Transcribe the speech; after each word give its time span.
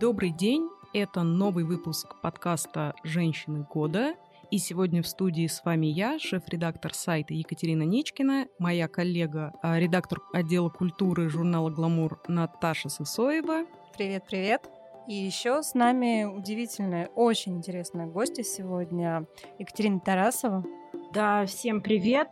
Добрый 0.00 0.30
день, 0.30 0.70
это 0.92 1.24
новый 1.24 1.64
выпуск 1.64 2.14
подкаста 2.22 2.94
«Женщины 3.02 3.66
года». 3.68 4.14
И 4.48 4.58
сегодня 4.58 5.02
в 5.02 5.08
студии 5.08 5.48
с 5.48 5.64
вами 5.64 5.86
я, 5.86 6.20
шеф-редактор 6.20 6.94
сайта 6.94 7.34
Екатерина 7.34 7.82
Нечкина, 7.82 8.46
моя 8.60 8.86
коллега, 8.86 9.54
а, 9.60 9.76
редактор 9.80 10.20
отдела 10.32 10.68
культуры 10.68 11.28
журнала 11.28 11.70
«Гламур» 11.70 12.22
Наташа 12.28 12.88
Сысоева. 12.88 13.64
Привет-привет. 13.96 14.70
И 15.08 15.14
еще 15.14 15.64
с 15.64 15.74
нами 15.74 16.22
удивительная, 16.22 17.08
очень 17.16 17.56
интересная 17.56 18.06
гостья 18.06 18.44
сегодня, 18.44 19.26
Екатерина 19.58 19.98
Тарасова. 19.98 20.64
Да, 21.12 21.44
всем 21.44 21.80
привет. 21.80 22.28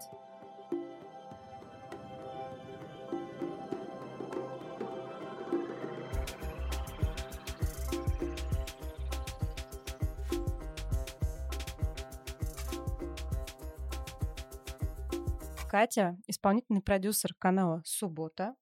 Катя, 15.87 16.19
исполнительный 16.27 16.83
продюсер 16.83 17.33
канала 17.39 17.81
«Суббота». 17.85 18.57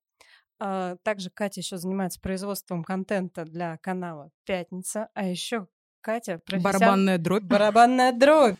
А, 0.59 0.95
также 0.97 1.31
Катя 1.31 1.59
еще 1.59 1.77
занимается 1.77 2.21
производством 2.21 2.83
контента 2.83 3.45
для 3.45 3.79
канала 3.79 4.29
«Пятница». 4.45 5.09
А 5.15 5.25
еще 5.25 5.67
Катя... 6.01 6.37
Профессион... 6.45 6.71
Барабанная 6.71 7.17
дробь. 7.17 7.43
Барабанная 7.43 8.11
дробь. 8.11 8.57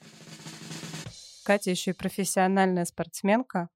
Катя 1.44 1.70
еще 1.70 1.92
и 1.92 1.94
профессиональная 1.94 2.86
спортсменка. 2.86 3.70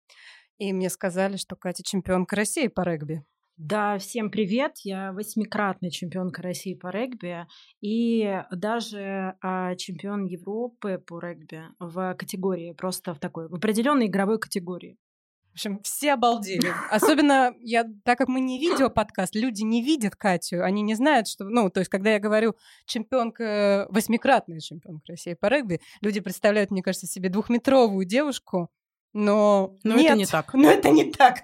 И 0.58 0.74
мне 0.74 0.90
сказали, 0.90 1.38
что 1.38 1.56
Катя 1.56 1.84
чемпионка 1.84 2.36
России 2.36 2.66
по 2.66 2.82
регби. 2.82 3.24
Да, 3.60 3.98
всем 3.98 4.32
привет. 4.32 4.78
Я 4.86 5.12
восьмикратная 5.12 5.90
чемпионка 5.90 6.42
России 6.42 6.76
по 6.76 6.88
регби 6.92 7.46
и 7.82 8.42
даже 8.52 9.36
а, 9.42 9.76
чемпион 9.76 10.24
Европы 10.24 10.98
по 11.06 11.20
регби 11.20 11.64
в 11.78 12.16
категории, 12.18 12.72
просто 12.72 13.14
в 13.14 13.20
такой, 13.20 13.50
в 13.50 13.56
определенной 13.56 14.08
игровой 14.08 14.40
категории. 14.40 14.96
В 15.50 15.56
общем, 15.56 15.82
все 15.84 16.14
обалдели. 16.14 16.72
Особенно, 16.90 17.54
я, 17.60 17.84
так 18.06 18.18
как 18.18 18.30
мы 18.30 18.40
не 18.40 18.60
видео 18.60 18.90
подкаст, 18.90 19.36
люди 19.36 19.64
не 19.64 19.84
видят 19.84 20.16
Катю, 20.16 20.64
они 20.64 20.82
не 20.82 20.96
знают, 20.96 21.28
что... 21.28 21.44
Ну, 21.44 21.70
то 21.70 21.82
есть, 21.82 21.90
когда 21.90 22.12
я 22.12 22.20
говорю 22.20 22.56
чемпионка, 22.86 23.88
восьмикратная 23.90 24.62
чемпионка 24.62 25.04
России 25.10 25.34
по 25.34 25.48
регби, 25.48 25.82
люди 26.00 26.22
представляют, 26.22 26.72
мне 26.72 26.82
кажется, 26.82 27.08
себе 27.08 27.28
двухметровую 27.28 28.06
девушку, 28.06 28.70
но, 29.12 29.76
но 29.84 29.96
нет, 29.96 30.12
это 30.12 30.18
не 30.18 30.26
так. 30.28 30.54
Но 30.54 30.72
это 30.72 30.90
не 30.92 31.12
так. 31.12 31.40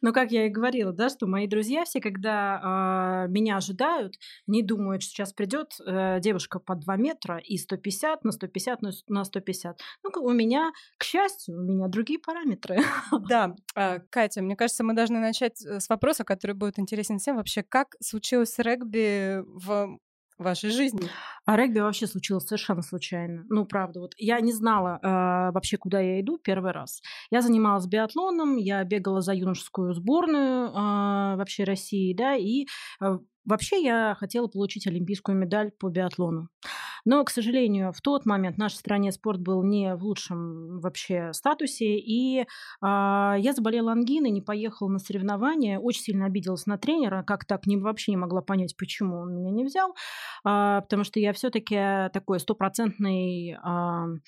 Но 0.00 0.12
как 0.12 0.32
я 0.32 0.46
и 0.46 0.50
говорила, 0.50 0.92
да, 0.92 1.08
что 1.08 1.26
мои 1.26 1.46
друзья 1.46 1.84
все, 1.84 2.00
когда 2.00 3.24
э, 3.26 3.30
меня 3.30 3.56
ожидают, 3.56 4.14
не 4.46 4.62
думают, 4.62 5.02
что 5.02 5.12
сейчас 5.12 5.32
придет 5.32 5.76
э, 5.84 6.20
девушка 6.20 6.58
по 6.58 6.74
2 6.74 6.96
метра 6.96 7.38
и 7.38 7.56
150 7.56 8.24
на 8.24 8.32
150 8.32 8.80
на 9.08 9.24
150. 9.24 9.80
Ну, 10.02 10.10
у 10.22 10.30
меня, 10.30 10.72
к 10.98 11.04
счастью, 11.04 11.58
у 11.58 11.62
меня 11.62 11.88
другие 11.88 12.18
параметры. 12.18 12.80
Да, 13.28 13.56
а, 13.74 13.98
Катя, 14.10 14.42
мне 14.42 14.56
кажется, 14.56 14.84
мы 14.84 14.94
должны 14.94 15.18
начать 15.18 15.64
э, 15.64 15.80
с 15.80 15.88
вопроса, 15.88 16.24
который 16.24 16.54
будет 16.54 16.78
интересен 16.78 17.18
всем. 17.18 17.36
Вообще, 17.36 17.62
как 17.62 17.96
случилось 18.00 18.58
регби 18.58 19.42
в 19.46 19.98
вашей 20.38 20.70
жизни? 20.70 21.08
А 21.44 21.56
регби 21.56 21.78
вообще 21.78 22.06
случилось 22.06 22.44
совершенно 22.46 22.82
случайно. 22.82 23.44
Ну, 23.48 23.64
правда, 23.64 24.00
вот 24.00 24.14
я 24.18 24.40
не 24.40 24.52
знала 24.52 24.98
э, 25.02 25.52
вообще, 25.52 25.76
куда 25.76 26.00
я 26.00 26.20
иду 26.20 26.38
первый 26.38 26.72
раз. 26.72 27.00
Я 27.30 27.40
занималась 27.42 27.86
биатлоном, 27.86 28.56
я 28.56 28.82
бегала 28.84 29.20
за 29.20 29.32
юношескую 29.34 29.94
сборную 29.94 30.68
э, 30.68 30.72
вообще 31.36 31.64
России, 31.64 32.14
да, 32.14 32.34
и 32.34 32.66
э, 33.00 33.18
Вообще 33.46 33.82
я 33.82 34.16
хотела 34.18 34.48
получить 34.48 34.86
олимпийскую 34.86 35.36
медаль 35.36 35.70
по 35.70 35.88
биатлону. 35.88 36.48
Но, 37.04 37.24
к 37.24 37.30
сожалению, 37.30 37.92
в 37.92 38.00
тот 38.00 38.26
момент 38.26 38.56
в 38.56 38.58
нашей 38.58 38.74
стране 38.76 39.12
спорт 39.12 39.40
был 39.40 39.62
не 39.62 39.94
в 39.94 40.02
лучшем 40.02 40.80
вообще 40.80 41.32
статусе, 41.32 41.96
и 41.98 42.40
э, 42.40 42.44
я 42.80 43.52
заболела 43.54 43.92
ангиной, 43.92 44.30
не 44.30 44.42
поехала 44.42 44.88
на 44.88 44.98
соревнования, 44.98 45.78
очень 45.78 46.02
сильно 46.02 46.26
обиделась 46.26 46.66
на 46.66 46.78
тренера, 46.78 47.22
как 47.22 47.44
так 47.44 47.66
не, 47.66 47.76
вообще 47.76 48.10
не 48.10 48.16
могла 48.16 48.42
понять, 48.42 48.76
почему 48.76 49.20
он 49.20 49.36
меня 49.36 49.52
не 49.52 49.64
взял, 49.64 49.90
э, 50.44 50.80
потому 50.82 51.04
что 51.04 51.20
я 51.20 51.32
все-таки 51.32 52.10
такой 52.12 52.40
стопроцентный 52.40 53.52
э, 53.52 54.18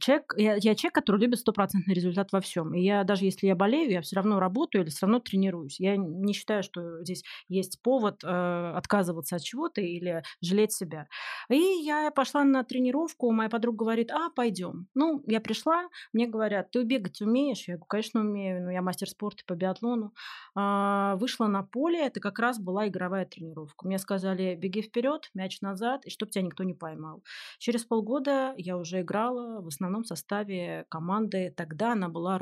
человек, 0.00 0.34
я, 0.36 0.54
я 0.56 0.74
человек, 0.74 0.94
который 0.94 1.20
любит 1.20 1.38
стопроцентный 1.40 1.94
результат 1.94 2.32
во 2.32 2.40
всем. 2.40 2.74
И 2.74 2.80
я 2.80 3.04
даже 3.04 3.24
если 3.24 3.46
я 3.46 3.54
болею, 3.54 3.90
я 3.90 4.02
все 4.02 4.16
равно 4.16 4.40
работаю 4.40 4.82
или 4.82 4.90
все 4.90 5.06
равно 5.06 5.20
тренируюсь. 5.20 5.80
Я 5.80 5.96
не 5.96 6.32
считаю, 6.32 6.62
что 6.62 7.02
здесь 7.02 7.24
есть 7.48 7.80
повод 7.82 8.22
э, 8.24 8.72
отказываться 8.76 9.36
от 9.36 9.42
чего-то 9.42 9.80
или 9.80 10.22
жалеть 10.40 10.72
себя. 10.72 11.08
И 11.48 11.58
я 11.58 12.10
пошла 12.10 12.44
на 12.44 12.64
тренировку, 12.64 13.30
моя 13.32 13.48
подруга 13.48 13.84
говорит, 13.84 14.10
а, 14.10 14.30
пойдем. 14.30 14.88
Ну, 14.94 15.22
я 15.26 15.40
пришла, 15.40 15.88
мне 16.12 16.26
говорят, 16.26 16.70
ты 16.70 16.82
бегать 16.82 17.20
умеешь? 17.20 17.68
Я 17.68 17.74
говорю, 17.74 17.86
конечно, 17.86 18.20
умею, 18.20 18.64
ну, 18.64 18.70
я 18.70 18.82
мастер 18.82 19.08
спорта 19.08 19.44
по 19.46 19.54
биатлону. 19.54 20.12
А, 20.54 21.16
вышла 21.16 21.46
на 21.46 21.62
поле, 21.62 22.06
это 22.06 22.20
как 22.20 22.38
раз 22.38 22.58
была 22.58 22.88
игровая 22.88 23.26
тренировка. 23.26 23.86
Мне 23.86 23.98
сказали, 23.98 24.54
беги 24.54 24.82
вперед, 24.82 25.30
мяч 25.34 25.60
назад, 25.60 26.04
и 26.04 26.10
чтобы 26.10 26.32
тебя 26.32 26.42
никто 26.42 26.64
не 26.64 26.74
поймал. 26.74 27.22
Через 27.58 27.84
полгода 27.84 28.54
я 28.56 28.76
уже 28.76 29.02
играла 29.02 29.60
в 29.70 29.74
основном 29.74 30.04
составе 30.04 30.86
команды. 30.88 31.52
Тогда 31.56 31.92
она 31.92 32.08
была 32.08 32.38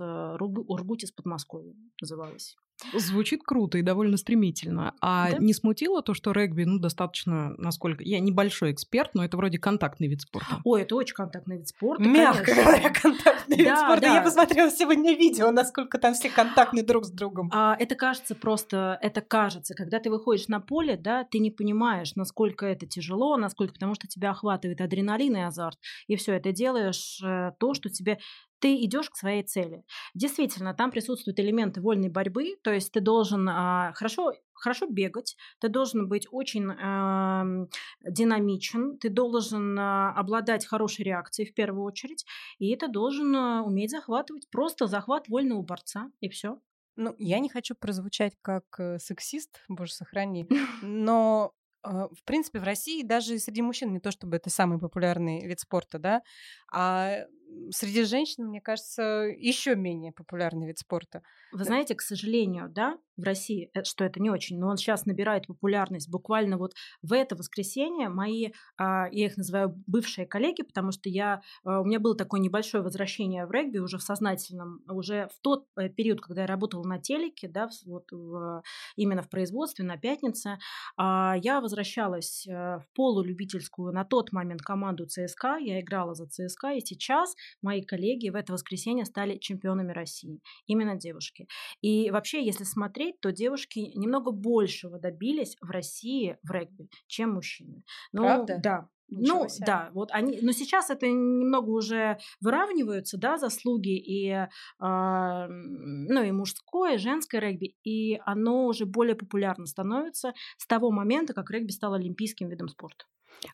э, 0.00 0.36
Ургутис 0.68 1.12
Подмосковье 1.12 1.74
называлась. 2.00 2.56
Звучит 2.94 3.42
круто 3.42 3.78
и 3.78 3.82
довольно 3.82 4.16
стремительно. 4.16 4.94
А 5.00 5.30
да? 5.32 5.38
не 5.38 5.52
смутило 5.52 6.02
то, 6.02 6.14
что 6.14 6.32
регби, 6.32 6.64
ну, 6.64 6.78
достаточно, 6.78 7.54
насколько... 7.58 8.02
Я 8.04 8.20
небольшой 8.20 8.72
эксперт, 8.72 9.14
но 9.14 9.24
это 9.24 9.36
вроде 9.36 9.58
контактный 9.58 10.08
вид 10.08 10.22
спорта. 10.22 10.60
Ой, 10.64 10.82
это 10.82 10.94
очень 10.96 11.14
контактный 11.14 11.58
вид 11.58 11.68
спорта, 11.68 12.02
Мягко 12.02 12.44
конечно. 12.44 12.64
говоря, 12.64 12.90
контактный 12.90 13.56
да, 13.56 13.62
вид 13.62 13.78
спорта. 13.78 14.00
Да. 14.00 14.14
Я 14.14 14.22
посмотрела 14.22 14.70
сегодня 14.70 15.16
видео, 15.16 15.50
насколько 15.50 15.98
там 15.98 16.14
все 16.14 16.30
контактны 16.30 16.82
друг 16.82 17.04
с 17.04 17.10
другом. 17.10 17.50
А, 17.52 17.76
это 17.78 17.94
кажется 17.94 18.34
просто... 18.34 18.98
Это 19.02 19.20
кажется. 19.20 19.74
Когда 19.74 19.98
ты 19.98 20.10
выходишь 20.10 20.48
на 20.48 20.60
поле, 20.60 20.96
да, 20.96 21.24
ты 21.24 21.38
не 21.38 21.50
понимаешь, 21.50 22.14
насколько 22.16 22.66
это 22.66 22.86
тяжело, 22.86 23.36
насколько... 23.36 23.74
Потому 23.74 23.94
что 23.94 24.06
тебя 24.06 24.30
охватывает 24.30 24.80
адреналин 24.80 25.36
и 25.36 25.40
азарт. 25.40 25.78
И 26.06 26.16
все, 26.16 26.34
это 26.34 26.52
делаешь 26.52 27.20
э, 27.22 27.52
то, 27.58 27.74
что 27.74 27.88
тебе 27.88 28.18
ты 28.60 28.76
идешь 28.84 29.10
к 29.10 29.16
своей 29.16 29.42
цели. 29.42 29.84
Действительно, 30.14 30.74
там 30.74 30.90
присутствуют 30.90 31.40
элементы 31.40 31.80
вольной 31.80 32.08
борьбы, 32.08 32.56
то 32.62 32.72
есть 32.72 32.92
ты 32.92 33.00
должен 33.00 33.48
а, 33.48 33.92
хорошо 33.94 34.34
хорошо 34.60 34.86
бегать, 34.86 35.36
ты 35.58 35.68
должен 35.68 36.06
быть 36.06 36.26
очень 36.30 36.70
э, 36.70 37.66
динамичен, 38.02 38.98
ты 38.98 39.08
должен 39.08 39.78
э, 39.78 40.12
обладать 40.12 40.66
хорошей 40.66 41.04
реакцией 41.04 41.48
в 41.48 41.54
первую 41.54 41.84
очередь, 41.84 42.26
и 42.58 42.76
ты 42.76 42.88
должен 42.88 43.34
э, 43.34 43.62
уметь 43.62 43.90
захватывать, 43.90 44.50
просто 44.50 44.86
захват 44.86 45.28
вольного 45.28 45.62
борца, 45.62 46.10
и 46.20 46.28
все. 46.28 46.60
Ну, 46.96 47.14
я 47.18 47.38
не 47.38 47.48
хочу 47.48 47.74
прозвучать 47.74 48.34
как 48.42 48.64
э, 48.78 48.98
сексист, 48.98 49.62
боже 49.68 49.94
сохрани, 49.94 50.46
но 50.82 51.54
а, 51.82 52.08
в 52.08 52.22
принципе, 52.24 52.60
в 52.60 52.64
России 52.64 53.02
даже 53.02 53.38
среди 53.38 53.62
мужчин 53.62 53.92
не 53.92 54.00
то 54.00 54.10
чтобы 54.10 54.36
это 54.36 54.50
самый 54.50 54.78
популярный 54.78 55.46
вид 55.46 55.60
спорта, 55.60 55.98
да, 55.98 56.22
а 56.70 57.24
среди 57.70 58.04
женщин, 58.04 58.46
мне 58.46 58.60
кажется, 58.60 59.02
еще 59.02 59.76
менее 59.76 60.12
популярный 60.12 60.66
вид 60.66 60.78
спорта. 60.78 61.22
Вы 61.52 61.64
знаете, 61.64 61.94
к 61.94 62.00
сожалению, 62.00 62.68
да, 62.68 62.98
в 63.20 63.24
России, 63.24 63.70
э, 63.74 63.84
что 63.84 64.04
это 64.04 64.20
не 64.20 64.30
очень, 64.30 64.58
но 64.58 64.68
он 64.68 64.76
сейчас 64.76 65.06
набирает 65.06 65.46
популярность. 65.46 66.08
Буквально 66.08 66.56
вот 66.58 66.74
в 67.02 67.12
это 67.12 67.36
воскресенье 67.36 68.08
мои, 68.08 68.50
а, 68.76 69.08
я 69.10 69.26
их 69.26 69.36
называю 69.36 69.74
бывшие 69.86 70.26
коллеги, 70.26 70.62
потому 70.62 70.92
что 70.92 71.08
я, 71.08 71.42
а, 71.64 71.80
у 71.80 71.84
меня 71.84 72.00
было 72.00 72.16
такое 72.16 72.40
небольшое 72.40 72.82
возвращение 72.82 73.46
в 73.46 73.50
регби 73.52 73.78
уже 73.78 73.98
в 73.98 74.02
сознательном, 74.02 74.80
уже 74.88 75.28
в 75.28 75.40
тот 75.40 75.66
э, 75.76 75.88
период, 75.88 76.20
когда 76.20 76.42
я 76.42 76.46
работала 76.46 76.84
на 76.84 76.98
телеке, 76.98 77.48
да, 77.48 77.68
вот 77.86 78.10
в, 78.10 78.62
именно 78.96 79.22
в 79.22 79.28
производстве 79.28 79.84
на 79.84 79.96
пятнице, 79.96 80.58
а, 80.96 81.36
я 81.42 81.60
возвращалась 81.60 82.46
э, 82.46 82.52
в 82.52 82.84
полулюбительскую 82.94 83.92
на 83.92 84.04
тот 84.04 84.32
момент 84.32 84.62
команду 84.62 85.06
ЦСКА, 85.06 85.58
я 85.58 85.80
играла 85.80 86.14
за 86.14 86.26
ЦСКА, 86.26 86.72
и 86.72 86.80
сейчас 86.80 87.34
мои 87.62 87.82
коллеги 87.82 88.28
в 88.30 88.34
это 88.34 88.52
воскресенье 88.52 89.04
стали 89.04 89.38
чемпионами 89.38 89.92
России, 89.92 90.40
именно 90.66 90.96
девушки. 90.96 91.48
И 91.80 92.10
вообще, 92.10 92.44
если 92.44 92.64
смотреть, 92.64 93.20
то 93.20 93.32
девушки 93.32 93.92
немного 93.94 94.30
большего 94.30 94.98
добились 94.98 95.56
в 95.60 95.70
России 95.70 96.38
в 96.42 96.50
регби, 96.50 96.88
чем 97.06 97.34
мужчины. 97.34 97.82
Ну, 98.12 98.22
Правда? 98.22 98.60
Да, 98.62 98.88
Ничего 99.10 99.42
ну, 99.42 99.48
себе. 99.48 99.66
да, 99.66 99.90
вот 99.92 100.10
они, 100.12 100.38
но 100.40 100.52
сейчас 100.52 100.88
это 100.88 101.06
немного 101.06 101.70
уже 101.70 102.18
выравниваются, 102.40 103.18
да, 103.18 103.38
заслуги 103.38 103.96
и, 103.96 104.30
э, 104.30 104.46
ну, 104.78 106.22
и 106.22 106.30
мужское, 106.30 106.94
и 106.94 106.98
женское 106.98 107.40
регби, 107.40 107.76
и 107.82 108.20
оно 108.24 108.66
уже 108.66 108.86
более 108.86 109.16
популярно 109.16 109.66
становится 109.66 110.32
с 110.58 110.66
того 110.66 110.92
момента, 110.92 111.34
как 111.34 111.50
регби 111.50 111.72
стал 111.72 111.94
олимпийским 111.94 112.48
видом 112.48 112.68
спорта. 112.68 113.04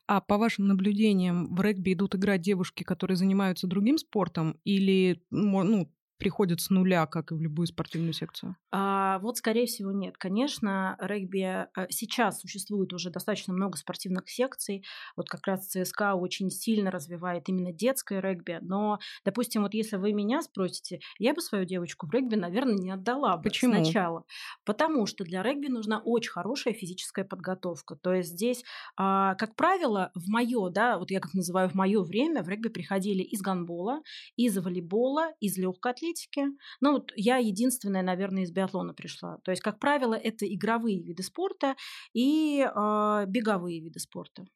А 0.07 0.21
по 0.21 0.39
вашим 0.39 0.67
наблюдениям, 0.67 1.55
в 1.55 1.61
регби 1.61 1.93
идут 1.93 2.15
играть 2.15 2.41
девушки, 2.41 2.83
которые 2.83 3.17
занимаются 3.17 3.67
другим 3.67 3.99
спортом, 3.99 4.59
или 4.65 5.23
ну, 5.31 5.93
приходят 6.19 6.61
с 6.61 6.71
нуля, 6.71 7.07
как 7.07 7.33
и 7.33 7.35
в 7.35 7.41
любую 7.41 7.67
спортивную 7.67 8.13
секцию? 8.13 8.57
А, 8.73 9.19
вот, 9.21 9.39
скорее 9.39 9.67
всего, 9.67 9.93
нет. 9.93 10.19
Конечно, 10.19 10.97
регби 11.01 11.67
э, 11.77 11.87
сейчас 11.91 12.41
существует 12.41 12.93
уже 12.93 13.11
достаточно 13.11 13.55
много 13.55 13.77
спортивных 13.79 14.29
секций. 14.29 14.85
Вот 15.17 15.29
как 15.29 15.47
раз 15.47 15.67
ЦСКА 15.69 16.15
очень 16.15 16.51
сильно 16.51 16.91
развивает 16.91 17.49
именно 17.49 17.73
детское 17.73 18.21
регби. 18.21 18.59
Но, 18.61 18.99
допустим, 19.25 19.63
вот 19.63 19.75
если 19.75 19.97
вы 19.97 20.13
меня 20.13 20.43
спросите, 20.43 21.01
я 21.19 21.33
бы 21.33 21.41
свою 21.41 21.65
девочку 21.65 22.07
в 22.07 22.11
регби, 22.13 22.35
наверное, 22.35 22.75
не 22.75 22.91
отдала 22.91 23.37
бы 23.37 23.45
Почему? 23.45 23.73
сначала. 23.75 24.25
Потому 24.65 25.07
что 25.07 25.25
для 25.25 25.43
регби 25.43 25.69
нужна 25.69 26.01
очень 26.05 26.33
хорошая 26.33 26.75
физическая 26.75 27.25
подготовка. 27.25 27.97
То 27.97 28.13
есть 28.13 28.31
здесь, 28.31 28.65
а, 28.97 29.35
как 29.37 29.57
правило, 29.57 30.11
в 30.15 30.29
мое, 30.29 30.69
да, 30.71 30.99
вот 30.99 31.11
я 31.11 31.21
как 31.21 31.35
называю 31.35 31.69
в 31.69 31.75
мое 31.75 32.03
время, 32.03 32.43
в 32.43 32.49
регби 32.49 32.69
приходили 32.69 33.23
из 33.23 33.41
гандбола, 33.41 34.03
из 34.37 34.59
волейбола, 34.59 35.33
из 35.41 35.57
легкой 35.57 35.93
атлетики. 36.07 36.47
Ну, 36.81 36.93
вот 36.93 37.13
я 37.17 37.39
единственная, 37.39 38.03
наверное, 38.03 38.45
из 38.45 38.51
биатлона 38.51 38.95
пришла. 38.95 39.39
То 39.45 39.51
есть, 39.51 39.63
как 39.63 39.79
правило, 39.79 40.15
это 40.15 40.47
игровые 40.47 41.03
виды 41.03 41.23
спорта 41.23 41.77
и 42.13 42.61
э, 42.61 43.25
беговые 43.27 43.81
виды 43.81 43.99
спорта. 43.99 44.47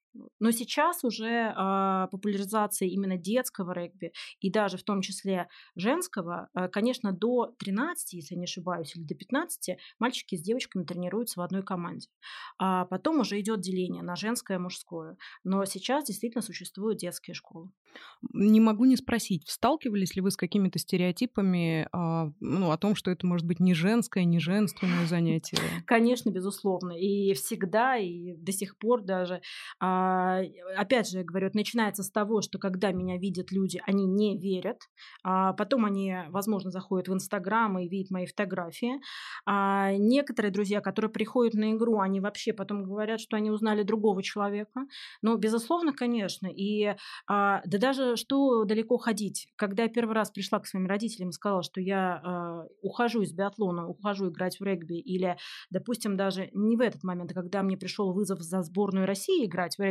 Но 0.41 0.51
сейчас 0.51 1.05
уже 1.05 1.55
э, 1.55 2.09
популяризация 2.11 2.89
именно 2.89 3.17
детского 3.17 3.73
регби 3.73 4.13
и 4.41 4.51
даже 4.51 4.77
в 4.77 4.83
том 4.83 5.03
числе 5.03 5.49
женского, 5.77 6.49
э, 6.55 6.69
конечно, 6.69 7.13
до 7.13 7.55
13, 7.59 8.15
если 8.15 8.35
не 8.35 8.45
ошибаюсь, 8.45 8.97
или 8.97 9.05
до 9.05 9.15
15 9.15 9.79
мальчики 9.99 10.37
с 10.37 10.43
девочками 10.43 10.85
тренируются 10.85 11.41
в 11.41 11.43
одной 11.43 11.63
команде. 11.63 12.09
А 12.59 12.87
потом 12.87 13.21
уже 13.21 13.39
идет 13.41 13.61
деление 13.61 14.03
на 14.03 14.17
женское 14.17 14.57
и 14.57 14.61
мужское. 14.61 15.17
Но 15.45 15.65
сейчас 15.65 16.05
действительно 16.05 16.43
существуют 16.43 16.99
детские 16.99 17.35
школы. 17.35 17.71
Не 18.33 18.61
могу 18.61 18.85
не 18.85 18.97
спросить, 18.97 19.49
сталкивались 19.49 20.15
ли 20.15 20.23
вы 20.23 20.31
с 20.31 20.37
какими-то 20.37 20.79
стереотипами 20.79 21.89
э, 21.93 22.33
ну, 22.41 22.71
о 22.71 22.79
том, 22.79 22.95
что 22.95 23.11
это 23.11 23.27
может 23.27 23.47
быть 23.47 23.61
не 23.61 23.75
женское, 23.75 24.25
не 24.25 24.39
женственное 24.39 25.07
занятие? 25.07 25.59
Конечно, 25.87 26.31
безусловно. 26.31 26.93
И 26.93 27.33
всегда, 27.35 27.97
и 27.97 28.35
до 28.35 28.53
сих 28.53 28.77
пор 28.79 29.03
даже 29.03 29.35
э, 29.35 29.41
опять 30.77 31.09
же, 31.09 31.19
я 31.19 31.25
говорю, 31.25 31.49
это 31.49 31.57
начинается 31.57 32.03
с 32.03 32.11
того, 32.11 32.41
что 32.43 32.59
когда 32.59 32.93
меня 32.93 33.19
видят 33.19 33.53
люди, 33.53 33.81
они 33.87 34.07
не 34.07 34.39
верят. 34.39 34.79
А 35.23 35.53
потом 35.53 35.85
они, 35.85 36.15
возможно, 36.29 36.71
заходят 36.71 37.09
в 37.09 37.15
Инстаграм 37.15 37.79
и 37.79 37.89
видят 37.89 38.11
мои 38.11 38.27
фотографии. 38.27 39.01
А 39.47 39.93
некоторые 39.93 40.53
друзья, 40.53 40.81
которые 40.81 41.11
приходят 41.11 41.55
на 41.55 41.73
игру, 41.73 42.01
они 42.01 42.21
вообще 42.21 42.53
потом 42.53 42.85
говорят, 42.85 43.21
что 43.21 43.37
они 43.37 43.51
узнали 43.51 43.83
другого 43.83 44.23
человека. 44.23 44.87
Но, 45.23 45.37
безусловно, 45.37 45.93
конечно. 45.93 46.47
И 46.47 46.95
да 47.29 47.63
даже 47.65 48.17
что 48.17 48.65
далеко 48.65 48.99
ходить. 48.99 49.49
Когда 49.57 49.85
я 49.85 49.89
первый 49.89 50.15
раз 50.15 50.31
пришла 50.31 50.61
к 50.61 50.67
своим 50.67 50.87
родителям 50.87 51.31
и 51.31 51.33
сказала, 51.33 51.63
что 51.63 51.81
я 51.81 52.67
ухожу 52.83 53.23
из 53.23 53.33
биатлона, 53.33 53.87
ухожу 53.89 54.31
играть 54.31 54.59
в 54.59 54.65
регби, 54.65 54.99
или, 54.99 55.37
допустим, 55.71 56.17
даже 56.17 56.51
не 56.53 56.77
в 56.77 56.81
этот 56.81 57.03
момент, 57.03 57.33
а 57.33 57.35
когда 57.35 57.63
мне 57.63 57.77
пришел 57.77 58.13
вызов 58.13 58.41
за 58.41 58.63
сборную 58.63 59.07
России 59.07 59.47
играть 59.47 59.77
в 59.77 59.81
регби, 59.81 59.90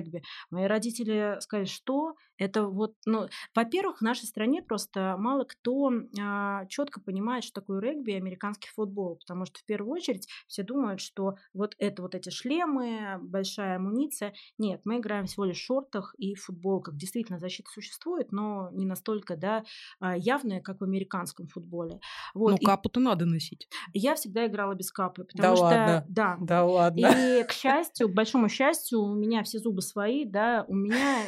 мои 0.49 0.65
родители 0.65 1.39
сказали, 1.41 1.65
что 1.65 2.15
это 2.39 2.65
вот, 2.67 2.95
ну, 3.05 3.27
во-первых, 3.53 3.99
в 3.99 4.01
нашей 4.01 4.25
стране 4.25 4.63
просто 4.63 5.15
мало 5.19 5.43
кто 5.43 5.91
а, 6.19 6.65
четко 6.67 7.01
понимает, 7.01 7.43
что 7.43 7.61
такое 7.61 7.79
регби 7.81 8.11
и 8.11 8.15
американский 8.15 8.69
футбол, 8.73 9.17
потому 9.17 9.45
что 9.45 9.59
в 9.59 9.65
первую 9.65 9.91
очередь 9.93 10.27
все 10.47 10.63
думают, 10.63 11.01
что 11.01 11.35
вот 11.53 11.75
это 11.77 12.01
вот 12.01 12.15
эти 12.15 12.29
шлемы, 12.29 13.17
большая 13.21 13.75
амуниция. 13.75 14.33
Нет, 14.57 14.81
мы 14.85 14.97
играем 14.97 15.25
всего 15.25 15.45
лишь 15.45 15.57
в 15.57 15.65
шортах 15.65 16.15
и 16.17 16.33
в 16.33 16.43
футболках. 16.45 16.95
Действительно, 16.95 17.39
защита 17.39 17.69
существует, 17.69 18.31
но 18.31 18.69
не 18.71 18.85
настолько, 18.85 19.35
да, 19.35 19.63
а, 19.99 20.15
явная, 20.17 20.61
как 20.61 20.79
в 20.79 20.83
американском 20.83 21.47
футболе. 21.47 21.99
Вот. 22.33 22.51
Ну, 22.51 22.57
капу-то 22.57 22.99
надо 22.99 23.25
носить. 23.25 23.67
Я 23.93 24.15
всегда 24.15 24.47
играла 24.47 24.73
без 24.73 24.91
капы, 24.91 25.25
потому 25.25 25.49
да 25.49 25.55
что... 25.55 25.65
Ладно. 25.65 26.05
Да. 26.07 26.37
Да 26.39 26.65
ладно. 26.65 27.39
И, 27.39 27.43
к 27.43 27.51
счастью, 27.51 28.07
к 28.07 28.13
большому 28.13 28.47
счастью, 28.47 29.01
у 29.01 29.13
меня 29.13 29.43
все 29.43 29.59
зубы 29.59 29.81
свои, 29.81 30.23
да, 30.23 30.63
у 30.69 30.75
меня... 30.75 31.23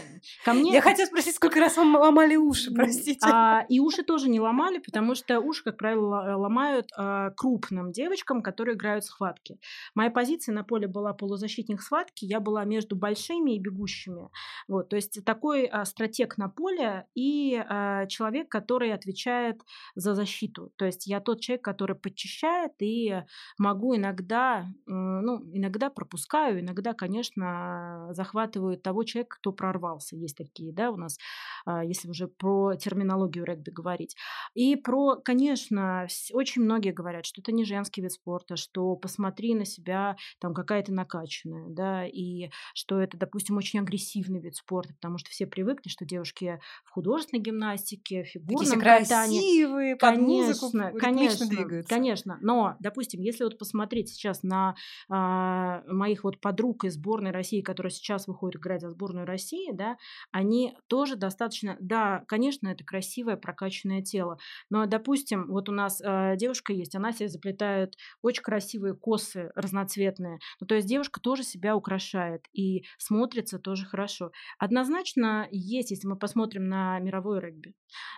Ко 0.45 0.53
мне... 0.53 0.71
Я 0.71 0.81
хотела 1.01 1.07
спросить, 1.07 1.35
сколько 1.35 1.59
раз 1.59 1.77
вам 1.77 1.95
ломали 1.95 2.35
уши, 2.35 2.71
простите. 2.71 3.19
А, 3.25 3.65
и 3.69 3.79
уши 3.79 4.03
тоже 4.03 4.29
не 4.29 4.39
ломали, 4.39 4.79
потому 4.79 5.15
что 5.15 5.39
уши, 5.39 5.63
как 5.63 5.77
правило, 5.77 6.35
ломают 6.37 6.87
а, 6.95 7.31
крупным 7.31 7.91
девочкам, 7.91 8.41
которые 8.41 8.75
играют 8.75 9.05
схватки. 9.05 9.59
Моя 9.95 10.11
позиция 10.11 10.53
на 10.53 10.63
поле 10.63 10.87
была 10.87 11.13
полузащитник 11.13 11.81
схватки, 11.81 12.25
я 12.25 12.39
была 12.39 12.65
между 12.65 12.95
большими 12.95 13.55
и 13.55 13.59
бегущими. 13.59 14.29
Вот, 14.67 14.89
то 14.89 14.95
есть 14.95 15.23
такой 15.25 15.65
а, 15.65 15.85
стратег 15.85 16.37
на 16.37 16.49
поле 16.49 17.05
и 17.15 17.55
а, 17.55 18.05
человек, 18.07 18.49
который 18.49 18.93
отвечает 18.93 19.61
за 19.95 20.15
защиту. 20.15 20.71
То 20.77 20.85
есть 20.85 21.07
я 21.07 21.19
тот 21.19 21.41
человек, 21.41 21.63
который 21.63 21.95
подчищает 21.95 22.73
и 22.79 23.23
могу 23.57 23.95
иногда, 23.95 24.67
ну, 24.85 25.41
иногда 25.53 25.89
пропускаю, 25.89 26.61
иногда, 26.61 26.93
конечно, 26.93 28.09
захватываю 28.11 28.77
того 28.77 29.03
человека, 29.03 29.37
кто 29.39 29.51
прорвался. 29.51 30.15
Есть 30.15 30.37
такие, 30.37 30.73
да, 30.73 30.90
у 30.91 30.97
нас, 30.97 31.17
а, 31.65 31.83
если 31.83 32.09
уже 32.09 32.27
про 32.27 32.75
терминологию 32.75 33.45
регби 33.45 33.69
говорить. 33.69 34.15
И 34.53 34.75
про, 34.75 35.15
конечно, 35.15 36.07
очень 36.33 36.63
многие 36.63 36.91
говорят, 36.91 37.25
что 37.25 37.41
это 37.41 37.51
не 37.51 37.65
женский 37.65 38.01
вид 38.01 38.11
спорта, 38.11 38.55
что 38.55 38.95
посмотри 38.95 39.55
на 39.55 39.65
себя, 39.65 40.15
там 40.39 40.53
какая-то 40.53 40.93
накачанная, 40.93 41.69
да, 41.69 42.05
и 42.05 42.49
что 42.73 42.99
это, 42.99 43.17
допустим, 43.17 43.57
очень 43.57 43.79
агрессивный 43.79 44.39
вид 44.39 44.55
спорта, 44.55 44.93
потому 44.93 45.17
что 45.17 45.29
все 45.29 45.45
привыкли, 45.45 45.89
что 45.89 46.05
девушки 46.05 46.59
в 46.83 46.91
художественной 46.91 47.41
гимнастике, 47.41 48.23
в 48.23 48.27
фигурном 48.27 48.79
Такие 48.79 48.99
катании. 48.99 49.39
красивые, 49.39 49.95
под 49.95 50.09
конечно, 50.15 50.67
музыку 50.67 50.99
конечно, 50.99 51.47
двигаются. 51.47 51.89
Конечно, 51.93 52.37
но, 52.41 52.75
допустим, 52.79 53.21
если 53.21 53.43
вот 53.43 53.57
посмотреть 53.57 54.09
сейчас 54.09 54.43
на 54.43 54.75
а, 55.09 55.83
моих 55.87 56.23
вот 56.23 56.39
подруг 56.39 56.85
из 56.85 56.95
сборной 56.95 57.31
России, 57.31 57.61
которые 57.61 57.91
сейчас 57.91 58.27
выходят 58.27 58.59
играть 58.59 58.81
за 58.81 58.89
сборную 58.89 59.25
России, 59.25 59.71
да, 59.71 59.97
они 60.31 60.75
тоже 60.87 61.15
достаточно, 61.15 61.77
да, 61.79 62.23
конечно, 62.27 62.67
это 62.67 62.83
красивое 62.83 63.37
прокачанное 63.37 64.01
тело, 64.01 64.37
но, 64.69 64.85
допустим, 64.85 65.47
вот 65.47 65.69
у 65.69 65.71
нас 65.71 66.01
э, 66.01 66.35
девушка 66.37 66.73
есть, 66.73 66.95
она 66.95 67.11
себе 67.11 67.29
заплетает 67.29 67.95
очень 68.21 68.43
красивые 68.43 68.95
косы 68.95 69.51
разноцветные, 69.55 70.39
ну, 70.59 70.67
то 70.67 70.75
есть 70.75 70.87
девушка 70.87 71.19
тоже 71.21 71.43
себя 71.43 71.75
украшает 71.75 72.45
и 72.53 72.83
смотрится 72.97 73.59
тоже 73.59 73.85
хорошо. 73.85 74.31
Однозначно 74.57 75.47
есть, 75.51 75.91
если 75.91 76.07
мы 76.07 76.17
посмотрим 76.17 76.67
на 76.67 76.99
мировой 76.99 77.39
регби, 77.39 77.73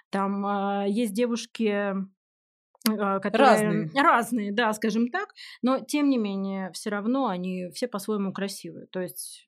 там 0.10 0.46
э, 0.46 0.90
есть 0.90 1.14
девушки 1.14 1.94
а, 2.90 3.20
которые 3.20 3.50
разные. 3.50 4.02
разные, 4.02 4.52
да, 4.52 4.74
скажем 4.74 5.08
так, 5.08 5.30
но 5.62 5.80
тем 5.80 6.10
не 6.10 6.18
менее 6.18 6.72
все 6.74 6.90
равно 6.90 7.28
они 7.28 7.70
все 7.74 7.88
по-своему 7.88 8.34
красивые. 8.34 8.88
То 8.88 9.00
есть, 9.00 9.48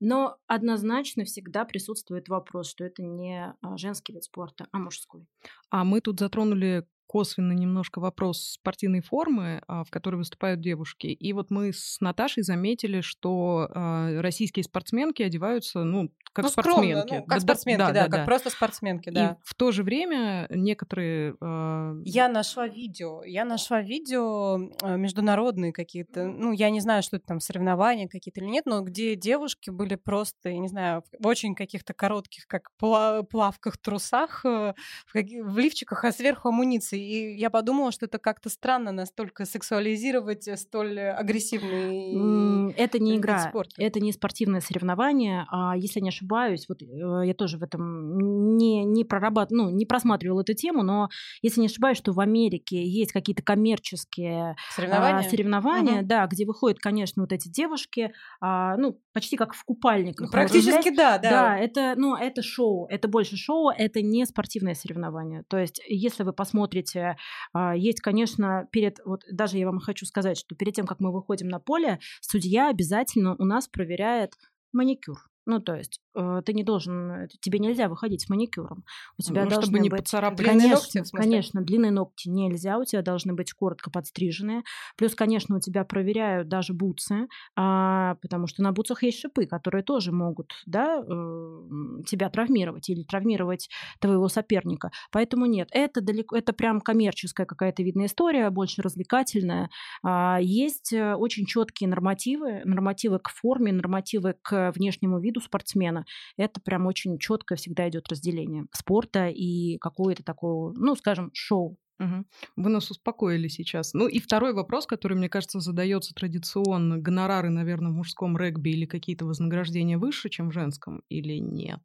но 0.00 0.38
однозначно 0.46 1.24
всегда 1.24 1.64
присутствует 1.64 2.28
вопрос, 2.28 2.70
что 2.70 2.84
это 2.84 3.02
не 3.02 3.54
а, 3.60 3.76
женский 3.76 4.12
вид 4.12 4.24
спорта, 4.24 4.66
а 4.72 4.78
мужской. 4.78 5.26
А 5.70 5.84
мы 5.84 6.00
тут 6.00 6.20
затронули 6.20 6.86
косвенно 7.06 7.52
немножко 7.52 8.00
вопрос 8.00 8.42
спортивной 8.60 9.00
формы, 9.00 9.62
а, 9.66 9.84
в 9.84 9.90
которой 9.90 10.16
выступают 10.16 10.60
девушки. 10.60 11.06
И 11.06 11.32
вот 11.32 11.50
мы 11.50 11.72
с 11.72 12.00
Наташей 12.00 12.42
заметили, 12.42 13.00
что 13.00 13.68
э, 13.72 14.20
российские 14.20 14.64
спортсменки 14.64 15.22
одеваются, 15.22 15.84
ну, 15.84 16.10
как 16.32 16.44
ну, 16.44 16.50
спортсменки. 16.50 17.00
Скромно, 17.00 17.20
ну, 17.20 17.26
как 17.26 17.40
спортсменки, 17.40 17.78
да, 17.78 17.92
да, 17.92 18.08
да, 18.08 18.16
как 18.18 18.26
просто 18.26 18.50
спортсменки, 18.50 19.10
да. 19.10 19.30
И 19.30 19.34
в 19.44 19.54
то 19.54 19.72
же 19.72 19.82
время 19.82 20.46
некоторые... 20.50 21.36
Э... 21.40 21.94
Я 22.04 22.28
нашла 22.28 22.68
видео, 22.68 23.22
я 23.24 23.44
нашла 23.44 23.80
видео 23.80 24.58
международные 24.82 25.72
какие-то, 25.72 26.26
ну, 26.26 26.52
я 26.52 26.70
не 26.70 26.80
знаю, 26.80 27.02
что 27.02 27.16
это 27.16 27.26
там, 27.26 27.40
соревнования 27.40 28.08
какие-то 28.08 28.40
или 28.40 28.48
нет, 28.48 28.66
но 28.66 28.82
где 28.82 29.14
девушки 29.14 29.70
были 29.70 29.94
просто, 29.94 30.50
я 30.50 30.58
не 30.58 30.68
знаю, 30.68 31.02
в 31.18 31.26
очень 31.26 31.54
каких-то 31.54 31.94
коротких, 31.94 32.46
как 32.46 32.70
плавках, 32.78 33.78
трусах, 33.78 34.44
э, 34.44 34.74
в, 35.06 35.14
в 35.14 35.58
лифчиках, 35.58 36.04
а 36.04 36.12
сверху 36.12 36.48
амуниции 36.48 36.95
и 36.96 37.36
я 37.36 37.50
подумала, 37.50 37.92
что 37.92 38.06
это 38.06 38.18
как-то 38.18 38.48
странно 38.48 38.92
настолько 38.92 39.44
сексуализировать 39.44 40.48
э, 40.48 40.56
столь 40.56 41.00
агрессивный 41.00 42.72
Это 42.76 42.98
не 42.98 43.16
игра, 43.16 43.48
спорта. 43.48 43.74
это 43.78 44.00
не 44.00 44.12
спортивное 44.12 44.60
соревнование. 44.60 45.46
А 45.50 45.76
если 45.76 46.00
не 46.00 46.08
ошибаюсь, 46.08 46.66
вот 46.68 46.82
э, 46.82 46.86
я 47.26 47.34
тоже 47.34 47.58
в 47.58 47.62
этом 47.62 48.56
не, 48.56 48.84
не 48.84 49.04
прорабат, 49.04 49.50
ну, 49.50 49.70
не 49.70 49.86
просматривала 49.86 50.40
эту 50.40 50.54
тему, 50.54 50.82
но 50.82 51.08
если 51.42 51.60
не 51.60 51.66
ошибаюсь, 51.66 51.98
что 51.98 52.12
в 52.12 52.20
Америке 52.20 52.82
есть 52.84 53.12
какие-то 53.12 53.42
коммерческие 53.42 54.56
соревнования, 54.74 55.26
а, 55.26 55.30
соревнования 55.30 56.00
угу. 56.00 56.06
да, 56.06 56.26
где 56.26 56.44
выходят, 56.46 56.78
конечно, 56.78 57.22
вот 57.22 57.32
эти 57.32 57.48
девушки, 57.48 58.12
а, 58.40 58.76
ну, 58.76 59.00
почти 59.12 59.36
как 59.36 59.54
в 59.54 59.64
купальниках. 59.64 60.26
Ну, 60.26 60.32
практически 60.32 60.94
да, 60.94 61.18
да. 61.18 61.30
Да, 61.30 61.58
это, 61.58 61.94
ну, 61.96 62.16
это 62.16 62.42
шоу, 62.42 62.86
это 62.88 63.08
больше 63.08 63.36
шоу, 63.36 63.70
это 63.70 64.02
не 64.02 64.24
спортивное 64.26 64.74
соревнование. 64.74 65.44
То 65.48 65.58
есть, 65.58 65.80
если 65.88 66.22
вы 66.22 66.32
посмотрите 66.32 66.85
смотрите, 66.86 67.16
а, 67.52 67.76
есть, 67.76 68.00
конечно, 68.00 68.68
перед, 68.70 68.98
вот 69.04 69.22
даже 69.30 69.58
я 69.58 69.66
вам 69.66 69.80
хочу 69.80 70.06
сказать, 70.06 70.38
что 70.38 70.54
перед 70.54 70.74
тем, 70.74 70.86
как 70.86 71.00
мы 71.00 71.12
выходим 71.12 71.48
на 71.48 71.58
поле, 71.58 71.98
судья 72.20 72.70
обязательно 72.70 73.36
у 73.38 73.44
нас 73.44 73.68
проверяет 73.68 74.32
маникюр. 74.72 75.18
Ну, 75.46 75.60
то 75.60 75.74
есть 75.76 76.00
э, 76.16 76.42
ты 76.44 76.52
не 76.52 76.64
должен, 76.64 77.10
э, 77.10 77.28
тебе 77.40 77.60
нельзя 77.60 77.88
выходить 77.88 78.22
с 78.22 78.28
маникюром. 78.28 78.84
У 79.16 79.22
тебя 79.22 79.44
Ну, 79.44 79.50
должны 79.50 79.66
чтобы 79.66 79.78
не 79.78 79.88
быть... 79.88 80.00
поцарапать. 80.00 80.38
Длинные 80.38 80.60
Конечно, 80.60 80.74
ногти, 80.76 81.00
в 81.02 81.06
смысле? 81.06 81.18
конечно, 81.30 81.62
длинные 81.62 81.92
ногти 81.92 82.28
нельзя, 82.28 82.78
у 82.78 82.84
тебя 82.84 83.02
должны 83.02 83.32
быть 83.32 83.52
коротко 83.52 83.90
подстриженные. 83.90 84.62
Плюс, 84.96 85.14
конечно, 85.14 85.56
у 85.56 85.60
тебя 85.60 85.84
проверяют 85.84 86.48
даже 86.48 86.74
бутсы, 86.74 87.28
а, 87.54 88.16
потому 88.16 88.48
что 88.48 88.62
на 88.62 88.72
бутсах 88.72 89.04
есть 89.04 89.20
шипы, 89.20 89.46
которые 89.46 89.84
тоже 89.84 90.10
могут 90.10 90.52
да, 90.66 90.98
э, 91.00 92.02
тебя 92.06 92.28
травмировать 92.28 92.88
или 92.88 93.04
травмировать 93.04 93.68
твоего 94.00 94.28
соперника. 94.28 94.90
Поэтому 95.12 95.46
нет, 95.46 95.68
это 95.70 96.00
далеко, 96.00 96.36
это 96.36 96.52
прям 96.52 96.80
коммерческая 96.80 97.46
какая-то 97.46 97.84
видная 97.84 98.06
история, 98.06 98.50
больше 98.50 98.82
развлекательная. 98.82 99.70
А, 100.02 100.38
Есть 100.40 100.92
э, 100.92 101.14
очень 101.14 101.46
четкие 101.46 101.88
нормативы, 101.88 102.62
нормативы 102.64 103.20
к 103.20 103.28
форме, 103.30 103.72
нормативы 103.72 104.34
к 104.42 104.72
внешнему 104.74 105.20
виду 105.20 105.35
спортсмена. 105.40 106.04
Это 106.36 106.60
прям 106.60 106.86
очень 106.86 107.18
четко 107.18 107.56
всегда 107.56 107.88
идет 107.88 108.08
разделение 108.08 108.66
спорта 108.72 109.28
и 109.28 109.78
какое-то 109.78 110.22
такое, 110.22 110.72
ну, 110.76 110.94
скажем, 110.96 111.30
шоу. 111.32 111.78
Мгм. 111.98 112.26
Вы 112.56 112.70
нас 112.70 112.90
успокоили 112.90 113.48
сейчас. 113.48 113.94
Ну 113.94 114.06
и 114.06 114.18
второй 114.18 114.52
вопрос, 114.52 114.86
который, 114.86 115.16
мне 115.16 115.28
кажется, 115.28 115.60
задается 115.60 116.14
традиционно. 116.14 116.98
Гонорары, 116.98 117.48
наверное, 117.48 117.90
в 117.90 117.94
мужском 117.94 118.36
регби 118.36 118.70
или 118.70 118.84
какие-то 118.84 119.24
вознаграждения 119.24 119.96
выше, 119.96 120.28
чем 120.28 120.50
в 120.50 120.52
женском, 120.52 121.02
или 121.08 121.38
нет? 121.38 121.80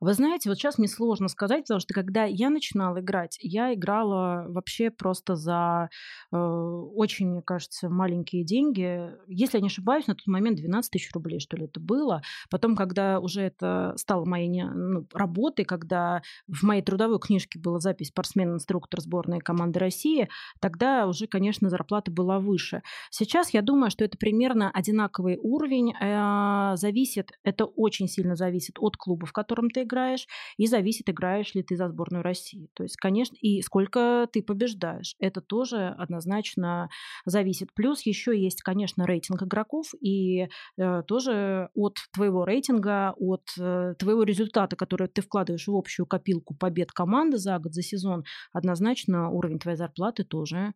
Вы 0.00 0.14
знаете, 0.14 0.48
вот 0.48 0.58
сейчас 0.58 0.78
мне 0.78 0.88
сложно 0.88 1.28
сказать, 1.28 1.62
потому 1.62 1.80
что 1.80 1.94
когда 1.94 2.24
я 2.24 2.50
начинала 2.50 3.00
играть, 3.00 3.38
я 3.40 3.72
играла 3.74 4.46
вообще 4.48 4.90
просто 4.90 5.36
за 5.36 5.88
э, 6.32 6.36
очень, 6.36 7.28
мне 7.28 7.42
кажется, 7.42 7.88
маленькие 7.88 8.44
деньги. 8.44 9.10
Если 9.28 9.58
я 9.58 9.62
не 9.62 9.68
ошибаюсь, 9.68 10.06
на 10.06 10.14
тот 10.14 10.26
момент 10.26 10.56
12 10.58 10.90
тысяч 10.90 11.10
рублей, 11.12 11.40
что 11.40 11.56
ли, 11.56 11.66
это 11.66 11.80
было. 11.80 12.22
Потом, 12.50 12.76
когда 12.76 13.20
уже 13.20 13.42
это 13.42 13.94
стало 13.96 14.24
моей 14.24 14.62
ну, 14.62 15.06
работой, 15.12 15.64
когда 15.64 16.22
в 16.46 16.62
моей 16.62 16.82
трудовой 16.82 17.18
книжке 17.18 17.58
была 17.58 17.78
запись 17.78 18.08
спортсмен-инструктор 18.08 19.00
сборной 19.00 19.33
команды 19.40 19.78
России, 19.78 20.28
тогда 20.60 21.06
уже, 21.06 21.26
конечно, 21.26 21.68
зарплата 21.68 22.10
была 22.10 22.38
выше. 22.38 22.82
Сейчас 23.10 23.50
я 23.50 23.62
думаю, 23.62 23.90
что 23.90 24.04
это 24.04 24.18
примерно 24.18 24.70
одинаковый 24.70 25.38
уровень. 25.42 25.94
Э, 26.00 26.76
Зависит, 26.76 27.32
это 27.42 27.64
очень 27.64 28.08
сильно 28.08 28.36
зависит 28.36 28.76
от 28.78 28.96
клуба, 28.96 29.26
в 29.26 29.32
котором 29.32 29.70
ты 29.70 29.82
играешь, 29.82 30.26
и 30.56 30.66
зависит, 30.66 31.08
играешь 31.08 31.54
ли 31.54 31.62
ты 31.62 31.76
за 31.76 31.88
сборную 31.88 32.22
России. 32.22 32.68
То 32.74 32.82
есть, 32.82 32.96
конечно, 32.96 33.36
и 33.40 33.62
сколько 33.62 34.28
ты 34.32 34.42
побеждаешь. 34.42 35.14
Это 35.18 35.40
тоже 35.40 35.88
однозначно 35.98 36.88
зависит. 37.24 37.72
Плюс 37.74 38.02
еще 38.02 38.38
есть, 38.38 38.62
конечно, 38.62 39.06
рейтинг 39.06 39.42
игроков, 39.42 39.92
и 40.00 40.48
э, 40.76 41.02
тоже 41.06 41.70
от 41.74 41.96
твоего 42.12 42.44
рейтинга, 42.44 43.14
от 43.18 43.42
э, 43.58 43.94
твоего 43.98 44.22
результата, 44.22 44.76
который 44.76 45.08
ты 45.08 45.22
вкладываешь 45.22 45.66
в 45.66 45.74
общую 45.74 46.06
копилку 46.06 46.54
побед 46.54 46.92
команды 46.92 47.38
за 47.38 47.58
год, 47.58 47.74
за 47.74 47.82
сезон, 47.82 48.24
однозначно 48.52 49.23
уровень 49.28 49.58
твоей 49.58 49.76
зарплаты 49.76 50.24
тоже 50.24 50.74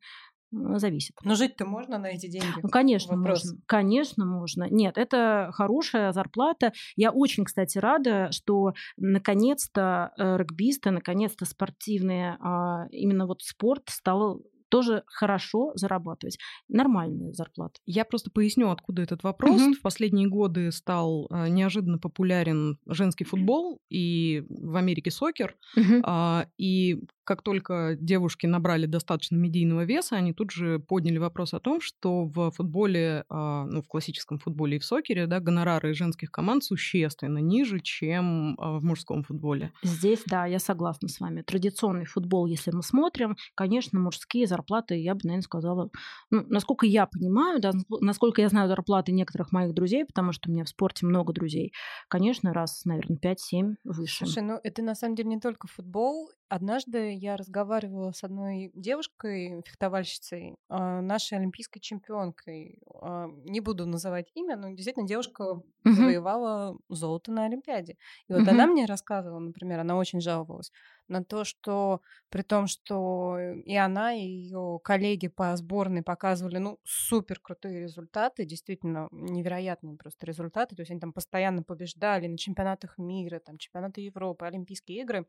зависит. 0.50 1.14
Но 1.22 1.34
жить-то 1.34 1.66
можно 1.66 1.98
на 1.98 2.06
эти 2.06 2.26
деньги? 2.26 2.60
Ну, 2.62 2.68
конечно, 2.68 3.16
Вопрос. 3.16 3.44
можно. 3.44 3.60
Конечно, 3.66 4.24
можно. 4.24 4.66
Нет, 4.70 4.96
это 4.96 5.50
хорошая 5.52 6.12
зарплата. 6.12 6.72
Я 6.96 7.10
очень, 7.10 7.44
кстати, 7.44 7.78
рада, 7.78 8.30
что 8.32 8.72
наконец-то 8.96 10.12
э, 10.16 10.36
регбисты, 10.38 10.90
наконец-то 10.90 11.44
спортивные, 11.44 12.38
а, 12.40 12.86
именно 12.90 13.26
вот 13.26 13.42
спорт 13.42 13.84
стал 13.88 14.42
тоже 14.68 15.02
хорошо 15.06 15.72
зарабатывать. 15.74 16.38
Нормальная 16.68 17.32
зарплата. 17.32 17.80
Я 17.86 18.04
просто 18.04 18.30
поясню, 18.30 18.70
откуда 18.70 19.02
этот 19.02 19.22
вопрос. 19.22 19.60
Мгм. 19.60 19.74
В 19.74 19.80
последние 19.80 20.28
годы 20.28 20.70
стал 20.72 21.26
э, 21.30 21.48
неожиданно 21.48 21.98
популярен 21.98 22.78
женский 22.86 23.24
футбол 23.24 23.80
и 23.88 24.44
в 24.48 24.76
Америке 24.76 25.10
сокер. 25.10 25.56
А, 26.04 26.46
И 26.58 27.00
как 27.28 27.42
только 27.42 27.94
девушки 28.00 28.46
набрали 28.46 28.86
достаточно 28.86 29.36
медийного 29.36 29.84
веса, 29.84 30.16
они 30.16 30.32
тут 30.32 30.50
же 30.50 30.78
подняли 30.78 31.18
вопрос 31.18 31.52
о 31.52 31.60
том, 31.60 31.82
что 31.82 32.24
в 32.24 32.50
футболе, 32.52 33.26
а, 33.28 33.66
ну, 33.66 33.82
в 33.82 33.86
классическом 33.86 34.38
футболе 34.38 34.78
и 34.78 34.80
в 34.80 34.84
сокере, 34.86 35.26
да, 35.26 35.38
гонорары 35.38 35.92
женских 35.92 36.30
команд 36.30 36.64
существенно 36.64 37.36
ниже, 37.36 37.80
чем 37.80 38.56
а, 38.58 38.78
в 38.78 38.82
мужском 38.82 39.24
футболе. 39.24 39.72
Здесь, 39.82 40.22
да, 40.24 40.46
я 40.46 40.58
согласна 40.58 41.08
с 41.08 41.20
вами. 41.20 41.42
Традиционный 41.42 42.06
футбол, 42.06 42.46
если 42.46 42.70
мы 42.70 42.82
смотрим, 42.82 43.36
конечно, 43.54 44.00
мужские 44.00 44.46
зарплаты, 44.46 44.94
я 44.94 45.14
бы, 45.14 45.20
наверное, 45.24 45.42
сказала, 45.42 45.90
ну, 46.30 46.46
насколько 46.48 46.86
я 46.86 47.04
понимаю, 47.04 47.60
да, 47.60 47.72
наск- 47.72 47.98
насколько 48.00 48.40
я 48.40 48.48
знаю 48.48 48.68
зарплаты 48.68 49.12
некоторых 49.12 49.52
моих 49.52 49.74
друзей, 49.74 50.06
потому 50.06 50.32
что 50.32 50.48
у 50.48 50.52
меня 50.54 50.64
в 50.64 50.70
спорте 50.70 51.04
много 51.04 51.34
друзей, 51.34 51.74
конечно, 52.08 52.54
раз, 52.54 52.86
наверное, 52.86 53.18
5-7 53.18 53.76
выше. 53.84 54.24
Слушай, 54.24 54.44
ну 54.44 54.58
это 54.62 54.80
на 54.82 54.94
самом 54.94 55.14
деле 55.14 55.28
не 55.28 55.40
только 55.40 55.68
футбол. 55.68 56.30
Однажды 56.48 57.17
я 57.18 57.36
разговаривала 57.36 58.12
с 58.12 58.24
одной 58.24 58.70
девушкой, 58.74 59.62
фехтовальщицей, 59.66 60.56
а, 60.68 61.00
нашей 61.00 61.38
олимпийской 61.38 61.80
чемпионкой. 61.80 62.80
А, 63.00 63.26
Не 63.44 63.60
буду 63.60 63.86
называть 63.86 64.30
имя, 64.34 64.56
но 64.56 64.70
действительно 64.70 65.06
девушка 65.06 65.62
Мгм. 65.84 66.14
завоевала 66.16 66.76
золото 66.88 67.32
на 67.32 67.44
Олимпиаде. 67.46 67.96
И 68.28 68.32
вот 68.34 68.46
Мгм. 68.46 68.48
она 68.48 68.66
мне 68.66 68.84
рассказывала, 68.86 69.38
например, 69.40 69.80
она 69.80 69.96
очень 69.96 70.20
жаловалась 70.20 70.70
на 71.08 71.24
то, 71.24 71.44
что 71.44 72.02
при 72.28 72.42
том, 72.42 72.66
что 72.66 73.38
и 73.64 73.74
она, 73.76 74.14
и 74.14 74.20
ее 74.20 74.80
коллеги 74.84 75.28
по 75.28 75.56
сборной 75.56 76.02
показывали, 76.02 76.58
ну, 76.58 76.78
супер 76.84 77.40
крутые 77.40 77.80
результаты, 77.80 78.44
действительно 78.44 79.08
невероятные 79.10 79.96
просто 79.96 80.26
результаты. 80.26 80.76
То 80.76 80.82
есть 80.82 80.90
они 80.90 81.00
там 81.00 81.12
постоянно 81.12 81.62
побеждали 81.62 82.26
на 82.26 82.36
чемпионатах 82.38 82.98
мира, 82.98 83.38
там 83.40 83.58
чемпионаты 83.58 84.02
Европы, 84.02 84.44
Олимпийские 84.46 85.00
игры. 85.02 85.26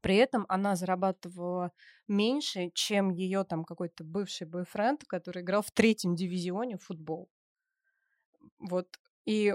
При 0.00 0.16
этом 0.16 0.46
она 0.48 0.76
зарабатывала 0.76 1.72
меньше, 2.08 2.70
чем 2.74 3.10
ее 3.10 3.44
там 3.44 3.64
какой-то 3.64 4.04
бывший 4.04 4.46
бойфренд, 4.46 5.04
который 5.06 5.42
играл 5.42 5.62
в 5.62 5.70
третьем 5.72 6.14
дивизионе 6.16 6.76
в 6.78 6.82
футбол. 6.84 7.28
Вот. 8.58 8.88
И 9.26 9.52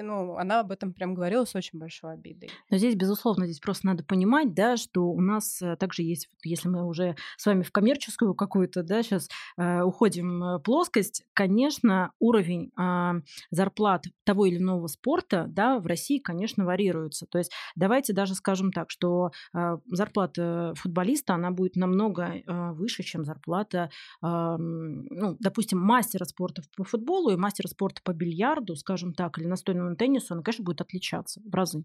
ну, 0.00 0.36
она 0.36 0.60
об 0.60 0.72
этом 0.72 0.92
прям 0.92 1.14
говорила 1.14 1.44
с 1.44 1.54
очень 1.54 1.78
большой 1.78 2.14
обидой. 2.14 2.50
Но 2.70 2.78
здесь, 2.78 2.94
безусловно, 2.94 3.46
здесь 3.46 3.60
просто 3.60 3.86
надо 3.86 4.04
понимать, 4.04 4.54
да, 4.54 4.76
что 4.76 5.10
у 5.10 5.20
нас 5.20 5.60
э, 5.60 5.76
также 5.76 6.02
есть, 6.02 6.28
если 6.44 6.68
мы 6.68 6.86
уже 6.86 7.16
с 7.36 7.46
вами 7.46 7.62
в 7.62 7.72
коммерческую 7.72 8.34
какую-то, 8.34 8.82
да, 8.82 9.02
сейчас 9.02 9.28
уходим 9.56 10.42
э, 10.42 10.58
плоскость, 10.60 11.24
конечно, 11.32 12.12
уровень 12.18 12.70
а, 12.76 13.14
зарплат 13.50 14.04
того 14.24 14.46
или 14.46 14.58
иного 14.58 14.86
спорта, 14.86 15.46
да, 15.48 15.78
в 15.78 15.86
России, 15.86 16.18
конечно, 16.18 16.64
варьируется. 16.64 17.26
То 17.26 17.38
есть 17.38 17.52
давайте 17.76 18.12
даже 18.12 18.34
скажем 18.34 18.72
так, 18.72 18.90
что 18.90 19.30
а, 19.52 19.78
зарплата 19.86 20.72
футболиста, 20.76 21.34
она 21.34 21.50
будет 21.50 21.76
намного 21.76 22.34
а, 22.46 22.72
выше, 22.72 23.02
чем 23.02 23.24
зарплата, 23.24 23.90
м, 24.22 25.06
ну, 25.06 25.36
допустим, 25.40 25.78
мастера 25.78 26.24
спорта 26.24 26.62
по 26.76 26.84
футболу 26.84 27.30
и 27.30 27.36
мастера 27.36 27.68
спорта 27.68 28.00
по 28.02 28.12
бильярду, 28.12 28.76
скажем 28.76 29.07
так, 29.14 29.38
или 29.38 29.46
настольному 29.46 29.96
теннису, 29.96 30.34
она, 30.34 30.42
конечно, 30.42 30.64
будет 30.64 30.80
отличаться 30.80 31.40
в 31.44 31.54
разы. 31.54 31.84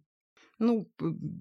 Ну, 0.60 0.88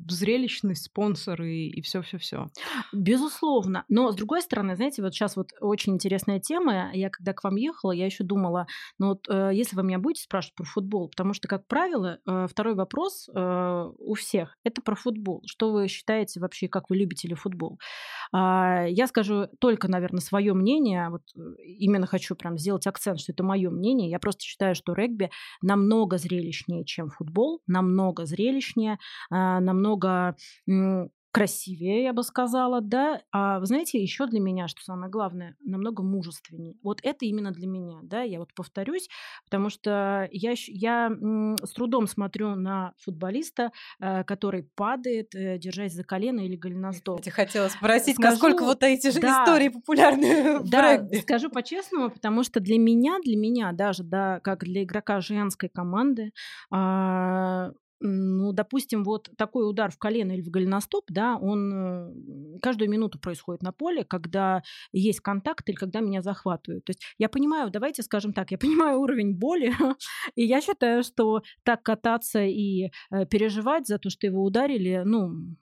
зрелищность, 0.08 0.84
спонсоры 0.84 1.54
и 1.54 1.80
все-все-все. 1.82 2.46
Безусловно. 2.92 3.84
Но, 3.88 4.10
с 4.10 4.16
другой 4.16 4.42
стороны, 4.42 4.76
знаете, 4.76 5.02
вот 5.02 5.14
сейчас 5.14 5.36
вот 5.36 5.50
очень 5.60 5.94
интересная 5.94 6.40
тема. 6.40 6.90
Я 6.92 7.10
когда 7.10 7.32
к 7.32 7.44
вам 7.44 7.56
ехала, 7.56 7.92
я 7.92 8.06
еще 8.06 8.24
думала, 8.24 8.66
ну 8.98 9.08
вот 9.08 9.28
э, 9.28 9.50
если 9.52 9.76
вы 9.76 9.82
меня 9.82 9.98
будете 9.98 10.22
спрашивать 10.22 10.54
про 10.54 10.64
футбол, 10.64 11.08
потому 11.08 11.34
что, 11.34 11.48
как 11.48 11.66
правило, 11.66 12.18
э, 12.26 12.46
второй 12.50 12.74
вопрос 12.74 13.28
э, 13.34 13.90
у 13.98 14.14
всех– 14.14 14.56
это 14.64 14.82
про 14.82 14.94
футбол. 14.94 15.42
Что 15.46 15.72
вы 15.72 15.88
считаете 15.88 16.40
вообще, 16.40 16.68
как 16.68 16.90
вы 16.90 16.96
любите 16.96 17.28
ли 17.28 17.34
футбол? 17.34 17.78
А, 18.32 18.86
Я 18.86 19.06
скажу 19.06 19.46
только, 19.60 19.88
наверное, 19.88 20.20
свое 20.20 20.54
мнение. 20.54 21.08
Вот 21.10 21.22
э, 21.36 21.40
именно 21.64 22.06
хочу 22.06 22.34
прям 22.34 22.58
сделать 22.58 22.86
акцент, 22.86 23.20
что 23.20 23.32
это 23.32 23.42
мое 23.42 23.70
мнение. 23.70 24.10
Я 24.10 24.18
просто 24.18 24.42
считаю, 24.42 24.74
что 24.74 24.94
регби 24.94 25.30
намного 25.60 26.18
зрелищнее, 26.18 26.84
чем 26.84 27.10
футбол, 27.10 27.60
намного 27.66 28.24
зрелищнее, 28.24 28.98
намного 29.30 30.36
м, 30.68 31.10
красивее, 31.32 32.02
я 32.04 32.12
бы 32.12 32.22
сказала, 32.22 32.80
да. 32.82 33.22
А 33.32 33.58
вы 33.58 33.64
знаете, 33.66 34.00
еще 34.00 34.26
для 34.26 34.38
меня, 34.38 34.68
что 34.68 34.82
самое 34.82 35.10
главное, 35.10 35.56
намного 35.64 36.02
мужественнее. 36.02 36.74
Вот 36.82 37.00
это 37.02 37.24
именно 37.24 37.52
для 37.52 37.66
меня, 37.66 38.00
да, 38.02 38.20
я 38.22 38.38
вот 38.38 38.52
повторюсь, 38.54 39.08
потому 39.46 39.70
что 39.70 40.28
я, 40.30 40.52
я 40.68 41.10
с 41.64 41.70
трудом 41.72 42.06
смотрю 42.06 42.54
на 42.54 42.92
футболиста, 42.98 43.72
э, 43.98 44.24
который 44.24 44.64
падает, 44.74 45.34
э, 45.34 45.56
держась 45.58 45.94
за 45.94 46.04
колено 46.04 46.40
или 46.40 46.56
голеностоп. 46.56 47.24
Я 47.24 47.32
хотела 47.32 47.68
спросить, 47.68 48.16
Скажу, 48.16 48.30
насколько 48.32 48.64
вот 48.64 48.82
эти 48.82 49.10
же 49.10 49.20
да. 49.20 49.42
истории 49.42 49.68
популярны 49.68 50.58
в 50.60 50.70
Да, 50.70 51.08
скажу 51.22 51.50
по-честному, 51.50 52.10
потому 52.10 52.42
что 52.44 52.60
для 52.60 52.78
меня, 52.78 53.18
для 53.24 53.36
меня 53.36 53.72
даже, 53.72 54.02
да, 54.04 54.40
как 54.40 54.64
для 54.64 54.82
игрока 54.84 55.20
женской 55.20 55.68
команды, 55.68 56.32
а, 56.70 57.70
ну, 58.02 58.52
допустим, 58.52 59.04
вот 59.04 59.30
такой 59.36 59.68
удар 59.68 59.90
в 59.90 59.98
колено 59.98 60.32
или 60.32 60.42
в 60.42 60.50
голеностоп, 60.50 61.04
да, 61.08 61.36
он 61.36 61.72
э, 61.72 62.58
каждую 62.60 62.90
минуту 62.90 63.18
происходит 63.18 63.62
на 63.62 63.72
поле, 63.72 64.04
когда 64.04 64.62
есть 64.92 65.20
контакт 65.20 65.68
или 65.68 65.76
когда 65.76 66.00
меня 66.00 66.20
захватывают. 66.22 66.84
То 66.84 66.90
есть 66.90 67.02
я 67.18 67.28
понимаю, 67.28 67.70
давайте 67.70 68.02
скажем 68.02 68.32
так, 68.32 68.50
я 68.50 68.58
понимаю 68.58 68.98
уровень 68.98 69.38
боли, 69.38 69.72
и 70.34 70.44
я 70.44 70.60
считаю, 70.60 71.02
что 71.04 71.42
так 71.62 71.82
кататься 71.82 72.42
и 72.42 72.90
э, 73.10 73.26
переживать 73.26 73.86
за 73.86 73.98
то, 73.98 74.10
что 74.10 74.26
его 74.26 74.42
ударили, 74.42 75.02
ну, 75.04 75.56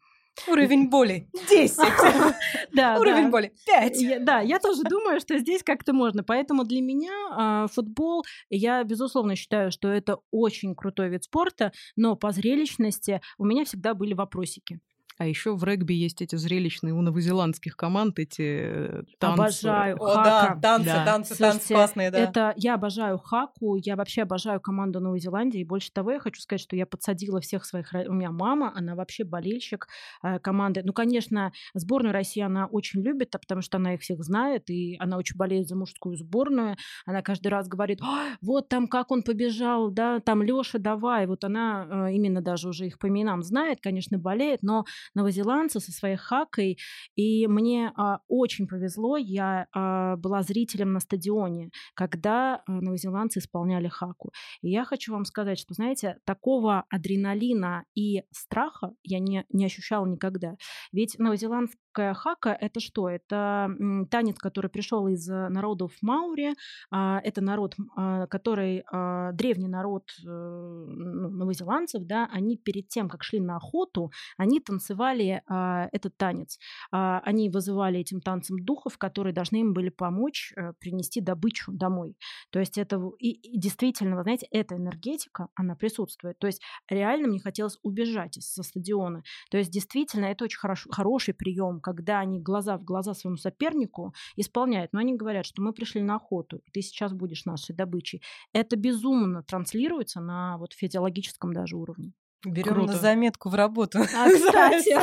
Уровень 0.49 0.89
боли 0.89 1.29
10. 1.49 1.79
Да, 2.73 2.99
Уровень 2.99 3.25
да. 3.25 3.31
боли 3.31 3.53
5. 3.67 3.97
Я- 4.01 4.19
да, 4.21 4.41
я 4.41 4.59
тоже 4.59 4.83
думаю, 4.83 5.21
что 5.21 5.39
здесь 5.39 5.63
как-то 5.63 5.93
можно. 5.93 6.23
Поэтому 6.23 6.65
для 6.65 6.81
меня 6.81 7.13
а, 7.33 7.67
футбол, 7.69 8.25
я 8.49 8.83
безусловно 8.85 9.37
считаю, 9.37 9.71
что 9.71 9.89
это 9.89 10.19
очень 10.31 10.75
крутой 10.75 11.09
вид 11.09 11.25
спорта, 11.25 11.73
но 11.97 12.17
по 12.17 12.33
зрелищности 12.33 13.21
у 13.39 13.45
меня 13.45 13.65
всегда 13.65 13.95
были 13.95 14.15
вопросики. 14.15 14.81
А 15.21 15.27
еще 15.27 15.55
в 15.55 15.63
регби 15.65 15.93
есть 15.93 16.23
эти 16.23 16.37
зрелищные 16.37 16.95
у 16.95 17.03
новозеландских 17.03 17.77
команд, 17.77 18.19
эти 18.19 18.63
э, 18.63 19.03
танцы. 19.19 19.41
Обожаю. 19.43 19.97
О, 20.03 20.15
да, 20.15 20.41
Хака. 20.41 20.61
танцы, 20.63 20.87
Да. 20.87 21.05
танцы, 21.05 21.37
танцы 21.37 21.37
Слушайте, 21.37 21.75
классные, 21.75 22.11
да. 22.11 22.19
Это 22.21 22.55
я 22.57 22.75
обожаю 22.77 23.19
хаку, 23.19 23.77
я 23.77 23.97
вообще 23.97 24.23
обожаю 24.23 24.63
команду 24.63 24.99
Новой 24.99 25.21
Зеландии. 25.21 25.61
И 25.61 25.65
больше 25.65 25.93
того, 25.93 26.13
я 26.13 26.21
хочу 26.21 26.41
сказать, 26.41 26.63
что 26.63 26.75
я 26.75 26.87
подсадила 26.87 27.43
всех 27.43 27.67
своих... 27.67 27.93
У 27.93 28.15
меня 28.15 28.31
мама, 28.31 28.73
она 28.75 28.95
вообще 28.95 29.25
болельщик 29.25 29.89
э, 30.23 30.39
команды. 30.39 30.81
Ну, 30.87 30.95
конечно, 30.95 31.53
сборную 31.75 32.15
России 32.15 32.41
она 32.41 32.65
очень 32.65 33.03
любит, 33.03 33.35
а 33.35 33.39
потому 33.39 33.61
что 33.61 33.77
она 33.77 33.93
их 33.93 34.01
всех 34.01 34.25
знает, 34.25 34.71
и 34.71 34.97
она 35.01 35.19
очень 35.19 35.37
болеет 35.37 35.69
за 35.69 35.77
мужскую 35.77 36.17
сборную. 36.17 36.79
Она 37.05 37.21
каждый 37.21 37.49
раз 37.49 37.69
говорит, 37.69 38.01
«Ой, 38.01 38.39
вот 38.41 38.71
там 38.71 38.89
как 38.89 39.11
он 39.11 39.23
побежал, 39.23 39.91
да, 39.91 40.21
там 40.21 40.43
Леша, 40.43 40.79
давай. 40.79 41.27
Вот 41.27 41.45
она 41.45 42.09
э, 42.09 42.15
именно 42.15 42.41
даже 42.41 42.71
уже 42.71 42.87
их 42.87 42.99
по 42.99 43.09
именам 43.09 43.43
знает, 43.43 43.81
конечно, 43.83 44.17
болеет, 44.17 44.63
но 44.63 44.87
новозеландцы 45.15 45.81
со 45.81 45.93
своей 45.93 46.17
хакой 46.17 46.79
и 47.17 47.47
мне 47.47 47.93
а, 47.97 48.21
очень 48.29 48.67
повезло, 48.67 49.17
я 49.17 49.67
а, 49.73 50.17
была 50.17 50.43
зрителем 50.43 50.93
на 50.93 51.01
стадионе, 51.01 51.71
когда 51.95 52.63
а, 52.67 52.73
новозеландцы 52.73 53.41
исполняли 53.41 53.89
хаку. 53.89 54.33
И 54.63 54.71
я 54.71 54.85
хочу 54.85 55.13
вам 55.13 55.25
сказать, 55.25 55.59
что, 55.59 55.75
знаете, 55.75 56.19
такого 56.25 56.85
адреналина 56.89 57.85
и 57.95 58.23
страха 58.31 58.93
я 59.03 59.19
не, 59.19 59.45
не 59.51 59.65
ощущала 59.65 60.07
никогда. 60.07 60.57
Ведь 60.93 61.19
новозеландская 61.19 62.15
хака— 62.15 62.57
это 62.61 62.81
что? 62.81 63.09
Это 63.09 63.71
танец, 64.11 64.39
который 64.39 64.71
пришел 64.71 65.09
из 65.09 65.29
э, 65.29 65.49
народов 65.49 65.93
Маури. 66.03 66.55
А, 66.91 67.21
это 67.23 67.41
народ, 67.41 67.75
а, 67.97 68.27
который 68.27 68.85
а, 68.91 69.33
древний 69.33 69.69
народ 69.69 70.11
э, 70.25 70.29
ну, 70.29 71.29
новозеландцев, 71.29 72.05
да, 72.05 72.29
они 72.33 72.57
перед 72.57 72.89
тем, 72.89 73.09
как 73.09 73.23
шли 73.23 73.41
на 73.41 73.57
охоту, 73.57 74.11
они 74.37 74.61
танцевали 74.61 75.00
а, 75.47 75.89
этот 75.93 76.17
танец. 76.17 76.59
А, 76.91 77.21
они 77.25 77.49
вызывали 77.49 78.01
этим 78.01 78.21
танцем 78.21 78.59
духов, 78.59 78.99
которые 78.99 79.33
должны 79.33 79.59
им 79.61 79.73
были 79.73 79.89
помочь 79.89 80.53
э, 80.57 80.73
принести 80.79 81.21
добычу 81.21 81.73
домой. 81.73 82.17
То 82.51 82.59
есть 82.59 82.79
это 82.79 83.01
и, 83.19 83.31
и 83.31 83.59
действительно, 83.59 84.17
вы 84.17 84.23
знаете, 84.23 84.47
эта 84.51 84.77
энергетика, 84.77 85.49
она 85.55 85.75
присутствует. 85.75 86.39
То 86.39 86.47
есть 86.47 86.63
реально 86.89 87.29
мне 87.29 87.41
хотелось 87.41 87.79
убежать 87.83 88.35
со 88.41 88.63
стадиона. 88.63 89.23
То 89.51 89.59
есть 89.59 89.71
действительно 89.71 90.27
это 90.27 90.45
очень 90.45 90.59
хорош- 90.59 90.89
хороший 90.91 91.35
прием, 91.35 91.81
когда 91.81 92.21
они 92.21 92.41
глаза 92.41 92.77
в 92.79 92.85
глаза 92.85 93.15
своему 93.15 93.37
сопернику 93.37 94.15
исполняют. 94.37 94.93
Но 94.93 95.01
они 95.01 95.15
говорят, 95.17 95.47
что 95.47 95.63
мы 95.63 95.73
пришли 95.73 96.03
на 96.03 96.17
охоту, 96.17 96.59
и 96.59 96.71
ты 96.71 96.83
сейчас 96.83 97.13
будешь 97.13 97.45
нашей 97.45 97.75
добычей. 97.75 98.23
Это 98.53 98.77
безумно 98.77 99.43
транслируется 99.43 100.21
на 100.21 100.59
вот 100.59 100.73
физиологическом 100.73 101.53
даже 101.53 101.77
уровне. 101.77 102.13
Берем 102.45 102.75
Круто. 102.75 102.93
на 102.93 102.99
заметку 102.99 103.51
в 103.51 103.55
работу. 103.55 103.99
А, 104.15 104.31
кстати, 104.31 104.97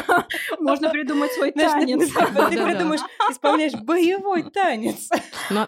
можно 0.62 0.90
придумать 0.90 1.32
свой 1.34 1.52
танец. 1.54 2.12
ты 2.12 2.64
придумаешь, 2.66 3.02
исполняешь 3.30 3.74
боевой 3.76 4.44
танец. 4.44 5.10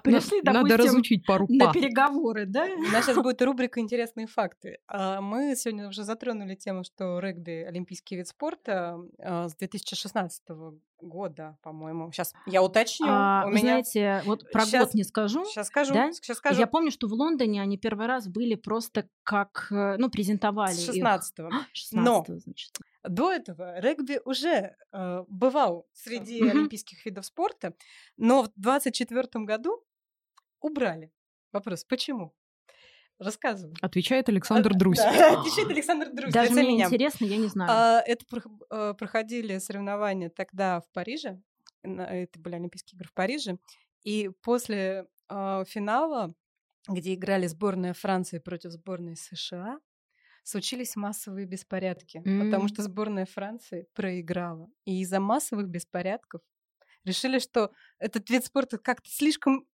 Пришли, 0.03 0.41
надо 0.43 0.77
разучить 0.77 1.25
пару 1.25 1.45
На 1.49 1.71
переговоры, 1.71 2.45
да? 2.45 2.65
У 2.65 2.91
нас 2.91 3.05
сейчас 3.05 3.17
будет 3.17 3.41
рубрика 3.41 3.79
«Интересные 3.79 4.27
факты». 4.27 4.79
А 4.87 5.21
Мы 5.21 5.55
сегодня 5.55 5.87
уже 5.87 6.03
затронули 6.03 6.55
тему, 6.55 6.83
что 6.83 7.19
регби– 7.19 7.63
олимпийский 7.67 8.15
вид 8.15 8.27
спорта 8.27 8.97
а, 9.19 9.47
с 9.47 9.55
2016 9.55 10.43
года, 11.01 11.57
по-моему. 11.61 12.11
Сейчас 12.11 12.33
я 12.45 12.61
уточню. 12.63 13.07
А, 13.09 13.43
У 13.45 13.49
меня... 13.49 13.59
знаете, 13.59 14.21
вот 14.25 14.49
про 14.51 14.65
щас- 14.65 14.85
год 14.85 14.93
не 14.93 15.03
скажу. 15.03 15.45
Сейчас 15.45 15.67
скажу, 15.67 15.93
да? 15.93 16.11
сейчас 16.11 16.37
скажу. 16.37 16.59
Я 16.59 16.67
помню, 16.67 16.91
что 16.91 17.07
в 17.07 17.13
Лондоне 17.13 17.61
они 17.61 17.77
первый 17.77 18.07
раз 18.07 18.27
были 18.27 18.55
просто 18.55 19.07
как, 19.23 19.67
э, 19.71 19.95
ну, 19.97 20.09
презентовали 20.09 20.73
С 20.73 20.89
их. 20.89 20.95
16 20.95 21.37
16 21.73 22.41
значит. 22.43 22.77
До 23.03 23.31
этого 23.31 23.79
регби 23.79 24.19
уже 24.25 24.75
э, 24.91 25.23
бывал 25.27 25.87
среди 25.93 26.41
Мгм. 26.41 26.51
олимпийских 26.51 27.05
видов 27.05 27.25
спорта, 27.25 27.73
но 28.17 28.43
в 28.43 28.51
24 28.55 29.45
году 29.45 29.83
убрали. 30.59 31.11
Вопрос, 31.51 31.83
почему? 31.85 32.33
Рассказываю. 33.19 33.75
Отвечает 33.81 34.29
Александр 34.29 34.71
А, 34.73 34.77
Друзь. 34.77 34.97
Да, 34.97 35.39
отвечает 35.41 35.69
Александр 35.69 36.09
Друзь. 36.11 36.33
Даже 36.33 36.51
мне 36.53 36.63
меня. 36.63 36.85
интересно, 36.85 37.25
я 37.25 37.37
не 37.37 37.47
знаю. 37.47 37.69
А, 37.71 38.01
Это 38.05 38.25
э, 38.71 38.93
проходили 38.97 39.57
соревнования 39.57 40.29
тогда 40.29 40.79
в 40.79 40.89
Париже. 40.91 41.41
Это 41.83 42.39
были 42.39 42.55
Олимпийские 42.55 42.97
игры 42.97 43.09
в 43.09 43.13
Париже. 43.13 43.57
И 44.03 44.29
после 44.41 45.07
а, 45.27 45.65
финала, 45.65 46.33
где 46.87 47.13
играли 47.13 47.47
сборная 47.47 47.93
Франции 47.93 48.39
против 48.39 48.71
сборной 48.71 49.17
США, 49.17 49.79
случились 50.43 50.95
массовые 50.95 51.45
беспорядки, 51.45 52.19
потому 52.19 52.63
М. 52.63 52.67
что 52.69 52.81
сборная 52.81 53.25
Франции 53.25 53.87
проиграла. 53.93 54.67
И 54.85 55.01
из-за 55.01 55.19
массовых 55.19 55.67
беспорядков 55.67 56.41
решили, 57.03 57.39
что 57.39 57.71
этот 57.99 58.29
вид 58.29 58.45
спорта 58.45 58.77
как-то 58.77 59.09
слишком 59.11 59.67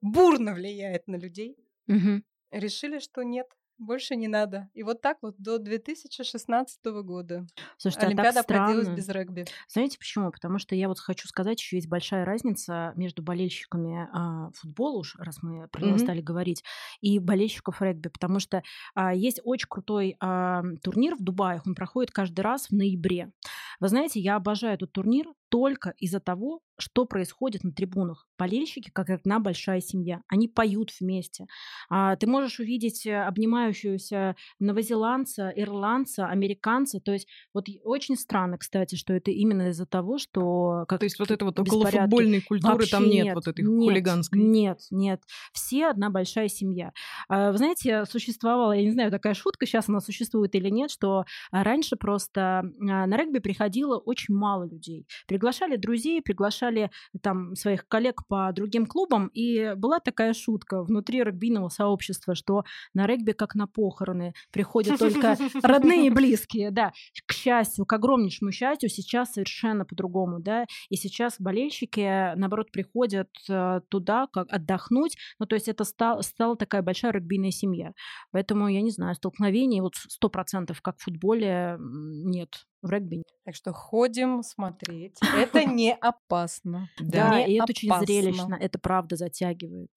бурно 0.00 0.54
влияет 0.54 1.06
на 1.06 1.16
людей. 1.16 1.56
Мгм. 1.86 2.24
Решили, 2.50 2.98
что 2.98 3.22
нет, 3.22 3.46
больше 3.78 4.16
не 4.16 4.28
надо. 4.28 4.68
И 4.74 4.82
вот 4.82 5.00
так 5.00 5.18
вот 5.22 5.36
до 5.38 5.58
2016 5.58 7.02
года 7.02 7.46
Слушайте, 7.76 8.06
а 8.06 8.08
Олимпиада 8.08 8.40
так 8.40 8.40
обходилась 8.40 8.88
без 8.88 9.08
регби. 9.08 9.48
Знаете 9.68 9.98
почему? 9.98 10.30
Потому 10.32 10.58
что 10.58 10.74
я 10.74 10.88
вот 10.88 10.98
хочу 10.98 11.28
сказать, 11.28 11.60
еще 11.60 11.76
есть 11.76 11.88
большая 11.88 12.24
разница 12.24 12.92
между 12.96 13.22
болельщиками 13.22 14.08
а, 14.12 14.50
футбола, 14.54 14.98
уж 14.98 15.16
раз 15.16 15.42
мы 15.42 15.68
про 15.68 15.82
него 15.82 15.96
Мгм. 15.96 15.98
стали 15.98 16.20
говорить, 16.20 16.64
и 17.00 17.18
болельщиков 17.18 17.80
регби, 17.82 18.08
потому 18.08 18.40
что 18.40 18.62
а, 18.94 19.14
есть 19.14 19.40
очень 19.44 19.68
крутой 19.68 20.16
а, 20.20 20.62
турнир 20.82 21.14
в 21.14 21.22
Дубае, 21.22 21.62
он 21.66 21.74
проходит 21.74 22.10
каждый 22.10 22.40
раз 22.40 22.66
в 22.68 22.72
ноябре. 22.72 23.32
Вы 23.80 23.88
знаете, 23.88 24.20
я 24.20 24.36
обожаю 24.36 24.74
этот 24.74 24.92
турнир 24.92 25.26
только 25.48 25.94
из-за 25.98 26.20
того, 26.20 26.60
что 26.78 27.04
происходит 27.04 27.64
на 27.64 27.72
трибунах. 27.72 28.26
Болельщики, 28.38 28.90
как 28.92 29.10
одна 29.10 29.40
большая 29.40 29.80
семья, 29.80 30.22
они 30.28 30.48
поют 30.48 30.92
вместе. 31.00 31.46
А, 31.90 32.16
ты 32.16 32.26
можешь 32.26 32.60
увидеть 32.60 33.04
э, 33.04 33.20
обнимающуюся 33.20 34.36
новозеландца, 34.60 35.52
ирландца, 35.54 36.26
американца. 36.26 37.00
То 37.00 37.12
есть 37.12 37.26
вот 37.52 37.66
очень 37.82 38.16
странно, 38.16 38.58
кстати, 38.58 38.94
что 38.94 39.12
это 39.12 39.30
именно 39.30 39.70
из-за 39.70 39.86
того, 39.86 40.18
что... 40.18 40.84
Как 40.88 41.00
То 41.00 41.06
есть 41.06 41.18
вот 41.18 41.30
это 41.30 41.44
вот 41.44 41.58
околофутбольной 41.58 42.40
культуры 42.42 42.74
Вообще 42.74 42.90
там 42.90 43.08
нет, 43.08 43.34
вот 43.34 43.48
этой 43.48 43.64
нет, 43.64 43.90
хулиганской. 43.90 44.40
Нет, 44.40 44.80
нет. 44.90 45.20
Все 45.52 45.88
одна 45.88 46.10
большая 46.10 46.48
семья. 46.48 46.92
А, 47.28 47.50
Вы 47.50 47.58
знаете, 47.58 48.04
существовала, 48.04 48.72
я 48.72 48.82
не 48.82 48.92
знаю, 48.92 49.10
такая 49.10 49.34
шутка, 49.34 49.66
сейчас 49.66 49.88
она 49.88 50.00
существует 50.00 50.54
или 50.54 50.68
нет, 50.68 50.90
что 50.92 51.24
раньше 51.50 51.96
просто 51.96 52.40
а, 52.40 52.62
на 53.06 53.16
регби 53.16 53.40
приходило 53.40 53.98
очень 53.98 54.34
мало 54.34 54.64
людей. 54.64 55.06
Приглашали 55.38 55.76
друзей, 55.76 56.20
приглашали 56.20 56.90
там 57.22 57.54
своих 57.54 57.86
коллег 57.86 58.26
по 58.26 58.50
другим 58.52 58.86
клубам, 58.86 59.28
и 59.28 59.74
была 59.76 60.00
такая 60.00 60.34
шутка 60.34 60.82
внутри 60.82 61.22
регбийного 61.22 61.68
сообщества, 61.68 62.34
что 62.34 62.64
на 62.92 63.06
регби 63.06 63.30
как 63.30 63.54
на 63.54 63.68
похороны 63.68 64.34
приходят 64.50 64.98
только 64.98 65.36
родные 65.62 66.08
и 66.08 66.10
близкие, 66.10 66.72
да. 66.72 66.92
К 67.24 67.32
счастью, 67.32 67.86
к 67.86 67.92
огромнейшему 67.92 68.50
счастью, 68.50 68.90
сейчас 68.90 69.34
совершенно 69.34 69.84
по-другому, 69.84 70.40
да, 70.40 70.66
и 70.88 70.96
сейчас 70.96 71.36
болельщики, 71.38 72.34
наоборот, 72.34 72.72
приходят 72.72 73.28
э, 73.48 73.80
туда, 73.88 74.26
как 74.32 74.52
отдохнуть, 74.52 75.16
ну, 75.38 75.46
то 75.46 75.54
есть 75.54 75.68
это 75.68 75.84
стал, 75.84 76.24
стала 76.24 76.56
такая 76.56 76.82
большая 76.82 77.12
регбийная 77.12 77.52
семья. 77.52 77.92
Поэтому, 78.32 78.66
я 78.66 78.82
не 78.82 78.90
знаю, 78.90 79.14
столкновений 79.14 79.80
вот 79.82 79.94
сто 79.94 80.28
процентов, 80.28 80.82
как 80.82 80.98
в 80.98 81.04
футболе, 81.04 81.76
нет, 81.78 82.66
в 82.82 82.90
регби. 82.90 83.22
Так 83.44 83.54
что 83.54 83.72
ходим 83.72 84.42
смотреть. 84.42 85.18
Это 85.36 85.64
не 85.64 85.94
опасно. 85.94 86.88
Да, 86.98 87.40
и 87.40 87.54
это 87.54 87.64
очень 87.70 88.06
зрелищно, 88.06 88.56
это 88.60 88.78
правда 88.78 89.16
затягивает. 89.16 89.90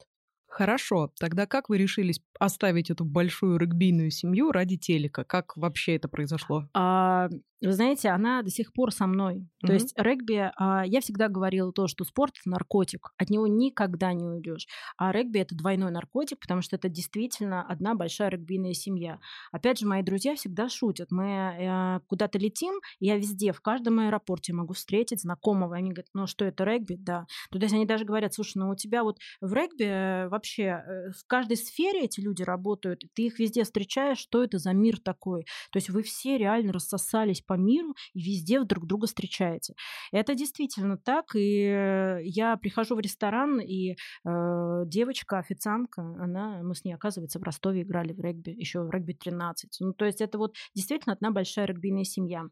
Хорошо, 0.52 1.10
тогда 1.18 1.46
как 1.48 1.70
вы 1.70 1.78
решились 1.78 2.20
оставить 2.38 2.92
эту 2.92 3.06
большую 3.06 3.58
регбийную 3.58 4.12
семью 4.12 4.52
ради 4.52 4.78
телека? 4.78 5.24
Как 5.24 5.56
вообще 5.56 5.96
это 5.96 6.10
произошло? 6.10 6.68
А, 6.74 7.30
вы 7.62 7.72
знаете, 7.72 8.10
она 8.10 8.42
до 8.42 8.50
сих 8.50 8.74
пор 8.74 8.92
со 8.92 9.06
мной. 9.06 9.38
Mm-hmm. 9.38 9.68
То 9.68 9.74
есть 9.74 9.94
регби, 9.96 10.52
а, 10.58 10.84
я 10.86 11.00
всегда 11.00 11.30
говорила 11.30 11.72
то, 11.72 11.88
что 11.88 12.04
спорт 12.04 12.34
наркотик, 12.46 13.12
от 13.18 13.30
него 13.30 13.46
никогда 13.48 14.14
не 14.14 14.26
уйдешь. 14.26 14.68
А 14.98 15.12
регби 15.12 15.40
это 15.40 15.56
двойной 15.56 15.92
наркотик, 15.92 16.40
потому 16.40 16.62
что 16.62 16.76
это 16.76 16.90
действительно 16.90 17.64
одна 17.64 17.94
большая 17.94 18.30
регбийная 18.30 18.74
семья. 18.74 19.20
Опять 19.52 19.80
же, 19.80 19.86
мои 19.86 20.02
друзья 20.02 20.36
всегда 20.36 20.70
шутят. 20.70 21.12
Мы 21.12 21.28
э, 21.28 22.00
куда-то 22.08 22.40
летим, 22.40 22.74
я 23.00 23.18
везде, 23.18 23.54
в 23.54 23.62
каждом 23.62 24.00
аэропорте 24.00 24.54
могу 24.54 24.74
встретить 24.74 25.22
знакомого. 25.22 25.76
Они 25.76 25.92
говорят, 25.92 26.10
ну 26.14 26.26
что 26.26 26.46
это 26.46 26.64
регби? 26.64 26.96
Да. 26.96 27.28
То 27.52 27.60
есть 27.60 27.74
они 27.74 27.86
даже 27.86 28.06
говорят, 28.06 28.34
слушай, 28.34 28.58
ну 28.58 28.72
у 28.72 28.76
тебя 28.76 29.04
вот 29.04 29.20
в 29.40 29.54
регби 29.54 29.86
э, 29.86 30.30
вообще 30.42 30.64
э, 30.64 31.12
в 31.12 31.28
каждой 31.28 31.58
сфере 31.58 32.06
эти 32.06 32.20
люди 32.20 32.42
работают, 32.42 33.04
ты 33.14 33.28
их 33.28 33.40
везде 33.40 33.64
встречаешь, 33.64 34.18
что 34.18 34.44
это 34.44 34.58
за 34.58 34.74
мир 34.74 35.00
такой? 35.00 35.46
То 35.72 35.78
есть 35.78 35.90
вы 35.90 36.02
все 36.02 36.38
реально 36.38 36.74
рассосались 36.74 37.42
по 37.42 37.54
миру 37.54 37.96
и 38.14 38.20
везде 38.20 38.64
друг 38.64 38.88
друга 38.88 39.06
встречаете. 39.06 39.76
Это 40.12 40.34
действительно 40.34 40.98
так, 40.98 41.36
и 41.36 42.20
я 42.24 42.58
прихожу 42.58 42.96
в 42.96 43.00
ресторан, 43.00 43.60
и 43.60 43.92
э, 43.92 43.96
девочка, 44.86 45.38
официантка, 45.38 46.02
она, 46.02 46.62
мы 46.64 46.74
с 46.74 46.84
ней, 46.84 46.94
оказывается, 46.94 47.40
в 47.40 47.44
Ростове 47.44 47.84
играли 47.84 48.14
в 48.14 48.20
регби, 48.20 48.50
еще 48.50 48.82
в 48.82 48.90
регби 48.90 49.14
13. 49.14 49.78
Ну, 49.82 49.94
то 49.94 50.06
есть 50.06 50.22
это 50.22 50.38
вот 50.38 50.56
действительно 50.74 51.14
одна 51.14 51.32
большая 51.32 51.66
регбийная 51.66 52.04
семья. 52.04 52.46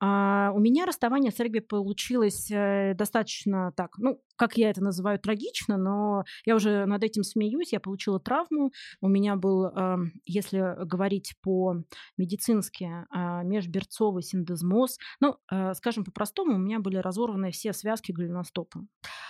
А, 0.00 0.50
у 0.54 0.58
меня 0.58 0.86
расставание 0.86 1.30
с 1.30 1.38
регби 1.38 1.60
получилось 1.60 2.50
э, 2.50 2.94
достаточно 2.94 3.72
так, 3.76 3.96
ну, 3.98 4.20
как 4.38 4.56
я 4.56 4.70
это 4.70 4.82
называю, 4.82 5.18
трагично, 5.18 5.76
но 5.76 6.24
я 6.46 6.54
уже 6.54 6.86
над 6.86 7.02
этим 7.04 7.22
смеюсь. 7.24 7.72
Я 7.72 7.80
получила 7.80 8.20
травму. 8.20 8.72
У 9.00 9.08
меня 9.08 9.36
был, 9.36 9.66
эм, 9.66 10.12
если 10.24 10.76
говорить 10.84 11.34
по-медицински, 11.42 13.06
а, 13.10 13.42
межберцовый 13.42 14.22
синдезмоз. 14.22 14.98
Ну, 15.20 15.36
э, 15.50 15.74
скажем 15.74 16.04
по-простому, 16.04 16.54
у 16.54 16.58
меня 16.58 16.78
были 16.80 16.96
разорваны 16.96 17.50
все 17.50 17.72
связки 17.72 18.12
голеностопа. 18.12 18.80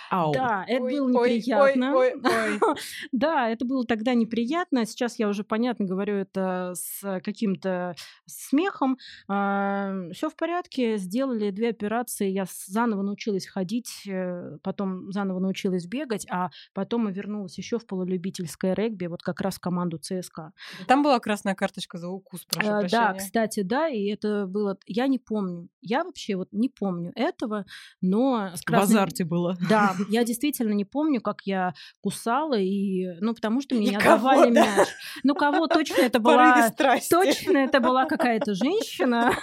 Ау. 0.09 0.33
Да, 0.33 0.65
это 0.67 0.83
ой, 0.83 0.91
было 0.91 1.09
неприятно. 1.09 1.95
Ой, 1.95 2.13
ой, 2.13 2.59
ой. 2.61 2.75
да, 3.11 3.49
это 3.49 3.65
было 3.65 3.85
тогда 3.85 4.13
неприятно. 4.13 4.85
Сейчас 4.85 5.19
я 5.19 5.27
уже 5.27 5.43
понятно 5.43 5.85
говорю 5.85 6.15
это 6.15 6.73
с 6.75 7.21
каким-то 7.23 7.95
смехом. 8.25 8.97
Все 9.27 10.29
в 10.29 10.35
порядке. 10.35 10.97
Сделали 10.97 11.51
две 11.51 11.69
операции. 11.69 12.29
Я 12.29 12.45
заново 12.67 13.01
научилась 13.01 13.47
ходить, 13.47 14.03
э, 14.07 14.57
потом 14.63 15.11
заново 15.11 15.39
научилась 15.39 15.85
бегать, 15.85 16.25
а 16.29 16.49
потом 16.73 17.09
и 17.09 17.13
вернулась 17.13 17.57
еще 17.57 17.79
в 17.79 17.85
полулюбительское 17.85 18.73
регби, 18.73 19.07
вот 19.07 19.21
как 19.21 19.41
раз 19.41 19.55
в 19.55 19.59
команду 19.59 19.97
ЦСКА. 19.97 20.53
Там 20.87 21.03
была 21.03 21.19
красная 21.19 21.55
карточка 21.55 21.97
за 21.97 22.09
укус, 22.09 22.45
прошу 22.45 22.69
а, 22.69 22.83
Да, 22.87 23.13
кстати, 23.13 23.61
да, 23.61 23.87
и 23.89 24.05
это 24.07 24.45
было... 24.47 24.77
Я 24.85 25.07
не 25.07 25.19
помню. 25.19 25.69
Я 25.81 26.03
вообще 26.03 26.35
вот 26.35 26.49
не 26.51 26.69
помню 26.69 27.11
этого, 27.15 27.65
но... 28.01 28.51
С 28.55 28.61
красной... 28.61 28.87
В 28.87 28.89
азарте 28.89 29.25
было. 29.25 29.57
Да, 29.69 29.93
я 30.09 30.23
действительно 30.23 30.73
не 30.73 30.85
помню, 30.85 31.21
как 31.21 31.41
я 31.45 31.73
кусала, 32.01 32.57
и... 32.57 33.19
ну, 33.19 33.33
потому 33.33 33.61
что 33.61 33.75
меня 33.75 33.99
давали 33.99 34.53
да? 34.53 34.65
мяч. 34.65 34.87
Ну, 35.23 35.35
кого 35.35 35.67
точно 35.67 36.01
это 36.01 36.19
была... 36.19 36.71
Точно 37.09 37.57
это 37.57 37.79
была 37.79 38.05
какая-то 38.05 38.53
женщина. 38.53 39.31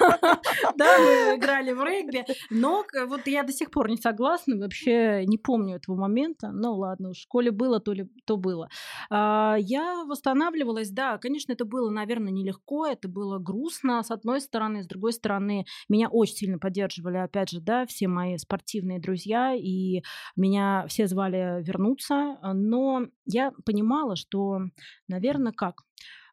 Да, 0.76 0.98
мы 0.98 1.36
играли 1.36 1.72
в 1.72 1.82
регби, 1.82 2.24
но 2.50 2.84
вот 3.06 3.26
я 3.26 3.42
до 3.42 3.52
сих 3.52 3.70
пор 3.70 3.88
не 3.88 3.96
согласна, 3.96 4.56
вообще 4.56 5.24
не 5.26 5.38
помню 5.38 5.76
этого 5.76 5.96
момента. 5.96 6.50
Ну 6.52 6.74
ладно, 6.74 7.10
в 7.10 7.16
школе 7.16 7.50
было, 7.50 7.80
то 7.80 7.92
ли 7.92 8.08
то 8.24 8.36
было. 8.36 8.68
А, 9.10 9.56
я 9.58 10.04
восстанавливалась, 10.04 10.90
да, 10.90 11.18
конечно, 11.18 11.52
это 11.52 11.64
было, 11.64 11.90
наверное, 11.90 12.32
нелегко, 12.32 12.86
это 12.86 13.08
было 13.08 13.38
грустно, 13.38 14.02
с 14.02 14.10
одной 14.10 14.40
стороны, 14.40 14.82
с 14.82 14.86
другой 14.86 15.12
стороны, 15.12 15.66
меня 15.88 16.08
очень 16.08 16.36
сильно 16.36 16.58
поддерживали, 16.58 17.18
опять 17.18 17.50
же, 17.50 17.60
да, 17.60 17.86
все 17.86 18.08
мои 18.08 18.36
спортивные 18.36 19.00
друзья, 19.00 19.54
и 19.54 20.02
меня 20.46 20.86
все 20.88 21.06
звали 21.06 21.62
вернуться, 21.62 22.38
но 22.54 23.06
я 23.26 23.52
понимала, 23.64 24.16
что, 24.16 24.60
наверное, 25.08 25.52
как? 25.52 25.82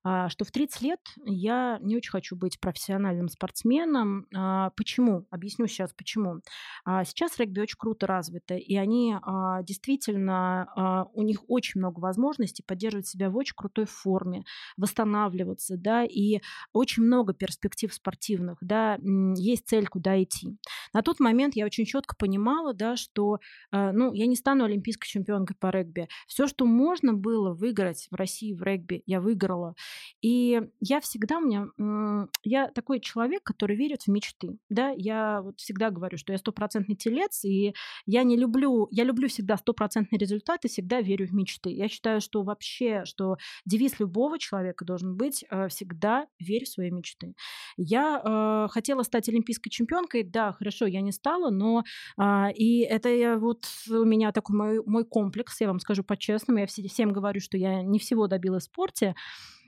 А, 0.03 0.27
что 0.29 0.43
в 0.43 0.51
30 0.51 0.81
лет 0.81 0.99
я 1.25 1.77
не 1.81 1.95
очень 1.95 2.11
хочу 2.11 2.35
быть 2.35 2.59
профессиональным 2.59 3.29
спортсменом. 3.29 4.27
А, 4.35 4.71
почему? 4.71 5.25
Объясню 5.29 5.67
сейчас 5.67 5.93
почему. 5.93 6.41
А, 6.83 7.05
сейчас 7.05 7.39
регби 7.39 7.61
очень 7.61 7.77
круто 7.77 8.05
развито, 8.07 8.55
и 8.55 8.75
они 8.75 9.15
действительно, 9.63 11.07
у 11.13 11.23
них 11.23 11.43
очень 11.47 11.79
много 11.79 11.99
возможностей 11.99 12.63
поддерживать 12.63 13.07
себя 13.07 13.29
в 13.29 13.37
очень 13.37 13.55
крутой 13.55 13.85
форме, 13.85 14.43
восстанавливаться, 14.77 15.77
да, 15.77 16.03
и 16.03 16.39
очень 16.73 17.03
много 17.03 17.33
перспектив 17.33 17.93
спортивных, 17.93 18.57
да, 18.61 18.97
есть 19.35 19.67
цель, 19.67 19.87
куда 19.87 20.21
идти. 20.21 20.57
На 20.93 21.01
тот 21.01 21.19
момент 21.19 21.55
я 21.55 21.65
очень 21.65 21.85
четко 21.85 22.15
понимала, 22.15 22.73
да, 22.73 22.95
что, 22.95 23.39
ну, 23.71 24.13
я 24.13 24.25
не 24.25 24.35
стану 24.35 24.65
олимпийской 24.65 25.07
чемпионкой 25.07 25.55
по 25.59 25.69
регби. 25.69 26.07
Все, 26.27 26.47
что 26.47 26.65
можно 26.65 27.13
было 27.13 27.53
выиграть 27.53 28.07
в 28.11 28.15
России 28.15 28.53
в 28.53 28.61
регби, 28.63 29.03
я 29.05 29.21
выиграла. 29.21 29.75
И 30.21 30.61
я 30.79 31.01
всегда, 31.01 31.37
у 31.37 31.41
меня, 31.41 32.27
я 32.43 32.69
такой 32.69 32.99
человек, 32.99 33.43
который 33.43 33.75
верит 33.75 34.03
в 34.03 34.07
мечты, 34.07 34.57
да, 34.69 34.93
я 34.95 35.41
вот 35.41 35.59
всегда 35.59 35.89
говорю, 35.89 36.17
что 36.17 36.31
я 36.31 36.37
стопроцентный 36.37 36.95
телец, 36.95 37.43
и 37.43 37.73
я 38.05 38.23
не 38.23 38.37
люблю, 38.37 38.87
я 38.91 39.03
люблю 39.03 39.27
всегда 39.27 39.57
стопроцентный 39.57 40.17
результат 40.17 40.65
и 40.65 40.67
всегда 40.67 41.01
верю 41.01 41.27
в 41.27 41.33
мечты. 41.33 41.69
Я 41.71 41.87
считаю, 41.87 42.21
что 42.21 42.43
вообще, 42.43 43.03
что 43.05 43.37
девиз 43.65 43.99
любого 43.99 44.39
человека 44.39 44.85
должен 44.85 45.15
быть 45.17 45.43
э, 45.49 45.67
всегда 45.67 46.27
верь 46.39 46.65
в 46.65 46.69
свои 46.69 46.91
мечты. 46.91 47.33
Я 47.77 48.21
э, 48.23 48.67
хотела 48.71 49.03
стать 49.03 49.29
олимпийской 49.29 49.69
чемпионкой, 49.69 50.23
да, 50.23 50.53
хорошо, 50.53 50.85
я 50.85 51.01
не 51.01 51.11
стала, 51.11 51.49
но 51.49 51.83
э, 52.17 52.51
и 52.53 52.81
это 52.81 53.09
я, 53.09 53.37
вот 53.37 53.65
у 53.89 54.05
меня 54.05 54.31
такой 54.31 54.55
мой, 54.55 54.81
мой 54.85 55.05
комплекс, 55.05 55.59
я 55.61 55.67
вам 55.67 55.79
скажу 55.79 56.03
по-честному, 56.03 56.59
я 56.59 56.67
всем 56.67 57.11
говорю, 57.11 57.39
что 57.39 57.57
я 57.57 57.81
не 57.81 57.99
всего 57.99 58.27
добилась 58.27 58.63
в 58.63 58.67
спорте, 58.67 59.15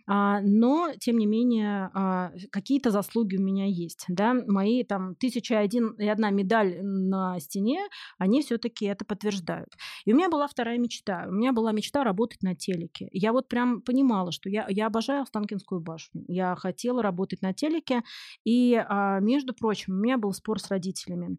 но, 0.07 0.91
тем 0.99 1.17
не 1.17 1.25
менее, 1.25 1.89
а, 1.93 2.31
какие-то 2.51 2.91
заслуги 2.91 3.37
у 3.37 3.41
меня 3.41 3.65
есть. 3.65 4.05
Да? 4.07 4.35
Мои 4.47 4.83
там 4.83 5.15
тысяча 5.15 5.59
один 5.59 5.89
и 5.93 6.07
одна 6.07 6.29
медаль 6.29 6.79
на 6.83 7.39
стене, 7.39 7.79
они 8.17 8.41
все-таки 8.41 8.85
это 8.85 9.05
подтверждают. 9.05 9.69
И 10.05 10.13
у 10.13 10.15
меня 10.15 10.29
была 10.29 10.47
вторая 10.47 10.77
мечта. 10.77 11.25
У 11.27 11.31
меня 11.31 11.53
была 11.53 11.71
мечта 11.71 12.03
работать 12.03 12.43
на 12.43 12.55
телеке. 12.55 13.09
Я 13.11 13.33
вот 13.33 13.47
прям 13.47 13.81
понимала, 13.81 14.31
что 14.31 14.49
я, 14.49 14.65
я 14.69 14.87
обожаю 14.87 15.23
Останкинскую 15.23 15.81
башню. 15.81 16.23
Я 16.27 16.55
хотела 16.55 17.01
работать 17.01 17.41
на 17.41 17.53
телеке. 17.53 18.03
И, 18.43 18.75
а, 18.75 19.19
между 19.19 19.53
прочим, 19.53 19.93
у 19.93 19.97
меня 19.97 20.17
был 20.17 20.33
спор 20.33 20.59
с 20.59 20.69
родителями. 20.69 21.37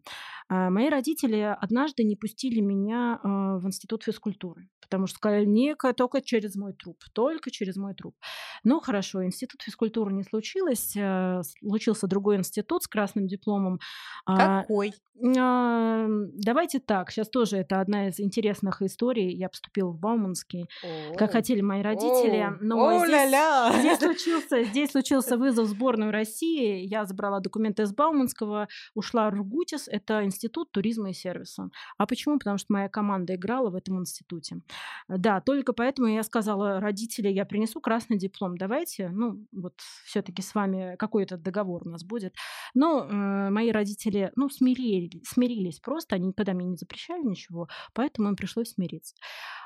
Мои 0.49 0.89
родители 0.89 1.55
однажды 1.59 2.03
не 2.03 2.15
пустили 2.15 2.61
меня 2.61 3.19
в 3.23 3.65
институт 3.65 4.03
физкультуры, 4.03 4.69
потому 4.81 5.07
что 5.07 5.17
сказали, 5.17 5.75
только 5.93 6.21
через 6.21 6.55
мой 6.55 6.73
труп, 6.73 6.97
только 7.13 7.51
через 7.51 7.75
мой 7.75 7.93
труп. 7.93 8.15
Ну, 8.63 8.79
хорошо, 8.79 9.23
институт 9.25 9.61
физкультуры 9.61 10.13
не 10.13 10.23
случилось. 10.23 10.93
Э, 10.95 11.41
случился 11.59 12.07
другой 12.07 12.37
институт 12.37 12.83
с 12.83 12.87
красным 12.87 13.27
дипломом. 13.27 13.79
А, 14.25 14.61
Какой? 14.61 14.93
А, 15.37 16.05
давайте 16.07 16.79
так, 16.79 17.09
сейчас 17.09 17.29
тоже 17.29 17.57
это 17.57 17.81
одна 17.81 18.09
из 18.09 18.19
интересных 18.19 18.81
историй. 18.83 19.33
Я 19.33 19.49
поступила 19.49 19.89
в 19.89 19.97
Бауманский, 19.97 20.69
О, 20.83 21.15
как 21.15 21.31
хотели 21.31 21.61
мои 21.61 21.81
родители, 21.81 22.53
но 22.61 23.03
здесь, 23.03 23.79
здесь, 23.79 23.99
случился, 23.99 24.63
здесь 24.63 24.91
случился 24.91 25.37
вызов 25.37 25.65
в 25.65 25.69
сборную 25.69 26.11
России. 26.11 26.85
Я 26.85 27.05
забрала 27.05 27.39
документы 27.39 27.83
из 27.83 27.93
Бауманского, 27.93 28.67
ушла 28.93 29.29
в 29.29 29.33
РГУТИС, 29.33 29.87
это 29.87 30.23
институт 30.23 30.71
туризма 30.71 31.09
и 31.09 31.13
сервиса. 31.13 31.69
А 31.97 32.05
почему? 32.05 32.37
Потому 32.37 32.59
что 32.59 32.71
моя 32.73 32.87
команда 32.87 33.35
играла 33.35 33.71
в 33.71 33.75
этом 33.75 33.99
институте. 33.99 34.61
Да, 35.07 35.41
только 35.41 35.73
поэтому 35.73 36.07
я 36.09 36.21
сказала 36.21 36.79
родителям, 36.79 37.33
я 37.33 37.45
принесу 37.45 37.81
красный 37.81 38.19
диплом, 38.19 38.46
давайте, 38.55 39.09
ну, 39.09 39.45
вот 39.51 39.73
все-таки 40.05 40.41
с 40.41 40.55
вами 40.55 40.95
какой-то 40.97 41.37
договор 41.37 41.85
у 41.85 41.89
нас 41.89 42.03
будет. 42.03 42.35
Но 42.73 43.03
э, 43.03 43.49
мои 43.49 43.71
родители, 43.71 44.31
ну, 44.35 44.49
смирились, 44.49 45.21
смирились 45.27 45.79
просто, 45.79 46.15
они 46.15 46.27
никогда 46.27 46.53
мне 46.53 46.67
не 46.67 46.77
запрещали 46.77 47.23
ничего, 47.23 47.67
поэтому 47.93 48.29
им 48.29 48.35
пришлось 48.35 48.71
смириться. 48.71 49.15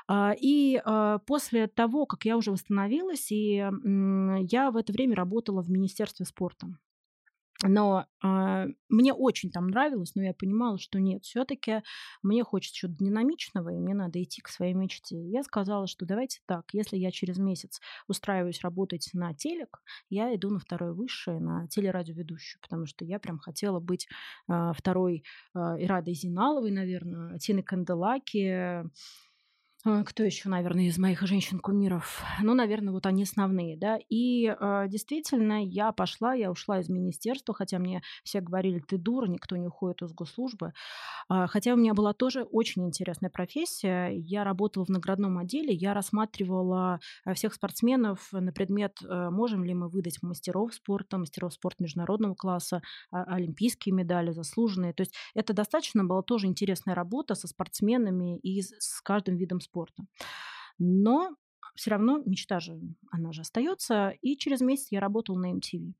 А, 0.08 0.34
и 0.38 0.80
а, 0.84 1.18
после 1.18 1.66
того, 1.68 2.06
как 2.06 2.24
я 2.24 2.36
уже 2.36 2.50
восстановилась, 2.50 3.30
и 3.30 3.54
я 3.54 4.70
в 4.70 4.76
это 4.76 4.92
время 4.92 5.14
работала 5.16 5.62
в 5.62 5.70
Министерстве 5.70 6.26
спорта. 6.26 6.68
Но 7.62 8.06
э, 8.24 8.66
мне 8.88 9.12
очень 9.12 9.50
там 9.50 9.68
нравилось, 9.68 10.14
но 10.14 10.22
я 10.22 10.34
понимала, 10.34 10.78
что 10.78 10.98
нет, 10.98 11.24
все-таки 11.24 11.82
мне 12.22 12.42
хочется 12.42 12.74
чего-то 12.74 13.04
динамичного, 13.04 13.70
и 13.70 13.78
мне 13.78 13.94
надо 13.94 14.22
идти 14.22 14.42
к 14.42 14.48
своей 14.48 14.74
мечте. 14.74 15.16
Я 15.28 15.42
сказала, 15.44 15.86
что 15.86 16.04
давайте 16.04 16.40
так, 16.46 16.64
если 16.72 16.96
я 16.96 17.10
через 17.10 17.38
месяц 17.38 17.80
устраиваюсь 18.08 18.62
работать 18.62 19.08
на 19.12 19.32
телек, 19.34 19.82
я 20.08 20.34
иду 20.34 20.50
на 20.50 20.58
второе 20.58 20.92
высшее, 20.92 21.38
на 21.40 21.68
телерадиоведущую, 21.68 22.60
потому 22.60 22.86
что 22.86 23.04
я 23.04 23.18
прям 23.18 23.38
хотела 23.38 23.78
быть 23.78 24.08
э, 24.48 24.72
второй 24.76 25.24
э, 25.54 25.58
Ирадой 25.58 26.14
Зиналовой, 26.14 26.72
наверное, 26.72 27.38
Тиной 27.38 27.62
Канделаки, 27.62 28.84
кто 29.84 30.22
еще, 30.22 30.48
наверное, 30.48 30.84
из 30.84 30.96
моих 30.96 31.22
женщин-кумиров? 31.22 32.22
Ну, 32.40 32.54
наверное, 32.54 32.92
вот 32.92 33.04
они 33.04 33.24
основные, 33.24 33.76
да. 33.76 33.98
И 34.08 34.46
э, 34.46 34.84
действительно, 34.88 35.64
я 35.64 35.90
пошла, 35.90 36.34
я 36.34 36.52
ушла 36.52 36.78
из 36.78 36.88
министерства, 36.88 37.52
хотя 37.52 37.80
мне 37.80 38.00
все 38.22 38.40
говорили, 38.40 38.78
ты 38.78 38.96
дура, 38.96 39.26
никто 39.26 39.56
не 39.56 39.66
уходит 39.66 40.02
из 40.02 40.12
госслужбы. 40.12 40.72
Э, 41.28 41.48
хотя 41.48 41.74
у 41.74 41.76
меня 41.76 41.94
была 41.94 42.12
тоже 42.12 42.44
очень 42.44 42.86
интересная 42.86 43.28
профессия. 43.28 44.10
Я 44.10 44.44
работала 44.44 44.84
в 44.84 44.88
наградном 44.88 45.38
отделе, 45.38 45.74
я 45.74 45.94
рассматривала 45.94 47.00
э, 47.24 47.34
всех 47.34 47.52
спортсменов 47.52 48.28
на 48.30 48.52
предмет, 48.52 48.98
э, 49.02 49.30
можем 49.30 49.64
ли 49.64 49.74
мы 49.74 49.88
выдать 49.88 50.22
мастеров 50.22 50.74
спорта, 50.74 51.18
мастеров 51.18 51.54
спорта 51.54 51.82
международного 51.82 52.36
класса, 52.36 52.82
э, 53.10 53.16
олимпийские 53.16 53.96
медали 53.96 54.30
заслуженные. 54.30 54.92
То 54.92 55.00
есть 55.00 55.14
это 55.34 55.52
достаточно 55.54 56.04
была 56.04 56.22
тоже 56.22 56.46
интересная 56.46 56.94
работа 56.94 57.34
со 57.34 57.48
спортсменами 57.48 58.38
и 58.38 58.62
с 58.62 59.00
каждым 59.02 59.36
видом 59.36 59.58
спорта 59.58 59.71
спорта. 59.72 60.04
Но 60.78 61.30
все 61.74 61.90
равно 61.90 62.22
мечта 62.26 62.60
же, 62.60 62.78
она 63.10 63.32
же 63.32 63.40
остается. 63.40 64.10
И 64.20 64.36
через 64.36 64.60
месяц 64.60 64.88
я 64.90 65.00
работала 65.00 65.38
на 65.38 65.52
MTV. 65.52 65.94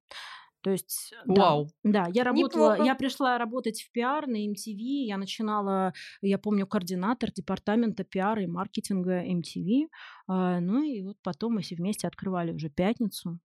То 0.60 0.70
есть, 0.70 1.12
Вау. 1.26 1.70
да, 1.82 2.04
да, 2.04 2.10
я 2.14 2.22
работала, 2.22 2.72
Неплохо. 2.74 2.84
я 2.84 2.94
пришла 2.94 3.36
работать 3.36 3.82
в 3.82 3.90
пиар 3.90 4.28
на 4.28 4.46
MTV, 4.46 5.06
я 5.06 5.16
начинала, 5.16 5.92
я 6.20 6.38
помню, 6.38 6.68
координатор 6.68 7.32
департамента 7.32 8.04
пиара 8.04 8.44
и 8.44 8.46
маркетинга 8.46 9.24
MTV, 9.26 9.88
а, 10.28 10.60
ну 10.60 10.84
и 10.84 11.02
вот 11.02 11.16
потом 11.20 11.54
мы 11.54 11.62
все 11.62 11.74
вместе 11.74 12.06
открывали 12.06 12.52
уже 12.52 12.70
пятницу, 12.70 13.40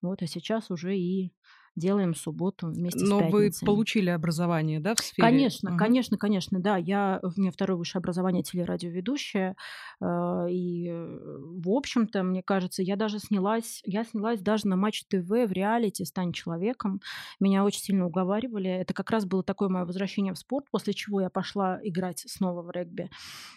вот, 0.00 0.22
а 0.22 0.28
сейчас 0.28 0.70
уже 0.70 0.96
и 0.96 1.32
делаем 1.80 2.14
субботу 2.14 2.68
вместе 2.68 3.00
Но 3.00 3.18
с 3.18 3.22
Но 3.22 3.28
вы 3.28 3.50
получили 3.64 4.10
образование, 4.10 4.78
да, 4.78 4.94
в 4.94 5.00
сфере? 5.00 5.26
Конечно, 5.26 5.70
угу. 5.70 5.78
конечно, 5.78 6.16
конечно, 6.16 6.60
да. 6.60 6.76
Я, 6.76 7.20
у 7.22 7.40
меня 7.40 7.50
второе 7.50 7.76
высшее 7.76 8.00
образование 8.00 8.42
телерадиоведущая. 8.42 9.56
Э, 10.00 10.46
и, 10.48 10.88
э, 10.88 11.38
в 11.40 11.70
общем-то, 11.70 12.22
мне 12.22 12.42
кажется, 12.42 12.82
я 12.82 12.96
даже 12.96 13.18
снялась, 13.18 13.82
я 13.84 14.04
снялась 14.04 14.40
даже 14.40 14.68
на 14.68 14.76
Матч 14.76 15.04
ТВ 15.08 15.28
в 15.28 15.52
реалити 15.52 16.04
«Стань 16.04 16.32
человеком». 16.32 17.00
Меня 17.40 17.64
очень 17.64 17.80
сильно 17.80 18.06
уговаривали. 18.06 18.70
Это 18.70 18.94
как 18.94 19.10
раз 19.10 19.24
было 19.24 19.42
такое 19.42 19.68
мое 19.68 19.84
возвращение 19.84 20.34
в 20.34 20.38
спорт, 20.38 20.66
после 20.70 20.94
чего 20.94 21.20
я 21.20 21.30
пошла 21.30 21.80
играть 21.82 22.22
снова 22.26 22.62
в 22.62 22.70
регби. 22.70 23.10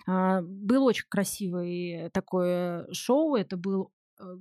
А, 0.07 0.41
был 0.41 0.86
очень 0.86 1.05
красивый 1.09 2.09
такое 2.12 2.88
шоу. 2.91 3.36
Это 3.36 3.57
был 3.57 3.91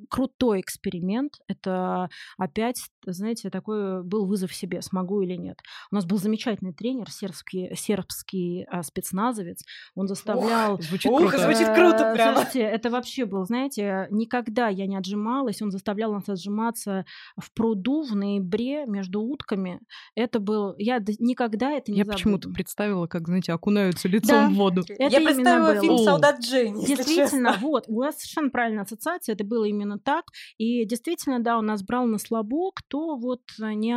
крутой 0.09 0.61
эксперимент. 0.61 1.35
Это 1.49 2.09
опять, 2.39 2.83
знаете, 3.07 3.51
такой 3.51 4.03
был 4.03 4.27
вызов 4.27 4.55
себе, 4.55 4.83
смогу 4.83 5.23
или 5.23 5.35
нет. 5.35 5.59
У 5.91 5.95
нас 5.95 6.05
был 6.05 6.19
замечательный 6.19 6.73
тренер, 6.73 7.11
сербский, 7.11 7.75
сербский 7.75 8.65
а, 8.71 8.83
спецназовец. 8.83 9.65
Он 9.95 10.09
заставлял... 10.09 10.75
Ух, 10.75 10.83
звучит 10.83 11.11
круто. 11.11 11.39
звучит 11.39 11.67
круто 11.69 12.13
прямо. 12.15 12.37
Слушайте, 12.37 12.61
это 12.61 12.91
вообще 12.91 13.25
был, 13.25 13.45
знаете, 13.45 14.07
никогда 14.11 14.69
я 14.69 14.87
не 14.87 14.97
отжималась. 14.97 15.63
Он 15.63 15.71
заставлял 15.71 16.13
нас 16.13 16.29
отжиматься 16.29 17.05
в 17.37 17.53
пруду 17.53 18.03
в 18.03 18.15
ноябре 18.15 18.87
между 18.87 19.21
утками. 19.21 19.81
Это 20.15 20.39
был... 20.39 20.75
Я 20.79 21.03
никогда 21.19 21.73
это 21.73 21.93
не 21.93 21.99
Я 21.99 22.05
почему-то 22.05 22.51
представила, 22.51 23.07
как, 23.07 23.27
знаете, 23.27 23.53
окунаются 23.53 24.09
лицом 24.09 24.29
да, 24.29 24.49
в 24.49 24.55
воду. 24.55 24.85
Это 24.89 25.05
я 25.05 25.21
представила 25.21 25.81
фильм 25.81 25.99
«Солдат 25.99 26.41
Дженни», 26.41 26.85
Действительно, 26.87 27.57
вот. 27.61 27.85
У 27.89 27.97
вас 27.97 28.17
совершенно 28.17 28.51
правильная 28.51 28.83
ассоциация. 28.83 29.35
Это 29.35 29.45
было 29.45 29.62
именно 29.65 29.99
так. 29.99 30.25
И 30.59 30.85
действительно, 30.85 31.41
да, 31.41 31.59
он 31.59 31.67
нас 31.67 31.83
брал 31.83 32.07
на 32.07 32.19
слабо, 32.19 32.73
кто 32.75 33.17
вот 33.17 33.43
не, 33.59 33.95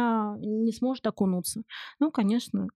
не 0.65 0.71
сможет 0.71 1.05
окунуться. 1.07 1.63
Ну, 1.99 2.11
конечно, 2.11 2.67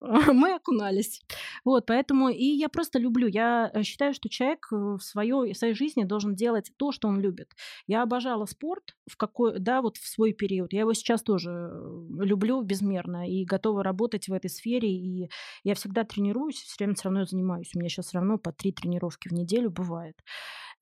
мы 0.32 0.54
окунались. 0.54 1.22
Вот, 1.64 1.86
поэтому 1.86 2.30
и 2.30 2.44
я 2.44 2.68
просто 2.68 2.98
люблю. 2.98 3.26
Я 3.26 3.70
э, 3.72 3.82
считаю, 3.82 4.14
что 4.14 4.28
человек 4.28 4.66
э, 4.72 4.76
в 4.76 5.00
своей, 5.00 5.52
в 5.52 5.56
своей 5.56 5.74
жизни 5.74 6.04
должен 6.04 6.34
делать 6.34 6.72
то, 6.78 6.90
что 6.90 7.08
он 7.08 7.20
любит. 7.20 7.52
Я 7.86 8.02
обожала 8.02 8.46
спорт 8.46 8.96
в 9.06 9.16
какой, 9.16 9.58
да, 9.58 9.82
вот 9.82 9.98
в 9.98 10.08
свой 10.08 10.32
период. 10.32 10.72
Я 10.72 10.80
его 10.80 10.94
сейчас 10.94 11.22
тоже 11.22 11.50
э, 11.50 12.24
люблю 12.24 12.62
безмерно 12.62 13.28
и 13.28 13.44
готова 13.44 13.84
работать 13.84 14.28
в 14.28 14.32
этой 14.32 14.48
сфере. 14.48 14.88
И 14.90 15.30
я 15.64 15.74
всегда 15.74 16.04
тренируюсь, 16.04 16.56
все 16.56 16.76
время 16.78 16.94
все 16.94 17.04
равно 17.04 17.26
занимаюсь. 17.26 17.72
У 17.74 17.78
меня 17.78 17.90
сейчас 17.90 18.06
все 18.06 18.18
равно 18.18 18.38
по 18.38 18.52
три 18.52 18.72
тренировки 18.72 19.28
в 19.28 19.32
неделю 19.32 19.70
бывает. 19.70 20.16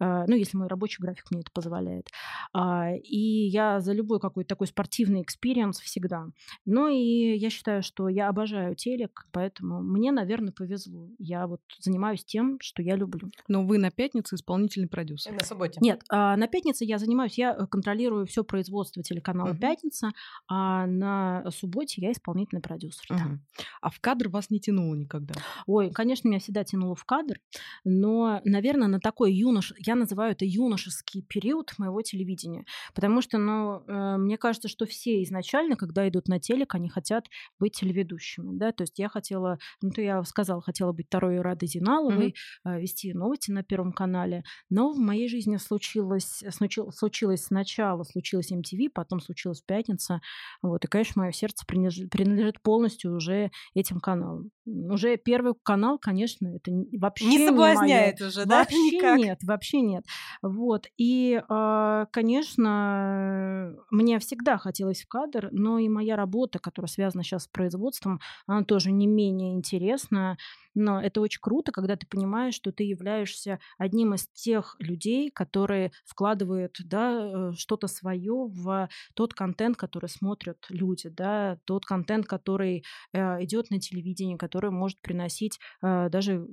А, 0.01 0.25
ну, 0.27 0.37
если 0.37 0.57
мой 0.57 0.69
рабочий 0.69 1.03
график 1.03 1.31
мне 1.31 1.41
это 1.41 1.51
позволяет. 1.53 2.09
А, 2.53 2.93
и 2.95 3.19
я 3.19 3.81
за 3.81 3.93
любой 3.93 4.21
какой-то 4.21 4.49
такой 4.49 4.67
спортивный 4.67 5.23
experience 5.23 5.81
всегда. 5.81 6.27
Ну, 6.65 6.89
и 6.89 7.37
я 7.37 7.51
считаю, 7.51 7.83
что 7.83 8.09
я 8.09 8.29
обожаю 8.29 8.75
телек, 8.75 9.27
поэтому 9.33 9.83
мне, 9.83 10.13
наверное, 10.13 10.53
повезло. 10.53 11.09
Я 11.19 11.47
вот 11.47 11.61
занимаюсь 11.81 12.25
тем, 12.25 12.59
что 12.61 12.83
я 12.83 12.97
люблю. 12.97 13.31
Но 13.49 13.65
вы 13.65 13.79
на 13.79 13.91
пятнице 13.91 14.37
исполнительный 14.37 14.89
продюсер. 14.89 15.33
На 15.33 15.45
субботе. 15.45 15.79
Нет, 15.81 16.03
а, 16.09 16.37
на 16.37 16.47
пятнице 16.47 16.85
я 16.85 16.99
занимаюсь, 16.99 17.39
я 17.39 17.55
э, 17.55 17.67
контролирую 17.67 18.27
все 18.27 18.45
производство 18.45 19.03
телеканала 19.03 19.51
угу. 19.51 19.59
«Пятница», 19.59 20.11
а 20.49 20.87
на 20.87 21.51
субботе 21.51 22.01
я 22.01 22.13
исполнительный 22.13 22.63
продюсер. 22.63 23.07
Угу. 23.11 23.19
Да. 23.19 23.65
А 23.81 23.91
в 23.91 24.01
кадр 24.01 24.29
вас 24.29 24.51
не 24.51 24.61
тянуло 24.61 24.95
никогда? 24.95 25.35
Ой, 25.67 25.91
конечно, 25.91 26.29
меня 26.29 26.39
всегда 26.41 26.65
тянуло 26.65 26.95
в 26.95 27.05
кадр, 27.05 27.41
но, 27.85 28.41
наверное, 28.45 28.89
на 28.89 29.01
такой 29.01 29.33
юнош 29.33 29.73
я 29.89 29.95
называю 29.95 30.33
это 30.33 30.45
юношеский 30.45 31.23
период 31.23 31.73
моего 31.79 32.03
телевидения. 32.03 32.67
Потому 32.95 33.23
что, 33.23 33.39
ну, 33.39 33.83
э, 33.87 34.17
мне 34.19 34.37
кажется, 34.37 34.69
что 34.69 34.85
все 34.85 35.23
изначально, 35.23 35.77
когда 35.77 36.07
идут 36.07 36.29
на 36.29 36.39
телек, 36.39 36.75
они 36.75 36.91
хотят 36.91 37.25
быть 37.59 37.73
телеведущими. 37.77 38.57
Да? 38.59 38.73
То 38.73 38.83
есть 38.83 38.99
я 38.99 39.09
хотела, 39.09 39.59
ну, 39.81 39.91
то 39.91 40.03
я 40.03 40.23
сказала, 40.25 40.61
хотела 40.61 40.93
быть 40.93 41.07
второй 41.07 41.41
Радой 41.41 41.69
Зиналовой, 41.69 42.35
mm-hmm. 42.67 42.81
вести 42.81 43.15
новости 43.15 43.51
на 43.51 43.63
Первом 43.63 43.93
канале. 43.93 44.45
Но 44.69 44.93
в 44.93 44.99
моей 44.99 45.27
жизни 45.27 45.57
случилось, 45.57 46.45
случилось, 46.51 46.95
случилось 46.95 47.45
сначала, 47.45 48.03
случилось 48.05 48.53
MTV, 48.53 48.91
потом 48.93 49.21
случилась 49.21 49.63
Пятница. 49.63 50.21
Вот. 50.61 50.85
И, 50.85 50.89
конечно, 50.89 51.23
мое 51.23 51.33
сердце 51.33 51.65
принадлежит, 51.67 52.11
принадлежит 52.11 52.61
полностью 52.61 53.15
уже 53.15 53.51
этим 53.75 54.01
каналам. 54.01 54.51
Уже 54.91 55.17
первый 55.17 55.55
канал, 55.63 55.99
конечно, 55.99 56.49
это 56.49 56.71
вообще 56.99 57.27
не 57.27 57.47
соблазняет 57.47 58.21
не 58.21 58.27
уже, 58.27 58.45
да? 58.45 58.59
Вообще 58.69 58.77
Никак. 58.77 59.19
нет, 59.19 59.39
вообще 59.43 59.81
нет. 59.81 60.05
Вот. 60.43 60.87
И, 60.97 61.41
а, 61.49 62.07
конечно, 62.13 63.75
мне 63.91 64.19
всегда 64.19 64.59
хотелось 64.59 65.03
в 65.03 65.09
кадр, 65.09 65.49
но 65.53 65.79
и 65.79 65.89
моя 65.89 66.17
работа, 66.17 66.59
которая 66.59 66.89
связана 66.89 67.23
сейчас 67.23 67.45
с 67.45 67.49
производством, 67.49 68.21
она 68.47 68.65
тоже 68.65 68.91
не 68.91 69.07
менее 69.07 69.55
интересна. 69.55 70.37
Но 70.79 71.03
это 71.03 71.21
очень 71.21 71.41
круто, 71.41 71.73
когда 71.73 71.97
ты 71.97 72.07
понимаешь, 72.07 72.55
что 72.55 72.71
ты 72.71 72.85
являешься 72.85 73.59
одним 73.79 74.15
из 74.15 74.29
тех 74.29 74.77
людей, 74.79 75.29
которые 75.29 75.91
вкладывают 76.05 76.77
да, 76.85 77.51
э, 77.51 77.53
что-то 77.57 77.89
свое 77.89 78.47
в 78.47 78.89
тот 79.15 79.35
контент, 79.35 79.77
который 79.77 80.09
смотрят 80.09 80.65
люди, 80.69 81.09
да, 81.09 81.59
тот 81.65 81.85
контент, 81.85 82.27
который 82.27 82.85
э, 83.13 83.19
идет 83.45 83.71
на 83.71 83.81
телевидении, 83.81 84.37
который 84.37 84.71
может 84.71 85.01
приносить 85.01 85.59
э, 85.83 86.09
даже 86.11 86.47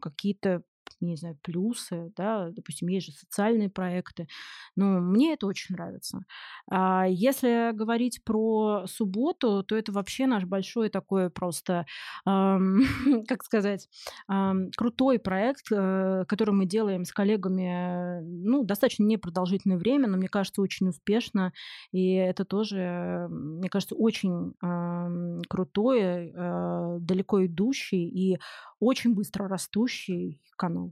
какие-то 0.00 0.62
не 1.00 1.16
знаю, 1.16 1.36
плюсы, 1.42 2.12
да, 2.16 2.50
допустим, 2.50 2.88
есть 2.88 3.06
же 3.06 3.12
социальные 3.12 3.70
проекты, 3.70 4.28
но 4.76 5.00
мне 5.00 5.34
это 5.34 5.46
очень 5.46 5.74
нравится. 5.74 6.24
А 6.70 7.06
если 7.08 7.72
говорить 7.74 8.22
про 8.24 8.84
субботу, 8.86 9.62
то 9.64 9.76
это 9.76 9.92
вообще 9.92 10.26
наш 10.26 10.44
большой 10.44 10.88
такой 10.90 11.30
просто, 11.30 11.86
эм, 12.26 12.82
как 13.28 13.42
сказать, 13.44 13.88
эм, 14.30 14.70
крутой 14.76 15.18
проект, 15.18 15.66
э, 15.72 16.24
который 16.28 16.54
мы 16.54 16.66
делаем 16.66 17.04
с 17.04 17.12
коллегами, 17.12 18.20
ну, 18.22 18.64
достаточно 18.64 19.04
непродолжительное 19.04 19.78
время, 19.78 20.08
но 20.08 20.16
мне 20.16 20.28
кажется, 20.28 20.62
очень 20.62 20.88
успешно, 20.88 21.52
и 21.92 22.12
это 22.14 22.44
тоже, 22.44 23.26
мне 23.30 23.68
кажется, 23.68 23.94
очень 23.94 24.54
э, 24.62 25.40
крутой, 25.48 26.32
э, 26.34 26.98
далеко 27.00 27.44
идущий 27.46 28.08
и 28.08 28.38
очень 28.80 29.14
быстро 29.14 29.48
растущий 29.48 30.40
канал. 30.56 30.89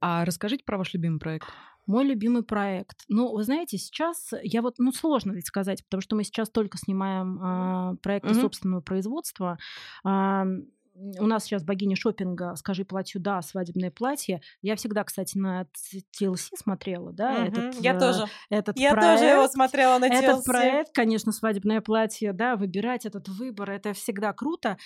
А 0.00 0.24
расскажите 0.24 0.64
про 0.64 0.78
ваш 0.78 0.94
любимый 0.94 1.18
проект. 1.18 1.48
Мой 1.86 2.04
любимый 2.04 2.42
проект. 2.42 3.04
Ну, 3.08 3.34
вы 3.34 3.42
знаете, 3.44 3.78
сейчас 3.78 4.34
я 4.42 4.60
вот, 4.60 4.74
ну, 4.78 4.92
сложно 4.92 5.32
ведь 5.32 5.46
сказать, 5.46 5.82
потому 5.84 6.02
что 6.02 6.16
мы 6.16 6.24
сейчас 6.24 6.50
только 6.50 6.76
снимаем 6.76 7.40
э, 7.42 7.96
проекты 8.02 8.30
mm-hmm. 8.30 8.40
собственного 8.42 8.80
производства. 8.82 9.58
Э, 10.04 10.44
у 11.18 11.26
нас 11.26 11.44
сейчас 11.44 11.64
богиня 11.64 11.96
шопинга 11.96 12.54
«Скажи 12.56 12.84
платью 12.84 13.20
да, 13.20 13.40
свадебное 13.42 13.90
платье». 13.90 14.40
Я 14.62 14.76
всегда, 14.76 15.04
кстати, 15.04 15.38
на 15.38 15.66
TLC 16.20 16.56
смотрела, 16.56 17.12
да, 17.12 17.32
угу, 17.32 17.42
этот, 17.42 17.74
Я 17.80 17.94
э, 17.94 17.98
тоже. 17.98 18.24
Этот 18.50 18.78
я 18.78 18.92
проект, 18.92 19.20
тоже 19.20 19.32
его 19.32 19.48
смотрела 19.48 19.98
на 19.98 20.06
TLC. 20.08 20.22
Этот 20.22 20.44
проект, 20.44 20.94
конечно, 20.94 21.32
«Свадебное 21.32 21.80
платье», 21.80 22.32
да, 22.32 22.56
выбирать 22.56 23.06
этот 23.06 23.28
выбор, 23.28 23.70
это 23.70 23.92
всегда 23.92 24.32
круто. 24.32 24.76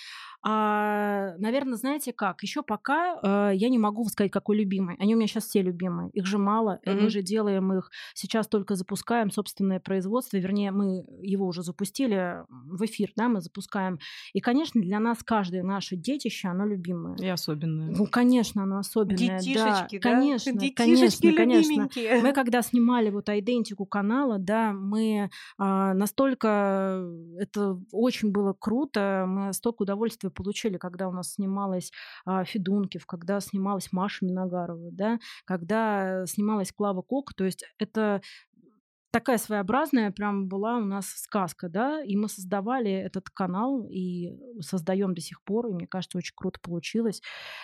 А, 0.45 1.35
наверное, 1.37 1.77
знаете 1.77 2.11
как? 2.11 2.43
Еще 2.43 2.63
пока 2.63 3.17
э, 3.23 3.55
я 3.55 3.69
не 3.69 3.79
могу 3.79 4.03
сказать, 4.09 4.31
какой 4.31 4.57
любимый. 4.57 4.97
Они 4.99 5.15
у 5.15 5.17
меня 5.17 5.27
сейчас 5.27 5.45
все 5.45 5.61
любимые. 5.61 6.09
Их 6.11 6.25
же 6.25 6.37
мало. 6.37 6.79
Mm-hmm. 6.85 7.01
Мы 7.01 7.09
же 7.09 7.21
делаем 7.21 7.71
их 7.73 7.89
сейчас 8.13 8.47
только 8.47 8.75
запускаем 8.75 9.31
собственное 9.31 9.79
производство. 9.79 10.35
Вернее, 10.35 10.71
мы 10.71 11.05
его 11.21 11.47
уже 11.47 11.63
запустили 11.63 12.43
в 12.49 12.83
эфир, 12.85 13.11
да, 13.15 13.29
мы 13.29 13.39
запускаем. 13.39 13.99
И, 14.33 14.41
конечно, 14.41 14.81
для 14.81 14.99
нас 14.99 15.23
каждое 15.23 15.63
наше 15.63 15.95
детище, 16.03 16.47
оно 16.47 16.65
любимое. 16.65 17.15
И 17.17 17.27
особенное. 17.27 17.95
Ну, 17.95 18.05
конечно, 18.05 18.63
оно 18.63 18.79
особенное. 18.79 19.39
Детишечки, 19.39 19.99
да, 19.99 20.09
да? 20.09 20.15
конечно, 20.15 20.53
Детишечки 20.53 20.75
конечно, 20.75 21.33
конечно. 21.33 21.69
любименькие. 21.71 22.21
Мы 22.21 22.33
когда 22.33 22.61
снимали 22.61 23.09
вот 23.09 23.29
идентику 23.29 23.85
канала, 23.85 24.37
да, 24.37 24.73
мы 24.73 25.29
а, 25.57 25.93
настолько 25.93 27.03
это 27.39 27.79
очень 27.91 28.31
было 28.31 28.53
круто, 28.53 29.25
мы 29.27 29.53
столько 29.53 29.83
удовольствия 29.83 30.29
получили, 30.29 30.77
когда 30.77 31.07
у 31.07 31.11
нас 31.11 31.33
снималась 31.33 31.91
а, 32.25 32.43
Федункив, 32.43 33.05
когда 33.05 33.39
снималась 33.39 33.91
Маша 33.91 34.25
Миногарова, 34.25 34.91
да, 34.91 35.19
когда 35.45 36.25
снималась 36.27 36.71
Клава 36.71 37.01
Кок, 37.01 37.33
то 37.33 37.45
есть 37.45 37.65
это 37.77 38.21
такая 39.13 39.37
своеобразная 39.37 40.11
прям 40.11 40.47
была 40.47 40.77
у 40.77 40.85
нас 40.85 41.05
сказка, 41.05 41.69
да, 41.69 42.03
и 42.03 42.15
мы 42.17 42.27
создавали 42.27 42.91
этот 42.91 43.29
канал 43.29 43.87
и 43.87 44.33
создаем 44.59 45.13
до 45.13 45.21
сих 45.21 45.43
пор, 45.43 45.67
и 45.67 45.73
мне 45.73 45.85
кажется, 45.87 46.17
очень 46.17 46.33
круто 46.35 46.59
получилось. 46.59 47.21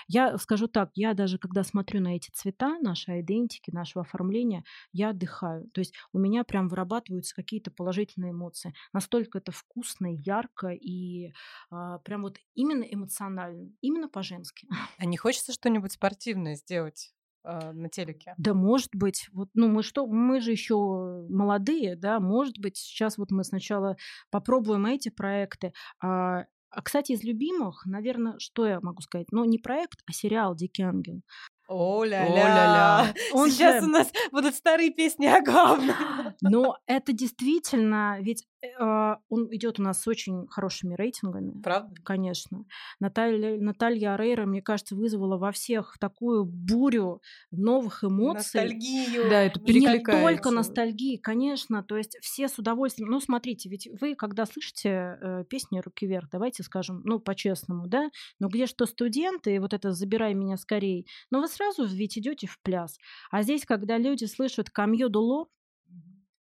Я 0.07 0.37
скажу 0.37 0.67
так, 0.67 0.91
я 0.93 1.15
даже 1.15 1.39
когда 1.39 1.63
смотрю 1.63 2.01
на 2.01 2.15
эти 2.15 2.29
цвета, 2.31 2.77
наши 2.81 3.19
идентики, 3.21 3.71
нашего 3.71 4.03
оформления, 4.03 4.63
я 4.93 5.09
отдыхаю. 5.09 5.67
То 5.71 5.79
есть 5.79 5.95
у 6.13 6.19
меня 6.19 6.43
прям 6.43 6.69
вырабатываются 6.69 7.33
какие-то 7.35 7.71
положительные 7.71 8.31
эмоции. 8.31 8.75
Настолько 8.93 9.39
это 9.39 9.51
вкусно, 9.51 10.07
ярко 10.13 10.67
и 10.67 11.33
а, 11.71 11.97
прям 11.99 12.21
вот 12.21 12.37
именно 12.53 12.83
эмоционально, 12.83 13.71
именно 13.81 14.07
по-женски. 14.07 14.67
А 14.99 15.05
не 15.05 15.17
хочется 15.17 15.51
что-нибудь 15.51 15.93
спортивное 15.93 16.55
сделать? 16.55 17.11
А, 17.43 17.71
на 17.73 17.89
телеке. 17.89 18.33
Да, 18.37 18.53
может 18.53 18.89
быть. 18.93 19.27
Вот, 19.31 19.49
ну, 19.53 19.67
мы 19.69 19.83
что, 19.83 20.05
мы 20.07 20.41
же 20.41 20.51
еще 20.51 20.75
молодые, 21.29 21.95
да, 21.95 22.19
может 22.19 22.59
быть, 22.59 22.77
сейчас 22.77 23.17
вот 23.17 23.31
мы 23.31 23.43
сначала 23.43 23.95
попробуем 24.29 24.85
эти 24.85 25.09
проекты. 25.09 25.73
А, 26.01 26.45
а, 26.71 26.81
кстати, 26.81 27.13
из 27.13 27.23
любимых, 27.23 27.85
наверное, 27.85 28.35
что 28.37 28.65
я 28.65 28.79
могу 28.81 29.01
сказать? 29.01 29.27
Ну, 29.31 29.43
не 29.45 29.57
проект, 29.57 30.01
а 30.05 30.13
сериал 30.13 30.55
«Дикий 30.55 30.83
ангел». 30.83 31.21
О-ля-ля. 31.67 33.13
Он 33.33 33.49
Сейчас 33.49 33.83
же- 33.83 33.89
у 33.89 33.91
нас 33.91 34.11
будут 34.31 34.55
старые 34.55 34.89
песни 34.89 35.27
о 35.27 35.41
главном. 35.41 35.95
Но 36.41 36.77
это 36.87 37.13
действительно, 37.13 38.17
ведь 38.21 38.45
э, 38.58 38.58
он 38.79 39.47
идет 39.55 39.79
у 39.79 39.83
нас 39.83 40.01
с 40.01 40.07
очень 40.07 40.47
хорошими 40.47 40.95
рейтингами. 40.95 41.61
Правда? 41.61 41.95
Конечно. 42.03 42.65
Наталья, 42.99 43.57
Наталья 43.57 44.15
Арейра, 44.15 44.45
мне 44.45 44.61
кажется, 44.61 44.95
вызвала 44.95 45.37
во 45.37 45.51
всех 45.51 45.97
такую 45.99 46.45
бурю 46.45 47.21
новых 47.51 48.03
эмоций. 48.03 48.39
Ностальгию. 48.39 49.29
Да, 49.29 49.41
это 49.43 49.59
И 49.61 49.79
не 49.79 50.03
только 50.03 50.51
ностальгии, 50.51 51.17
конечно, 51.17 51.83
то 51.83 51.97
есть 51.97 52.17
все 52.21 52.47
с 52.47 52.57
удовольствием. 52.59 53.09
Ну, 53.09 53.19
смотрите, 53.19 53.69
ведь 53.69 53.87
вы, 53.99 54.15
когда 54.15 54.45
слышите 54.45 54.89
э, 54.89 55.43
песни 55.49 55.79
«Руки 55.79 56.05
вверх», 56.05 56.29
давайте 56.29 56.63
скажем, 56.63 57.01
ну, 57.05 57.19
по-честному, 57.19 57.87
да, 57.87 58.09
но 58.39 58.49
где 58.49 58.65
что 58.65 58.85
студенты, 58.85 59.59
вот 59.59 59.73
это 59.73 59.91
«Забирай 59.91 60.33
меня 60.33 60.57
скорей», 60.57 61.07
но 61.31 61.39
вы 61.41 61.47
сразу 61.47 61.85
ведь 61.85 62.17
идете 62.17 62.47
в 62.47 62.59
пляс. 62.61 62.97
А 63.31 63.43
здесь, 63.43 63.65
когда 63.65 63.97
люди 63.97 64.25
слышат 64.25 64.69
«Камьё 64.69 65.09
Дулор», 65.09 65.47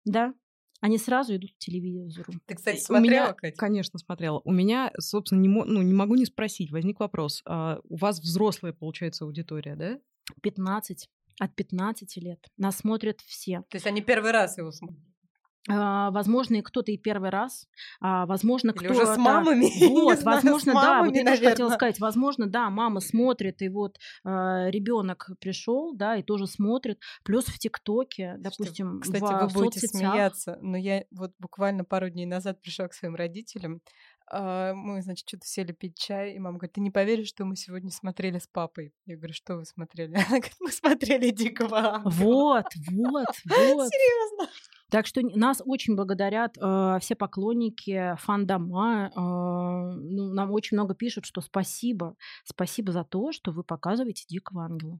да, 0.04 0.34
они 0.82 0.98
сразу 0.98 1.36
идут 1.36 1.52
к 1.52 1.58
телевизору. 1.58 2.32
Ты, 2.44 2.56
кстати, 2.56 2.84
У 2.88 2.94
меня, 2.94 3.00
смотрела, 3.00 3.32
Катя? 3.34 3.56
конечно, 3.56 3.98
смотрела. 4.00 4.40
У 4.44 4.50
меня, 4.50 4.90
собственно, 4.98 5.38
не, 5.38 5.48
ну, 5.48 5.80
не 5.80 5.94
могу 5.94 6.16
не 6.16 6.26
спросить. 6.26 6.72
Возник 6.72 6.98
вопрос. 6.98 7.40
А 7.46 7.78
у 7.84 7.96
вас 7.96 8.18
взрослая, 8.20 8.72
получается, 8.72 9.24
аудитория, 9.24 9.76
да? 9.76 10.00
15, 10.42 11.08
от 11.38 11.54
15 11.54 12.16
лет. 12.16 12.44
Нас 12.56 12.78
смотрят 12.78 13.20
все. 13.20 13.62
То 13.70 13.76
есть 13.76 13.86
они 13.86 14.02
первый 14.02 14.32
раз 14.32 14.58
его 14.58 14.72
смотрят? 14.72 14.98
А, 15.68 16.10
возможно, 16.10 16.56
и 16.56 16.62
кто-то 16.62 16.90
и 16.90 16.98
первый 16.98 17.30
раз, 17.30 17.68
а, 18.00 18.26
возможно, 18.26 18.70
Или 18.70 18.78
кто 18.78 18.94
уже 18.94 19.06
с 19.06 19.16
мамами? 19.16 19.66
Вот, 20.02 20.18
знаю, 20.18 20.36
возможно, 20.36 20.72
да, 20.72 20.80
вот 20.80 21.06
мамами, 21.06 21.18
я 21.18 21.24
тоже 21.24 21.44
хотела 21.44 21.70
сказать, 21.70 22.00
возможно, 22.00 22.46
да, 22.48 22.68
мама 22.70 22.98
смотрит, 23.00 23.62
и 23.62 23.68
вот 23.68 23.98
ребенок 24.24 25.30
пришел, 25.40 25.94
да, 25.94 26.16
и 26.16 26.22
тоже 26.22 26.46
смотрит, 26.46 26.98
плюс 27.22 27.44
в 27.44 27.58
ТикТоке, 27.58 28.34
допустим, 28.38 29.00
Кстати, 29.00 29.22
в 29.22 29.46
вы 29.46 29.48
будете 29.52 29.80
соцсетях. 29.80 30.12
смеяться, 30.12 30.58
но 30.62 30.76
я 30.76 31.04
вот 31.12 31.32
буквально 31.38 31.84
пару 31.84 32.08
дней 32.10 32.26
назад 32.26 32.60
пришла 32.60 32.88
к 32.88 32.94
своим 32.94 33.14
родителям. 33.14 33.80
а, 34.30 34.72
Мы, 34.74 35.02
значит, 35.02 35.28
что-то 35.28 35.46
сели 35.46 35.72
пить 35.72 35.96
чай, 35.96 36.32
и 36.34 36.38
мама 36.38 36.58
говорит, 36.58 36.72
ты 36.74 36.80
не 36.80 36.90
поверишь, 36.90 37.28
что 37.28 37.44
мы 37.44 37.54
сегодня 37.54 37.90
смотрели 37.90 38.38
с 38.38 38.46
папой. 38.46 38.92
Я 39.06 39.16
говорю, 39.16 39.34
что 39.34 39.56
вы 39.56 39.64
смотрели? 39.64 40.14
Она 40.14 40.38
говорит, 40.38 40.56
мы 40.60 40.72
смотрели 40.72 41.30
Дикого 41.30 41.78
Ангела». 41.78 42.10
Вот, 42.10 42.66
вот, 42.90 43.26
вот. 43.44 43.88
Серьезно? 43.92 44.48
Так 44.92 45.06
что 45.06 45.22
нас 45.22 45.62
очень 45.64 45.96
благодарят 45.96 46.58
э, 46.60 46.98
все 47.00 47.14
поклонники, 47.16 48.14
фан-дома. 48.18 49.10
э, 49.16 49.18
ну, 49.18 50.34
нам 50.34 50.50
очень 50.50 50.76
много 50.76 50.94
пишут, 50.94 51.24
что 51.24 51.40
спасибо. 51.40 52.14
Спасибо 52.44 52.92
за 52.92 53.02
то, 53.02 53.32
что 53.32 53.52
вы 53.52 53.64
показываете 53.64 54.24
Дикого 54.28 54.64
Ангела. 54.66 54.98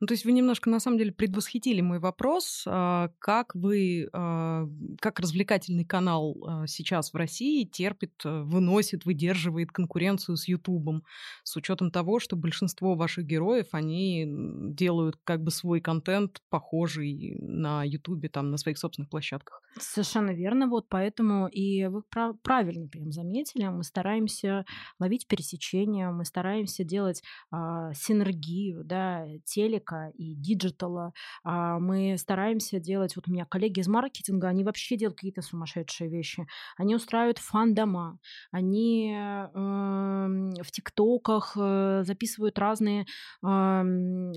Ну, 0.00 0.06
то 0.06 0.12
есть 0.12 0.24
вы 0.24 0.32
немножко, 0.32 0.70
на 0.70 0.80
самом 0.80 0.98
деле, 0.98 1.12
предвосхитили 1.12 1.80
мой 1.80 1.98
вопрос. 1.98 2.64
а, 2.66 3.10
Как 3.18 3.54
вы, 3.54 4.08
а, 4.12 4.66
как 5.00 5.18
развлекательный 5.20 5.84
канал 5.84 6.36
а, 6.46 6.66
сейчас 6.66 7.12
в 7.12 7.16
России 7.16 7.64
терпит, 7.64 8.12
а, 8.24 8.42
выносит, 8.42 9.04
выдерживает 9.04 9.72
конкуренцию 9.72 10.36
с 10.36 10.46
Ютубом, 10.46 11.04
с 11.42 11.56
учетом 11.56 11.90
того, 11.90 12.20
что 12.20 12.36
большинство 12.36 12.94
ваших 12.94 13.24
героев, 13.24 13.68
они 13.72 14.26
делают 14.28 15.16
как 15.24 15.42
бы 15.42 15.50
свой 15.50 15.80
контент 15.80 16.42
похожий 16.50 17.36
на 17.40 17.82
Ютубе, 17.84 18.28
там, 18.28 18.50
на 18.50 18.58
своих 18.58 18.78
собственных 18.78 19.10
площадках. 19.10 19.31
Совершенно 19.78 20.32
верно. 20.32 20.68
Вот 20.68 20.86
поэтому 20.90 21.48
и 21.48 21.86
вы 21.86 22.02
пра- 22.02 22.34
правильно 22.42 22.88
прям 22.88 23.10
заметили. 23.10 23.66
Мы 23.68 23.84
стараемся 23.84 24.66
ловить 24.98 25.26
пересечения, 25.26 26.10
мы 26.10 26.26
стараемся 26.26 26.84
делать 26.84 27.22
а, 27.50 27.94
синергию, 27.94 28.84
да, 28.84 29.24
телека 29.44 30.10
и 30.14 30.34
digital 30.34 30.96
а. 30.96 31.14
А, 31.42 31.78
мы 31.78 32.18
стараемся 32.18 32.80
делать, 32.80 33.16
вот 33.16 33.28
у 33.28 33.32
меня 33.32 33.46
коллеги 33.46 33.80
из 33.80 33.88
маркетинга, 33.88 34.48
они 34.48 34.62
вообще 34.62 34.96
делают 34.96 35.16
какие-то 35.16 35.40
сумасшедшие 35.40 36.10
вещи. 36.10 36.46
Они 36.76 36.94
устраивают 36.94 37.38
фандомы, 37.38 38.18
они 38.50 39.14
эм, 39.14 40.50
в 40.62 40.70
ТикТоках 40.70 41.56
э, 41.58 42.02
записывают 42.04 42.58
разные 42.58 43.06
ам, 43.42 44.32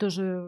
тоже, 0.00 0.42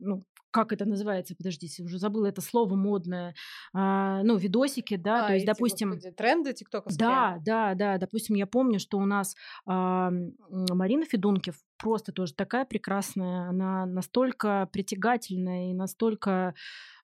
ну, 0.00 0.22
как 0.54 0.72
это 0.72 0.84
называется, 0.84 1.34
подождите, 1.34 1.82
уже 1.82 1.98
забыла 1.98 2.26
это 2.26 2.40
слово 2.40 2.76
модное, 2.76 3.34
а, 3.72 4.22
ну, 4.22 4.36
видосики, 4.36 4.94
да, 4.94 5.24
А, 5.24 5.26
то 5.26 5.32
есть, 5.34 5.42
эти, 5.42 5.50
допустим, 5.50 5.90
господи, 5.90 6.14
тренды 6.14 6.52
тиктоковские? 6.52 7.08
да, 7.08 7.38
да, 7.44 7.74
да. 7.74 7.98
Допустим, 7.98 8.36
я 8.36 8.46
помню, 8.46 8.78
что 8.78 8.98
у 8.98 9.04
нас 9.04 9.34
а, 9.66 10.12
Марина 10.50 11.06
Федункив 11.06 11.56
просто 11.76 12.12
тоже 12.12 12.34
такая 12.34 12.64
прекрасная, 12.64 13.48
она 13.48 13.84
настолько 13.84 14.68
притягательная 14.72 15.70
и 15.72 15.74
настолько 15.74 16.54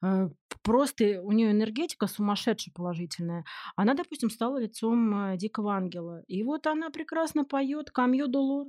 э, 0.00 0.28
просто 0.62 1.20
у 1.22 1.32
нее 1.32 1.50
энергетика 1.50 2.06
сумасшедшая 2.06 2.72
положительная. 2.72 3.44
Она, 3.74 3.94
допустим, 3.94 4.30
стала 4.30 4.58
лицом 4.58 5.32
э, 5.32 5.36
Дикого 5.36 5.74
Ангела. 5.74 6.22
И 6.28 6.42
вот 6.44 6.66
она 6.68 6.90
прекрасно 6.90 7.44
поет 7.44 7.90
Камьё 7.90 8.28
Долор. 8.28 8.68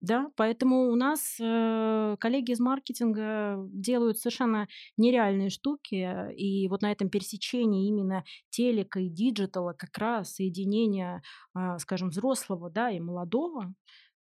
Да, 0.00 0.30
поэтому 0.36 0.88
у 0.90 0.96
нас 0.96 1.36
э, 1.38 2.16
коллеги 2.18 2.52
из 2.52 2.60
маркетинга 2.60 3.58
делают 3.70 4.18
совершенно 4.18 4.66
нереальные 4.96 5.50
штуки, 5.50 6.32
и 6.34 6.68
вот 6.68 6.80
на 6.80 6.90
этом 6.90 7.10
пересечении 7.10 7.86
именно 7.88 8.24
телека 8.48 8.98
и 9.00 9.10
digital 9.10 9.66
а 9.66 9.74
как 9.74 9.96
раз 9.98 10.34
соединение, 10.36 11.20
а, 11.52 11.78
скажем, 11.78 12.08
взрослого, 12.08 12.70
да, 12.70 12.90
и 12.90 12.98
молодого 12.98 13.74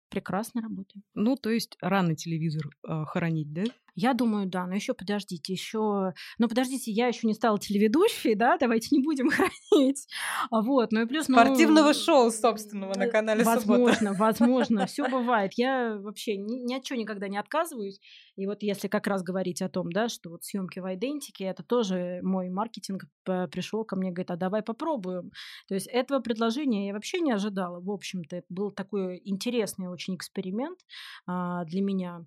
прекрасно 0.10 0.62
работает. 0.62 1.06
Ну, 1.16 1.36
то 1.38 1.50
есть 1.52 1.78
рано 1.82 2.16
телевизор 2.16 2.70
а, 2.84 3.06
хоронить, 3.06 3.54
да? 3.54 3.64
Я 3.96 4.14
думаю, 4.14 4.48
да, 4.48 4.68
но 4.68 4.76
еще 4.76 4.94
подождите, 4.94 5.54
еще, 5.54 6.14
ну 6.38 6.48
подождите, 6.48 6.92
я 6.92 7.08
еще 7.08 7.28
не 7.28 7.34
стала 7.34 7.58
телеведущей, 7.58 8.36
да, 8.36 8.58
давайте 8.58 8.90
не 8.92 9.02
будем 9.02 9.30
хоронить, 9.32 10.08
А 10.52 10.62
вот, 10.62 10.92
ну 10.92 11.04
и 11.04 11.06
плюс, 11.06 11.28
ну, 11.28 11.36
Спортивного 11.36 11.94
шоу 11.94 12.30
собственного 12.30 12.94
на 12.96 13.06
э, 13.06 13.12
канале 13.12 13.44
«Суббота». 13.44 13.68
Возможно, 13.68 14.14
возможно, 14.14 14.86
все 14.88 15.08
бывает. 15.08 15.54
Я 15.56 15.98
вообще 15.98 16.38
ни, 16.38 16.58
ни 16.58 16.76
от 16.76 16.84
чего 16.84 17.00
никогда 17.00 17.28
не 17.28 17.38
отказываюсь. 17.38 18.00
И 18.36 18.46
вот 18.46 18.64
если 18.64 18.88
как 18.88 19.08
раз 19.08 19.24
говорить 19.24 19.62
о 19.62 19.70
том, 19.70 19.92
да, 19.92 20.10
что 20.10 20.30
вот 20.30 20.44
съемки 20.44 20.80
в 20.80 20.94
идентике, 20.94 21.46
это 21.46 21.64
тоже 21.64 22.20
мой 22.22 22.50
маркетинг 22.50 23.06
пришел 23.24 23.86
ко 23.86 23.96
мне, 23.96 24.12
говорит, 24.12 24.32
а 24.32 24.36
давай 24.36 24.62
попробуем. 24.62 25.32
То 25.68 25.76
есть 25.76 25.88
этого 25.88 26.20
предложения 26.20 26.88
я 26.88 26.94
вообще 26.94 27.22
не 27.22 27.32
ожидала. 27.32 27.80
В 27.80 27.90
общем-то, 27.90 28.36
это 28.36 28.48
был 28.50 28.72
такой 28.72 29.22
интересный 29.24 29.88
очень 29.88 30.16
эксперимент 30.16 30.80
а, 31.26 31.64
для 31.66 31.82
меня. 31.82 32.26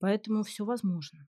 Поэтому 0.00 0.42
все 0.42 0.64
возможно. 0.64 1.28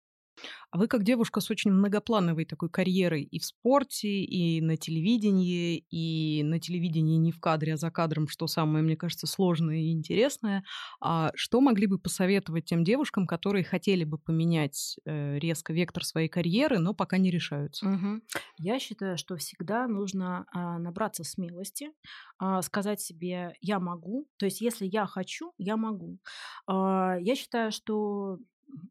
А 0.71 0.77
вы 0.77 0.87
как 0.87 1.03
девушка 1.03 1.41
с 1.41 1.49
очень 1.51 1.71
многоплановой 1.71 2.45
такой 2.45 2.69
карьерой 2.69 3.23
и 3.23 3.39
в 3.39 3.45
спорте, 3.45 4.07
и 4.07 4.61
на 4.61 4.77
телевидении, 4.77 5.85
и 5.89 6.43
на 6.43 6.59
телевидении 6.59 7.17
не 7.17 7.31
в 7.31 7.39
кадре, 7.39 7.73
а 7.73 7.77
за 7.77 7.91
кадром, 7.91 8.27
что 8.27 8.47
самое, 8.47 8.83
мне 8.83 8.95
кажется, 8.95 9.27
сложное 9.27 9.77
и 9.77 9.91
интересное. 9.91 10.63
А 11.01 11.31
что 11.35 11.61
могли 11.61 11.87
бы 11.87 11.99
посоветовать 11.99 12.65
тем 12.65 12.83
девушкам, 12.83 13.27
которые 13.27 13.63
хотели 13.63 14.03
бы 14.03 14.17
поменять 14.17 14.97
э, 15.05 15.37
резко 15.39 15.73
вектор 15.73 16.05
своей 16.05 16.29
карьеры, 16.29 16.79
но 16.79 16.93
пока 16.93 17.17
не 17.17 17.31
решаются? 17.31 17.87
Угу. 17.87 18.21
Я 18.59 18.79
считаю, 18.79 19.17
что 19.17 19.35
всегда 19.35 19.87
нужно 19.87 20.45
а, 20.53 20.79
набраться 20.79 21.23
смелости, 21.23 21.91
а, 22.39 22.61
сказать 22.61 23.01
себе 23.01 23.53
«я 23.59 23.79
могу». 23.79 24.27
То 24.37 24.45
есть 24.45 24.61
если 24.61 24.85
я 24.85 25.05
хочу, 25.05 25.53
я 25.57 25.75
могу. 25.75 26.17
А, 26.65 27.17
я 27.19 27.35
считаю, 27.35 27.71
что 27.71 28.39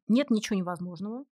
нет 0.09 0.31
ничего 0.31 0.59
невозможного. 0.59 1.25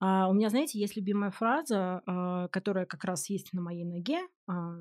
А, 0.00 0.28
у 0.28 0.32
меня, 0.32 0.48
знаете, 0.48 0.78
есть 0.78 0.96
любимая 0.96 1.30
фраза, 1.30 2.02
а, 2.06 2.48
которая 2.48 2.86
как 2.86 3.04
раз 3.04 3.28
есть 3.30 3.52
на 3.52 3.60
моей 3.60 3.84
ноге. 3.84 4.20
А, 4.46 4.74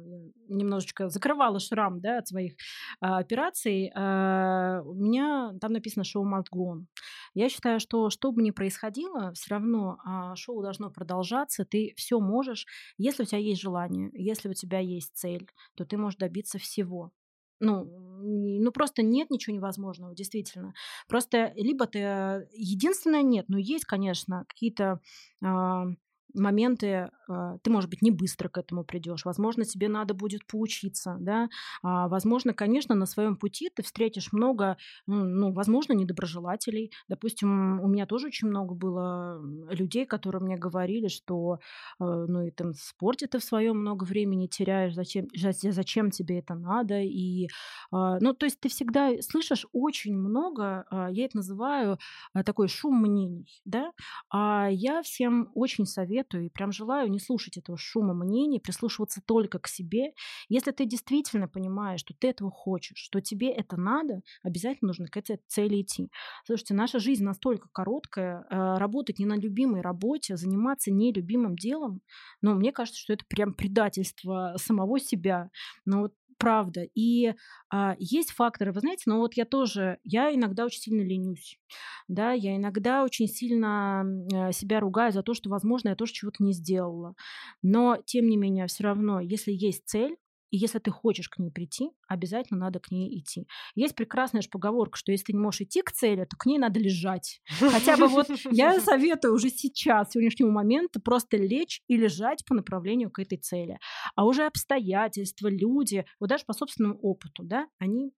немножечко 0.47 1.09
закрывала 1.09 1.59
шрам 1.59 2.01
да, 2.01 2.19
от 2.19 2.27
своих 2.27 2.53
а, 2.99 3.19
операций. 3.19 3.91
А, 3.95 4.81
у 4.83 4.95
меня 4.95 5.53
там 5.61 5.73
написано 5.73 6.03
«шоу 6.03 6.25
must 6.25 6.47
go 6.53 6.73
on». 6.73 6.85
Я 7.33 7.49
считаю, 7.49 7.79
что 7.79 8.09
что 8.09 8.31
бы 8.31 8.41
ни 8.41 8.51
происходило, 8.51 9.31
все 9.33 9.55
равно 9.55 9.97
а, 10.03 10.35
шоу 10.35 10.61
должно 10.61 10.89
продолжаться. 10.89 11.65
Ты 11.65 11.93
все 11.97 12.19
можешь. 12.19 12.65
Если 12.97 13.23
у 13.23 13.25
тебя 13.25 13.39
есть 13.39 13.61
желание, 13.61 14.09
если 14.13 14.49
у 14.49 14.53
тебя 14.53 14.79
есть 14.79 15.15
цель, 15.15 15.49
то 15.75 15.85
ты 15.85 15.97
можешь 15.97 16.17
добиться 16.17 16.57
всего. 16.57 17.11
Ну, 17.59 17.85
ну 18.21 18.71
просто 18.71 19.03
нет 19.03 19.29
ничего 19.29 19.55
невозможного, 19.55 20.13
действительно. 20.15 20.73
Просто 21.07 21.53
либо 21.55 21.87
ты... 21.87 21.99
Э, 21.99 22.47
единственное, 22.53 23.21
нет, 23.23 23.45
но 23.47 23.57
есть, 23.57 23.85
конечно, 23.85 24.45
какие-то 24.47 24.99
а, 25.43 25.85
моменты, 26.33 27.09
а, 27.29 27.57
ты, 27.59 27.69
может 27.71 27.89
быть, 27.89 28.01
не 28.01 28.11
быстро 28.11 28.49
к 28.49 28.57
этому 28.57 28.83
придешь. 28.83 29.25
Возможно, 29.25 29.65
тебе 29.65 29.87
надо 29.89 30.13
будет 30.13 30.45
поучиться, 30.47 31.17
да. 31.19 31.49
А, 31.83 32.07
возможно, 32.07 32.53
конечно, 32.53 32.95
на 32.95 33.05
своем 33.05 33.35
пути 33.35 33.69
ты 33.73 33.83
встретишь 33.83 34.31
много, 34.33 34.77
ну, 35.07 35.51
возможно, 35.53 35.93
недоброжелателей. 35.93 36.91
Допустим, 37.07 37.79
у 37.81 37.87
меня 37.87 38.05
тоже 38.05 38.27
очень 38.27 38.47
много 38.47 38.73
было 38.75 39.41
людей, 39.69 40.05
которые 40.05 40.41
мне 40.41 40.57
говорили, 40.57 41.07
что, 41.07 41.59
э, 41.99 42.03
ну, 42.03 42.43
и 42.47 42.51
там 42.51 42.73
в 42.73 42.79
спорте 42.79 43.27
ты 43.27 43.39
в 43.39 43.43
своем 43.43 43.77
много 43.79 44.03
времени 44.03 44.47
теряешь, 44.47 44.93
зачем, 44.93 45.27
зачем 45.35 46.11
тебе 46.11 46.39
это 46.39 46.55
надо. 46.55 46.99
И, 47.01 47.47
а, 47.91 48.19
ну, 48.19 48.33
то 48.33 48.45
есть 48.45 48.59
ты 48.59 48.69
всегда 48.69 49.11
слышишь 49.21 49.65
очень 49.73 50.15
много, 50.17 50.85
я 51.11 51.25
это 51.25 51.37
называю 51.37 51.97
такой 52.45 52.67
шум 52.67 53.01
мнений, 53.01 53.61
да. 53.65 53.91
А 54.29 54.69
я 54.71 55.01
всем 55.03 55.49
очень 55.55 55.85
советую 55.85 56.20
советую 56.21 56.45
и 56.45 56.49
прям 56.49 56.71
желаю 56.71 57.09
не 57.09 57.19
слушать 57.19 57.57
этого 57.57 57.77
шума 57.77 58.13
мнений, 58.13 58.59
прислушиваться 58.59 59.21
только 59.25 59.59
к 59.59 59.67
себе. 59.67 60.13
Если 60.49 60.71
ты 60.71 60.85
действительно 60.85 61.47
понимаешь, 61.47 62.01
что 62.01 62.13
ты 62.13 62.29
этого 62.29 62.51
хочешь, 62.51 62.97
что 62.97 63.21
тебе 63.21 63.51
это 63.51 63.77
надо, 63.77 64.21
обязательно 64.43 64.89
нужно 64.89 65.07
к 65.07 65.17
этой 65.17 65.39
цели 65.47 65.81
идти. 65.81 66.09
Слушайте, 66.45 66.73
наша 66.73 66.99
жизнь 66.99 67.23
настолько 67.23 67.69
короткая, 67.71 68.45
э, 68.49 68.77
работать 68.77 69.19
не 69.19 69.25
на 69.25 69.35
любимой 69.35 69.81
работе, 69.81 70.37
заниматься 70.37 70.91
нелюбимым 70.91 71.55
делом, 71.55 72.01
но 72.41 72.53
мне 72.55 72.71
кажется, 72.71 72.99
что 72.99 73.13
это 73.13 73.25
прям 73.27 73.53
предательство 73.53 74.55
самого 74.57 74.99
себя. 74.99 75.49
Но 75.85 76.01
вот 76.01 76.13
правда. 76.41 76.87
И 76.95 77.33
а, 77.69 77.95
есть 77.99 78.31
факторы, 78.31 78.71
вы 78.71 78.81
знаете, 78.81 79.03
но 79.05 79.19
вот 79.19 79.35
я 79.35 79.45
тоже, 79.45 79.99
я 80.03 80.33
иногда 80.33 80.65
очень 80.65 80.81
сильно 80.81 81.01
ленюсь, 81.01 81.59
да, 82.07 82.31
я 82.33 82.55
иногда 82.55 83.03
очень 83.03 83.27
сильно 83.27 84.01
а, 84.33 84.51
себя 84.51 84.79
ругаю 84.79 85.11
за 85.11 85.23
то, 85.23 85.33
что, 85.33 85.49
возможно, 85.49 85.89
я 85.89 85.95
тоже 85.95 86.13
чего-то 86.13 86.43
не 86.43 86.53
сделала. 86.53 87.15
Но, 87.61 87.97
тем 88.05 88.27
не 88.27 88.37
менее, 88.37 88.67
все 88.67 88.83
равно, 88.83 89.19
если 89.19 89.51
есть 89.51 89.83
цель, 89.85 90.17
и 90.51 90.57
если 90.57 90.79
ты 90.79 90.91
хочешь 90.91 91.29
к 91.29 91.39
ней 91.39 91.49
прийти, 91.49 91.91
обязательно 92.07 92.59
надо 92.59 92.79
к 92.79 92.91
ней 92.91 93.17
идти. 93.17 93.47
Есть 93.73 93.95
прекрасная 93.95 94.41
же 94.41 94.49
поговорка, 94.49 94.97
что 94.97 95.11
если 95.11 95.25
ты 95.27 95.33
не 95.33 95.39
можешь 95.39 95.61
идти 95.61 95.81
к 95.81 95.91
цели, 95.91 96.25
то 96.25 96.35
к 96.37 96.45
ней 96.45 96.59
надо 96.59 96.79
лежать. 96.79 97.41
Хотя 97.59 97.97
бы 97.97 98.07
вот 98.07 98.27
я 98.51 98.79
советую 98.81 99.33
уже 99.33 99.49
сейчас, 99.49 100.11
сегодняшнего 100.11 100.51
момента, 100.51 100.99
просто 100.99 101.37
лечь 101.37 101.81
и 101.87 101.95
лежать 101.95 102.45
по 102.45 102.53
направлению 102.53 103.09
к 103.09 103.19
этой 103.19 103.37
цели. 103.37 103.79
А 104.15 104.25
уже 104.25 104.45
обстоятельства, 104.45 105.47
люди, 105.47 106.05
вот 106.19 106.29
даже 106.29 106.43
по 106.45 106.53
собственному 106.53 106.99
опыту, 106.99 107.43
да, 107.43 107.67
они 107.79 108.11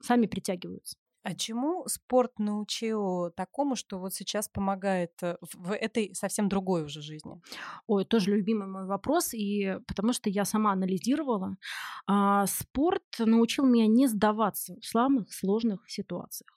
сами 0.00 0.26
притягиваются. 0.26 0.96
А 1.22 1.34
чему 1.34 1.84
спорт 1.86 2.38
научил 2.38 3.30
такому, 3.36 3.76
что 3.76 3.98
вот 3.98 4.12
сейчас 4.12 4.48
помогает 4.48 5.12
э, 5.22 5.36
в 5.40 5.72
этой 5.72 6.14
совсем 6.14 6.48
другой 6.48 6.84
уже 6.84 7.00
жизни? 7.00 7.40
Ой, 7.86 8.04
тоже 8.04 8.32
любимый 8.32 8.66
мой 8.66 8.86
вопрос, 8.86 9.32
и 9.32 9.78
потому 9.86 10.12
что 10.12 10.30
я 10.30 10.44
сама 10.44 10.72
анализировала. 10.72 11.56
А, 12.06 12.46
спорт 12.46 13.04
научил 13.18 13.66
меня 13.66 13.86
не 13.86 14.08
сдаваться 14.08 14.76
в 14.80 14.84
самых 14.84 15.32
сложных 15.32 15.88
ситуациях. 15.88 16.50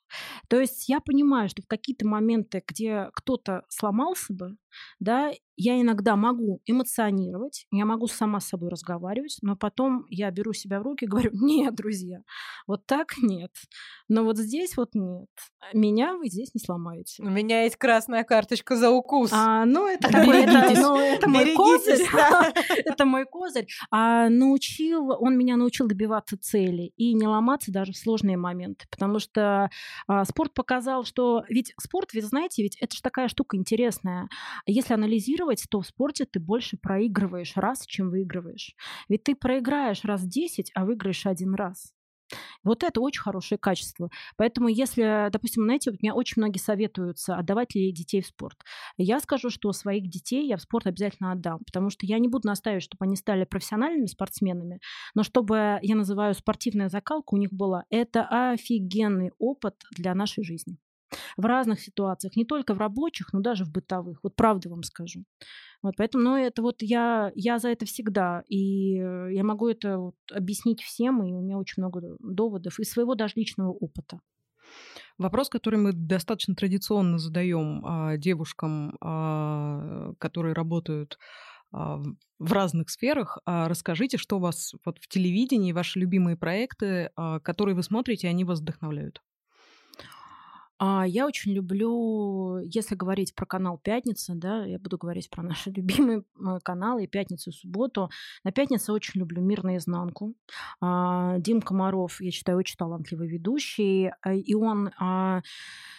То 0.50 0.60
есть 0.60 0.88
я 0.90 1.00
понимаю, 1.00 1.50
что 1.50 1.62
в 1.62 1.68
какие-то 1.68 2.08
моменты, 2.08 2.64
где 2.68 3.10
кто-то 3.14 3.64
сломался 3.70 4.34
бы, 4.34 4.58
да, 5.00 5.32
я 5.58 5.80
иногда 5.80 6.16
могу 6.16 6.62
эмоционировать, 6.66 7.66
я 7.72 7.86
могу 7.86 8.08
сама 8.08 8.40
с 8.40 8.48
собой 8.48 8.70
разговаривать, 8.70 9.38
но 9.42 9.56
потом 9.56 10.06
я 10.10 10.30
беру 10.32 10.54
себя 10.54 10.80
в 10.80 10.84
руки 10.84 11.06
и 11.06 11.08
говорю, 11.08 11.32
нет, 11.34 11.76
друзья, 11.76 12.20
вот 12.68 12.86
так 12.86 13.18
нет, 13.22 13.52
но 14.08 14.24
вот 14.24 14.38
здесь 14.38 14.76
вот 14.78 14.90
нет, 14.94 15.30
меня 15.74 16.16
вы 16.16 16.28
здесь 16.28 16.54
не 16.54 16.60
сломаете. 16.60 17.24
У 17.24 17.30
меня 17.30 17.64
есть 17.64 17.78
красная 17.78 18.24
карточка 18.24 18.76
за 18.76 18.90
укус. 18.90 19.32
А, 19.34 19.66
ну, 19.66 19.88
это, 19.88 20.08
такой, 20.12 20.44
это, 20.44 20.80
ну, 20.80 20.98
это 20.98 21.30
мой 21.30 21.54
козырь. 21.54 22.06
это 22.86 23.06
мой 23.06 23.26
козырь. 23.26 23.68
А 23.92 24.30
научил, 24.30 25.12
он 25.20 25.38
меня 25.38 25.56
научил 25.56 25.88
добиваться 25.88 26.38
цели 26.38 26.92
и 26.98 27.14
не 27.14 27.28
ломаться 27.28 27.72
даже 27.72 27.94
в 27.94 27.98
сложные 27.98 28.38
моменты, 28.38 28.86
потому 28.92 29.20
что 29.20 29.70
спорт 30.26 30.54
показал, 30.54 31.04
что 31.04 31.44
ведь 31.50 31.74
спорт, 31.80 32.14
вы 32.14 32.22
знаете, 32.22 32.64
ведь 32.64 32.78
это 32.78 32.96
же 32.96 33.02
такая 33.02 33.28
штука 33.28 33.58
интересная. 33.58 34.30
Если 34.66 34.94
анализировать, 34.94 35.66
то 35.70 35.82
в 35.82 35.88
спорте 35.88 36.26
ты 36.26 36.40
больше 36.40 36.78
проигрываешь 36.78 37.56
раз, 37.56 37.86
чем 37.86 38.10
выигрываешь. 38.10 38.76
Ведь 39.10 39.24
ты 39.24 39.36
проиграешь 39.36 40.04
раз 40.04 40.24
10, 40.26 40.72
а 40.76 40.86
выиграешь 40.86 41.26
один 41.26 41.56
раз. 41.56 41.94
Вот 42.64 42.84
это 42.84 43.02
очень 43.02 43.22
хорошее 43.22 43.60
качество. 43.60 44.10
Поэтому, 44.38 44.68
если, 44.68 45.30
допустим, 45.32 45.64
знаете, 45.64 45.92
вот 45.92 46.02
меня 46.02 46.16
очень 46.16 46.36
многие 46.38 46.60
советуются, 46.60 47.36
отдавать 47.36 47.76
ли 47.76 47.92
детей 47.92 48.22
в 48.22 48.28
спорт. 48.28 48.58
Я 48.98 49.20
скажу, 49.20 49.50
что 49.50 49.72
своих 49.72 50.10
детей 50.10 50.48
я 50.48 50.58
в 50.58 50.62
спорт 50.62 50.88
обязательно 50.88 51.32
отдам, 51.32 51.60
потому 51.66 51.90
что 51.90 52.06
я 52.06 52.20
не 52.20 52.28
буду 52.28 52.48
настаивать, 52.48 52.84
чтобы 52.84 53.06
они 53.06 53.16
стали 53.16 53.46
профессиональными 53.46 54.08
спортсменами, 54.08 54.80
но 55.14 55.24
чтобы, 55.24 55.80
я 55.82 55.96
называю, 55.96 56.34
спортивная 56.34 56.90
закалка 56.90 57.34
у 57.34 57.38
них 57.38 57.52
была, 57.52 57.86
это 57.90 58.28
офигенный 58.52 59.32
опыт 59.38 59.76
для 59.92 60.14
нашей 60.16 60.44
жизни 60.44 60.78
в 61.38 61.46
разных 61.46 61.80
ситуациях, 61.82 62.36
не 62.36 62.46
только 62.46 62.74
в 62.74 62.80
рабочих, 62.80 63.34
но 63.34 63.40
даже 63.40 63.66
в 63.66 63.72
бытовых. 63.72 64.20
Вот 64.24 64.36
правду 64.36 64.70
вам 64.70 64.84
скажу. 64.84 65.24
Вот 65.82 65.96
поэтому, 65.98 66.24
ну, 66.24 66.36
это 66.36 66.62
вот 66.62 66.82
я, 66.82 67.32
я 67.36 67.60
за 67.60 67.70
это 67.70 67.86
всегда. 67.86 68.44
И 68.48 68.98
э, 68.98 69.30
я 69.32 69.44
могу 69.44 69.68
это 69.68 69.98
вот 70.00 70.16
объяснить 70.32 70.82
всем, 70.82 71.24
и 71.24 71.32
у 71.32 71.42
меня 71.42 71.58
очень 71.58 71.84
много 71.84 72.02
доводов, 72.20 72.80
и 72.80 72.84
своего 72.84 73.16
даже 73.16 73.34
личного 73.36 73.72
опыта. 73.72 74.20
Вопрос, 75.18 75.50
который 75.50 75.80
мы 75.80 75.94
достаточно 75.94 76.56
традиционно 76.56 77.18
задаем 77.20 77.86
а, 77.86 78.18
девушкам, 78.18 78.98
а, 79.00 80.14
которые 80.18 80.54
работают 80.54 81.18
а, 81.72 82.02
в 82.40 82.52
разных 82.52 82.90
сферах. 82.90 83.38
А 83.46 83.68
расскажите, 83.70 84.18
что 84.18 84.38
у 84.38 84.40
вас 84.40 84.74
вот 84.86 84.98
в 85.00 85.08
телевидении, 85.08 85.72
ваши 85.72 86.00
любимые 86.00 86.36
проекты, 86.36 87.12
а, 87.16 87.40
которые 87.40 87.76
вы 87.76 87.84
смотрите, 87.84 88.28
они 88.28 88.44
вас 88.44 88.60
вдохновляют? 88.60 89.22
А, 90.78 91.06
я 91.08 91.26
очень 91.26 91.54
люблю, 91.54 92.58
если 92.60 92.96
говорить 92.96 93.34
про 93.34 93.46
канал 93.46 93.80
«Пятница», 93.82 94.34
да, 94.36 94.66
я 94.66 94.78
буду 94.78 94.98
говорить 94.98 95.30
про 95.30 95.42
наши 95.42 95.70
любимые 95.72 96.20
э, 96.20 96.60
каналы 96.64 97.08
«Пятницу» 97.08 97.50
и 97.50 97.54
«Субботу». 97.54 98.10
На 98.44 98.52
«Пятнице» 98.52 98.92
очень 98.92 99.22
люблю 99.22 99.42
«Мир 99.42 99.64
наизнанку». 99.64 100.34
А, 100.82 101.38
Дим 101.40 101.62
Комаров, 101.62 102.20
я 102.20 102.32
считаю, 102.32 102.58
очень 102.58 102.76
талантливый 102.76 103.30
ведущий, 103.30 104.12
э, 104.26 104.38
и 104.38 104.54
он 104.54 104.92
а, 105.00 105.42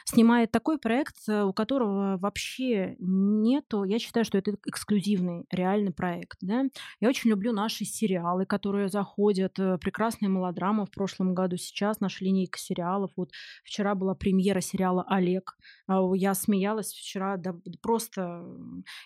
снимает 0.05 0.51
такой 0.51 0.79
проект, 0.79 1.17
э, 1.29 1.43
у 1.43 1.55
которого 1.55 2.19
вообще 2.19 2.97
нету, 2.99 3.85
я 3.85 3.99
считаю, 3.99 4.27
что 4.27 4.37
это 4.37 4.57
эксклюзивный 4.67 5.47
реальный 5.51 5.93
проект, 5.93 6.39
да. 6.43 6.65
Я 7.01 7.09
очень 7.09 7.31
люблю 7.31 7.53
наши 7.53 7.87
сериалы, 7.87 8.45
которые 8.45 8.89
заходят, 8.89 9.55
прекрасная 9.55 10.29
мелодрама 10.29 10.85
в 10.85 10.91
прошлом 10.91 11.35
году, 11.35 11.57
сейчас 11.57 12.01
наша 12.01 12.25
линейка 12.25 12.59
сериалов, 12.59 13.11
вот 13.17 13.31
вчера 13.65 13.95
была 13.95 14.15
премьера 14.15 14.61
сериала 14.67 15.05
«Олег». 15.09 15.57
А, 15.87 16.03
я 16.15 16.35
смеялась 16.35 16.93
вчера, 16.93 17.37
да, 17.37 17.55
просто 17.81 18.45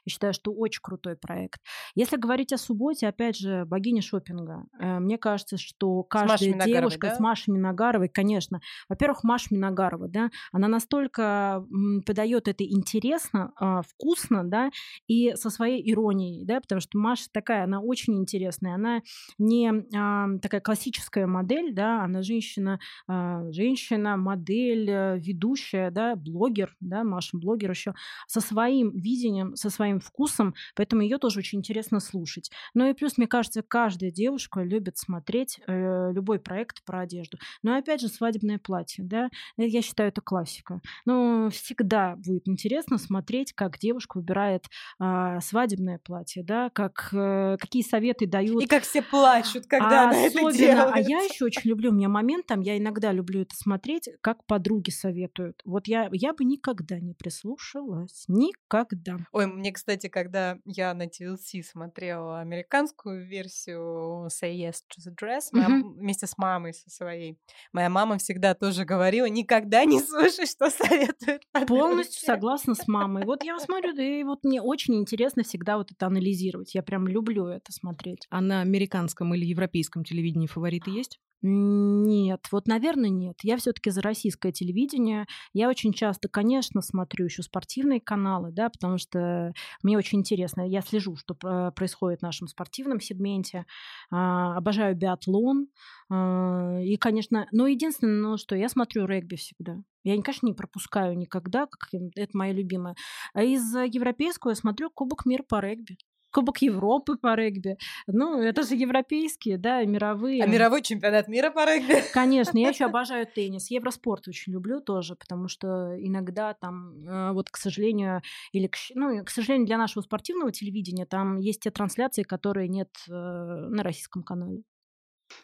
я 0.04 0.10
считаю, 0.10 0.32
что 0.32 0.52
очень 0.52 0.80
крутой 0.82 1.16
проект. 1.16 1.60
Если 1.94 2.16
говорить 2.16 2.52
о 2.52 2.58
субботе, 2.58 3.06
опять 3.06 3.36
же, 3.36 3.64
богиня 3.64 4.02
шопинга. 4.02 4.64
Э, 4.80 4.98
мне 4.98 5.18
кажется, 5.18 5.56
что 5.58 6.02
каждая 6.02 6.54
Машей 6.54 6.72
девушка 6.72 7.08
да? 7.08 7.14
с 7.14 7.20
Машей 7.20 7.54
Миногаровой, 7.54 8.08
конечно. 8.08 8.60
Во-первых, 8.88 9.24
Маша 9.24 9.48
Миногарова, 9.50 10.08
да, 10.08 10.30
она 10.52 10.68
настолько 10.68 11.64
подает 12.06 12.48
это 12.48 12.64
интересно, 12.64 13.52
а, 13.56 13.82
вкусно, 13.82 14.44
да, 14.44 14.70
и 15.06 15.34
со 15.34 15.50
своей 15.50 15.80
иронией, 15.90 16.44
да, 16.44 16.60
потому 16.60 16.80
что 16.80 16.98
Маша 16.98 17.26
такая, 17.32 17.64
она 17.64 17.80
очень 17.80 18.18
интересная, 18.18 18.74
она 18.74 19.02
не 19.38 19.70
а, 19.94 20.38
такая 20.40 20.60
классическая 20.60 21.26
модель, 21.26 21.74
да, 21.74 22.02
она 22.02 22.22
женщина, 22.22 22.78
женщина, 23.08 24.16
модель, 24.16 24.88
э, 24.88 25.18
ведущая, 25.50 25.90
да, 25.90 26.16
блогер, 26.16 26.76
да, 26.80 27.04
Маша 27.04 27.36
блогер 27.36 27.70
еще, 27.70 27.94
со 28.26 28.40
своим 28.40 28.90
видением, 28.90 29.56
со 29.56 29.70
своим 29.70 30.00
вкусом, 30.00 30.54
поэтому 30.74 31.02
ее 31.02 31.18
тоже 31.18 31.40
очень 31.40 31.58
интересно 31.58 32.00
слушать. 32.00 32.50
Ну 32.74 32.88
и 32.88 32.94
плюс, 32.94 33.18
мне 33.18 33.26
кажется, 33.26 33.62
каждая 33.62 34.10
девушка 34.10 34.62
любит 34.62 34.96
смотреть 34.96 35.60
э, 35.66 36.12
любой 36.12 36.38
проект 36.38 36.84
про 36.84 37.00
одежду. 37.00 37.38
Но 37.62 37.76
опять 37.76 38.00
же, 38.00 38.08
свадебное 38.08 38.58
платье, 38.58 39.04
да, 39.04 39.28
э, 39.56 39.66
я 39.66 39.82
считаю, 39.82 40.10
это 40.10 40.20
классика. 40.20 40.80
Но 41.04 41.50
всегда 41.50 42.16
будет 42.16 42.48
интересно 42.48 42.98
смотреть, 42.98 43.52
как 43.52 43.78
девушка 43.78 44.18
выбирает 44.18 44.66
а, 44.98 45.40
свадебное 45.40 45.98
платье, 45.98 46.42
да, 46.42 46.70
как, 46.70 47.08
э, 47.12 47.56
какие 47.58 47.82
советы 47.82 48.26
дают 48.26 48.62
И 48.62 48.66
как 48.66 48.84
все 48.84 49.02
плачут, 49.02 49.66
когда 49.66 50.04
а 50.04 50.10
она 50.10 50.18
это 50.20 50.38
особенно, 50.38 50.52
делает. 50.52 50.94
а 50.94 51.00
я 51.00 51.20
еще 51.22 51.44
очень 51.44 51.68
люблю, 51.70 51.90
у 51.90 51.94
меня 51.94 52.08
момент 52.08 52.46
там, 52.46 52.60
я 52.60 52.78
иногда 52.78 53.12
люблю 53.12 53.42
это 53.42 53.56
смотреть, 53.56 54.08
как 54.20 54.44
подруги 54.46 54.90
советуют. 54.90 55.39
Вот 55.64 55.86
я, 55.88 56.08
я 56.12 56.32
бы 56.32 56.44
никогда 56.44 56.98
не 56.98 57.14
прислушалась, 57.14 58.24
никогда. 58.28 59.16
Ой, 59.32 59.46
мне, 59.46 59.72
кстати, 59.72 60.08
когда 60.08 60.58
я 60.64 60.94
на 60.94 61.06
TLC 61.06 61.62
смотрела 61.62 62.40
американскую 62.40 63.26
версию 63.26 64.28
Say 64.28 64.54
Yes 64.56 64.76
to 64.88 64.98
the 65.06 65.14
Dress 65.14 65.50
м- 65.52 65.94
вместе 65.94 66.26
с 66.26 66.36
мамой 66.38 66.74
со 66.74 66.90
своей, 66.90 67.38
моя 67.72 67.88
мама 67.90 68.18
всегда 68.18 68.54
тоже 68.54 68.84
говорила, 68.84 69.26
никогда 69.26 69.84
не 69.84 70.00
слушай, 70.00 70.46
что 70.46 70.70
советуют 70.70 71.42
Полностью 71.66 72.20
подруги». 72.26 72.40
согласна 72.40 72.74
с 72.74 72.86
мамой. 72.88 73.24
Вот 73.24 73.44
я 73.44 73.58
смотрю, 73.58 73.94
да 73.94 74.02
и 74.02 74.22
вот 74.24 74.44
мне 74.44 74.60
очень 74.62 74.96
интересно 74.96 75.42
всегда 75.42 75.76
вот 75.76 75.92
это 75.92 76.06
анализировать. 76.06 76.74
Я 76.74 76.82
прям 76.82 77.06
люблю 77.06 77.46
это 77.46 77.72
смотреть. 77.72 78.26
А 78.30 78.40
на 78.40 78.60
американском 78.60 79.34
или 79.34 79.44
европейском 79.44 80.04
телевидении 80.04 80.46
фавориты 80.46 80.90
есть? 80.90 81.20
Нет, 81.42 82.46
вот, 82.52 82.66
наверное, 82.68 83.08
нет. 83.08 83.38
Я 83.42 83.56
все-таки 83.56 83.90
за 83.90 84.02
российское 84.02 84.52
телевидение. 84.52 85.26
Я 85.54 85.70
очень 85.70 85.94
часто, 85.94 86.28
конечно, 86.28 86.82
смотрю 86.82 87.24
еще 87.24 87.42
спортивные 87.42 87.98
каналы, 88.00 88.50
да, 88.52 88.68
потому 88.68 88.98
что 88.98 89.54
мне 89.82 89.96
очень 89.96 90.18
интересно. 90.18 90.68
Я 90.68 90.82
слежу, 90.82 91.16
что 91.16 91.34
про- 91.34 91.70
происходит 91.70 92.20
в 92.20 92.22
нашем 92.24 92.46
спортивном 92.46 93.00
сегменте. 93.00 93.64
А, 94.10 94.54
обожаю 94.56 94.94
биатлон. 94.94 95.68
А, 96.10 96.78
и, 96.82 96.96
конечно, 96.98 97.46
но 97.52 97.66
единственное, 97.66 98.20
ну, 98.20 98.36
что 98.36 98.54
я 98.54 98.68
смотрю 98.68 99.06
регби 99.06 99.36
всегда. 99.36 99.78
Я, 100.04 100.20
конечно, 100.22 100.46
не 100.46 100.52
пропускаю 100.54 101.16
никогда, 101.16 101.66
как 101.66 101.88
это 102.16 102.36
моя 102.36 102.52
любимая. 102.52 102.96
А 103.32 103.42
из 103.42 103.74
европейского 103.74 104.50
я 104.50 104.56
смотрю 104.56 104.90
Кубок 104.90 105.24
мира 105.24 105.42
по 105.48 105.60
регби. 105.60 105.96
Кубок 106.32 106.58
Европы 106.62 107.16
по 107.16 107.34
регби. 107.34 107.76
Ну, 108.06 108.40
это 108.40 108.62
же 108.62 108.74
европейские, 108.74 109.58
да, 109.58 109.84
мировые. 109.84 110.42
А 110.42 110.46
мировой 110.46 110.82
чемпионат 110.82 111.28
мира 111.28 111.50
по 111.50 111.64
регби? 111.64 112.02
Конечно, 112.12 112.58
я 112.58 112.68
еще 112.68 112.84
обожаю 112.86 113.26
теннис. 113.26 113.70
Евроспорт 113.70 114.28
очень 114.28 114.52
люблю 114.52 114.80
тоже, 114.80 115.16
потому 115.16 115.48
что 115.48 115.96
иногда 115.98 116.54
там, 116.54 117.06
э, 117.06 117.32
вот, 117.32 117.50
к 117.50 117.56
сожалению, 117.56 118.22
или, 118.52 118.66
к, 118.68 118.76
ну, 118.94 119.24
к 119.24 119.30
сожалению, 119.30 119.66
для 119.66 119.78
нашего 119.78 120.02
спортивного 120.02 120.52
телевидения 120.52 121.06
там 121.06 121.38
есть 121.38 121.60
те 121.60 121.70
трансляции, 121.70 122.22
которые 122.22 122.68
нет 122.68 122.90
э, 123.08 123.12
на 123.12 123.82
российском 123.82 124.22
канале. 124.22 124.62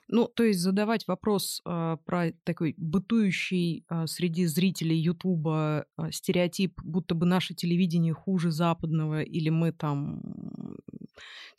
Ну, 0.08 0.28
то 0.28 0.44
есть 0.44 0.60
задавать 0.60 1.06
вопрос 1.08 1.60
а, 1.64 1.96
про 1.96 2.32
такой 2.44 2.74
бытующий 2.76 3.84
а, 3.88 4.06
среди 4.06 4.46
зрителей 4.46 4.96
Ютуба 4.96 5.86
а, 5.96 6.12
стереотип, 6.12 6.80
будто 6.82 7.14
бы 7.14 7.26
наше 7.26 7.54
телевидение 7.54 8.12
хуже 8.12 8.52
западного, 8.52 9.22
или 9.22 9.48
мы 9.48 9.72
там 9.72 10.22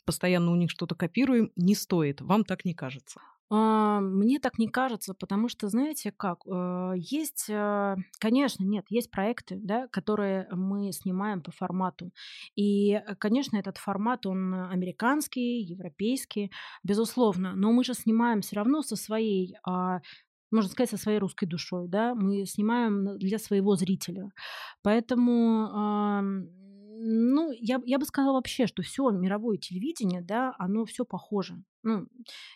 постоянно 0.04 0.52
у 0.52 0.56
них 0.56 0.70
что-то 0.70 0.94
копируем, 0.94 1.52
не 1.56 1.74
стоит. 1.74 2.22
Вам 2.22 2.44
так 2.44 2.64
не 2.64 2.74
кажется? 2.74 3.20
А, 3.50 4.00
Мне 4.00 4.38
так 4.40 4.58
не 4.58 4.68
кажется, 4.68 5.14
потому 5.14 5.48
что, 5.48 5.68
знаете, 5.68 6.12
как, 6.12 6.40
э, 6.46 6.92
есть, 6.96 7.46
э, 7.48 7.96
конечно, 8.20 8.62
нет, 8.64 8.84
есть 8.90 9.10
проекты, 9.10 9.58
да, 9.62 9.88
которые 9.88 10.48
мы 10.52 10.92
снимаем 10.92 11.40
по 11.42 11.50
формату. 11.50 12.12
И, 12.56 12.92
э, 12.92 13.14
конечно, 13.16 13.56
этот 13.56 13.78
формат, 13.78 14.26
он 14.26 14.52
американский, 14.54 15.62
европейский, 15.62 16.50
безусловно, 16.84 17.54
но 17.56 17.72
мы 17.72 17.84
же 17.84 17.94
снимаем 17.94 18.42
все 18.42 18.56
равно 18.56 18.82
со 18.82 18.96
своей 18.96 19.56
а, 19.64 20.00
можно 20.50 20.70
сказать, 20.70 20.90
со 20.90 20.96
своей 20.96 21.18
русской 21.18 21.44
душой, 21.46 21.88
да, 21.88 22.14
мы 22.14 22.46
снимаем 22.46 23.18
для 23.18 23.38
своего 23.38 23.76
зрителя. 23.76 24.30
Поэтому, 24.82 26.22
ну, 27.10 27.50
я, 27.52 27.80
я 27.84 27.98
бы 27.98 28.04
сказала 28.04 28.34
вообще, 28.34 28.66
что 28.66 28.82
все 28.82 29.08
мировое 29.10 29.56
телевидение, 29.56 30.20
да, 30.20 30.54
оно 30.58 30.84
все 30.84 31.04
похоже. 31.04 31.62
Ну, 31.82 32.06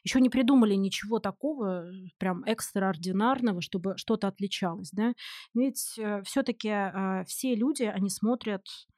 еще 0.05 0.21
не 0.21 0.29
придумали 0.29 0.75
ничего 0.75 1.19
такого 1.21 1.87
э, 1.89 1.93
прям 2.19 2.45
экстраординарного, 2.45 3.63
чтобы 3.63 3.95
что-то 3.97 4.29
отличалось, 4.29 4.91
да. 4.91 5.15
Ведь 5.55 5.99
все-таки 6.25 7.25
все 7.27 7.55
люди, 7.55 7.85
они 7.85 8.11
смотрят 8.11 8.63
а, 8.65 8.93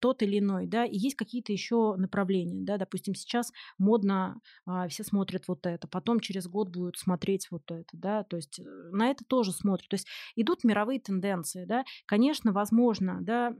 тот 0.00 0.22
или 0.22 0.38
иной, 0.38 0.66
да, 0.66 0.84
и 0.84 0.96
есть 0.96 1.16
какие-то 1.16 1.52
еще 1.52 1.96
направления, 1.96 2.62
да, 2.64 2.76
допустим, 2.76 3.14
сейчас 3.14 3.52
модно, 3.78 4.40
а, 4.64 4.88
все 4.88 5.02
смотрят 5.02 5.48
вот 5.48 5.66
это, 5.66 5.88
потом 5.88 6.20
через 6.20 6.46
год 6.46 6.68
будут 6.68 6.98
смотреть 6.98 7.48
вот 7.50 7.70
это, 7.70 7.88
да, 7.92 8.22
то 8.24 8.36
есть 8.36 8.60
э, 8.60 8.62
на 8.92 9.10
это 9.10 9.24
тоже 9.24 9.52
смотрят, 9.52 9.88
то 9.88 9.94
есть 9.94 10.06
идут 10.36 10.64
мировые 10.64 11.00
тенденции, 11.00 11.64
да, 11.64 11.84
конечно, 12.06 12.52
возможно, 12.52 13.18
да, 13.20 13.54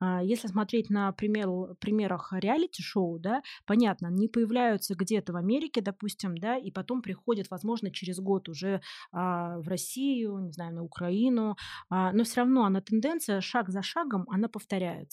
а, 0.00 0.22
если 0.22 0.48
смотреть 0.48 0.90
на 0.90 1.12
пример, 1.12 1.74
примерах 1.80 2.32
реалити-шоу, 2.32 3.18
да, 3.18 3.42
понятно, 3.66 4.08
они 4.08 4.28
появляются 4.28 4.94
где-то 4.94 5.32
в 5.32 5.36
Америке, 5.36 5.80
допустим, 5.80 6.36
да, 6.36 6.56
и 6.56 6.70
потом 6.70 7.02
приходят, 7.02 7.48
возможно, 7.50 7.90
через 7.90 8.18
год 8.18 8.48
уже 8.48 8.80
а, 9.12 9.58
в 9.58 9.68
Россию, 9.68 10.38
не 10.38 10.52
знаю, 10.52 10.74
на 10.74 10.82
Украину, 10.82 11.56
а, 11.88 12.12
но 12.12 12.24
все 12.24 12.40
равно 12.40 12.64
она 12.64 12.80
тенденция 12.80 13.40
шаг 13.40 13.68
за 13.70 13.82
шагом, 13.82 14.26
она 14.28 14.48
повторяется. 14.48 15.11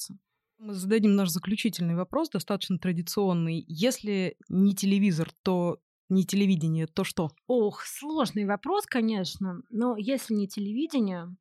Мы 0.57 0.73
зададим 0.73 1.15
наш 1.15 1.29
заключительный 1.29 1.95
вопрос, 1.95 2.29
достаточно 2.29 2.77
традиционный. 2.77 3.63
Если 3.67 4.35
не 4.49 4.75
телевизор, 4.75 5.31
то 5.41 5.79
не 6.09 6.25
телевидение, 6.25 6.87
то 6.87 7.03
что? 7.03 7.29
Ох, 7.47 7.83
сложный 7.83 8.45
вопрос, 8.45 8.85
конечно, 8.85 9.61
но 9.69 9.95
если 9.95 10.33
не 10.33 10.47
телевидение, 10.47 11.33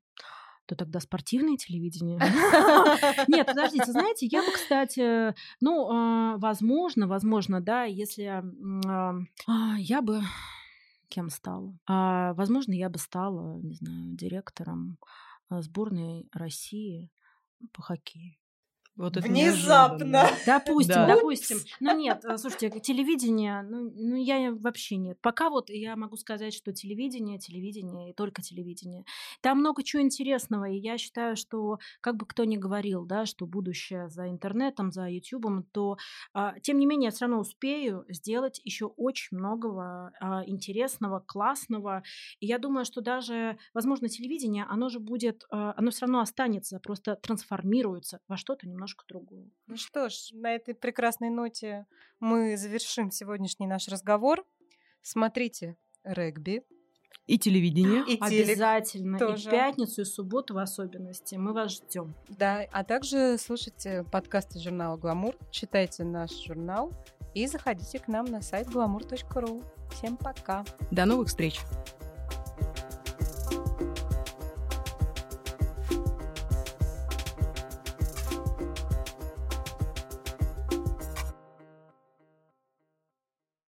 то 0.67 0.77
тогда 0.77 1.01
спортивное 1.01 1.57
телевидение. 1.57 2.19
Нет, 3.29 3.47
подождите, 3.47 3.91
знаете, 3.91 4.27
я 4.27 4.43
бы, 4.43 4.53
кстати, 4.53 5.35
ну, 5.61 5.89
а, 5.91 6.37
возможно, 6.37 7.09
возможно, 7.09 7.63
да, 7.63 7.85
если 7.85 8.25
а, 8.25 8.45
а, 9.47 9.77
я 9.79 10.03
бы 10.03 10.21
кем 11.09 11.31
стала? 11.31 11.75
Возможно, 11.89 12.73
я 12.75 12.91
бы 12.91 12.99
стала, 12.99 13.59
не 13.63 13.77
знаю, 13.77 14.15
директором 14.15 14.99
сборной 15.49 16.29
России 16.35 17.11
по 17.73 17.81
хоккею. 17.81 18.38
Вот 18.99 19.17
это 19.17 19.29
Внезапно. 19.29 20.27
Допустим, 20.45 20.95
Да. 20.95 21.07
допустим. 21.07 21.59
Ну 21.79 21.97
нет, 21.97 22.25
э, 22.25 22.37
слушайте, 22.37 22.81
телевидение, 22.81 23.63
ну, 23.63 23.93
ну 23.95 24.17
я 24.17 24.53
вообще 24.53 24.97
нет. 24.97 25.19
Пока 25.21 25.51
вот 25.51 25.71
я 25.71 25.95
могу 25.95 26.17
сказать, 26.17 26.53
что 26.53 26.73
телевидение, 26.73 27.39
телевидение 27.39 28.11
и 28.11 28.13
только 28.13 28.43
телевидение. 28.43 29.05
Там 29.41 29.61
много 29.61 29.85
чего 29.85 30.03
интересного, 30.03 30.65
и 30.69 30.77
я 30.77 30.99
считаю, 30.99 31.37
что 31.37 31.79
как 32.01 32.17
бы 32.17 32.27
кто 32.27 32.43
ни 32.43 32.57
говорил, 32.57 33.07
да, 33.07 33.25
что 33.25 33.47
будущее 33.47 34.09
за 34.11 34.29
интернетом, 34.29 34.91
за 34.91 35.09
ютубом, 35.09 35.63
то 35.63 35.97
а, 36.35 36.59
тем 36.59 36.79
не 36.81 36.87
менее 36.87 37.07
я 37.07 37.11
все 37.13 37.27
равно 37.27 37.39
успею 37.39 38.05
сделать 38.09 38.61
еще 38.65 38.87
очень 38.87 39.39
многого 39.39 40.11
а, 40.21 40.43
интересного, 40.45 41.21
классного. 41.21 42.03
И 42.41 42.47
я 42.47 42.59
думаю, 42.59 42.85
что 42.85 43.01
даже, 43.01 43.59
возможно, 43.75 44.09
телевидение, 44.09 44.67
оно 44.69 44.89
же 44.89 44.99
будет, 44.99 45.45
а, 45.53 45.73
оно 45.77 45.93
все 45.93 46.07
равно 46.07 46.19
останется, 46.19 46.81
просто 46.81 47.15
трансформируется 47.15 48.19
во 48.27 48.37
что-то 48.37 48.67
немножко 48.67 48.88
другое. 49.09 49.51
Ну 49.67 49.77
что 49.77 50.09
ж, 50.09 50.31
на 50.33 50.55
этой 50.55 50.75
прекрасной 50.75 51.31
ноте 51.31 51.87
мы 52.21 52.57
завершим 52.57 53.11
сегодняшний 53.11 53.67
наш 53.67 53.89
разговор. 53.89 54.45
Смотрите 55.03 55.77
регби 56.05 56.63
И 57.27 57.39
телевидение. 57.39 58.03
и. 58.07 58.19
Обязательно. 58.21 59.19
тоже. 59.19 59.45
И 59.45 59.47
в 59.49 59.51
пятницу, 59.51 60.01
и 60.01 60.05
в 60.05 60.09
субботу 60.09 60.55
в 60.55 60.59
особенности. 60.59 61.37
Мы 61.37 61.53
вас 61.53 61.73
ждем. 61.73 62.15
Да, 62.29 62.67
а 62.73 62.85
также 62.85 63.37
слушайте 63.39 64.05
подкасты 64.11 64.59
журнала 64.61 64.97
«Гламур», 64.97 65.35
читайте 65.51 66.05
наш 66.05 66.31
журнал 66.45 66.93
и 67.35 67.47
заходите 67.47 67.99
к 67.99 68.09
нам 68.09 68.27
на 68.27 68.41
сайт 68.41 68.69
glamour.ru. 68.69 69.65
Всем 69.93 70.17
пока! 70.17 70.65
До 70.91 71.05
новых 71.05 71.29
встреч. 71.29 71.61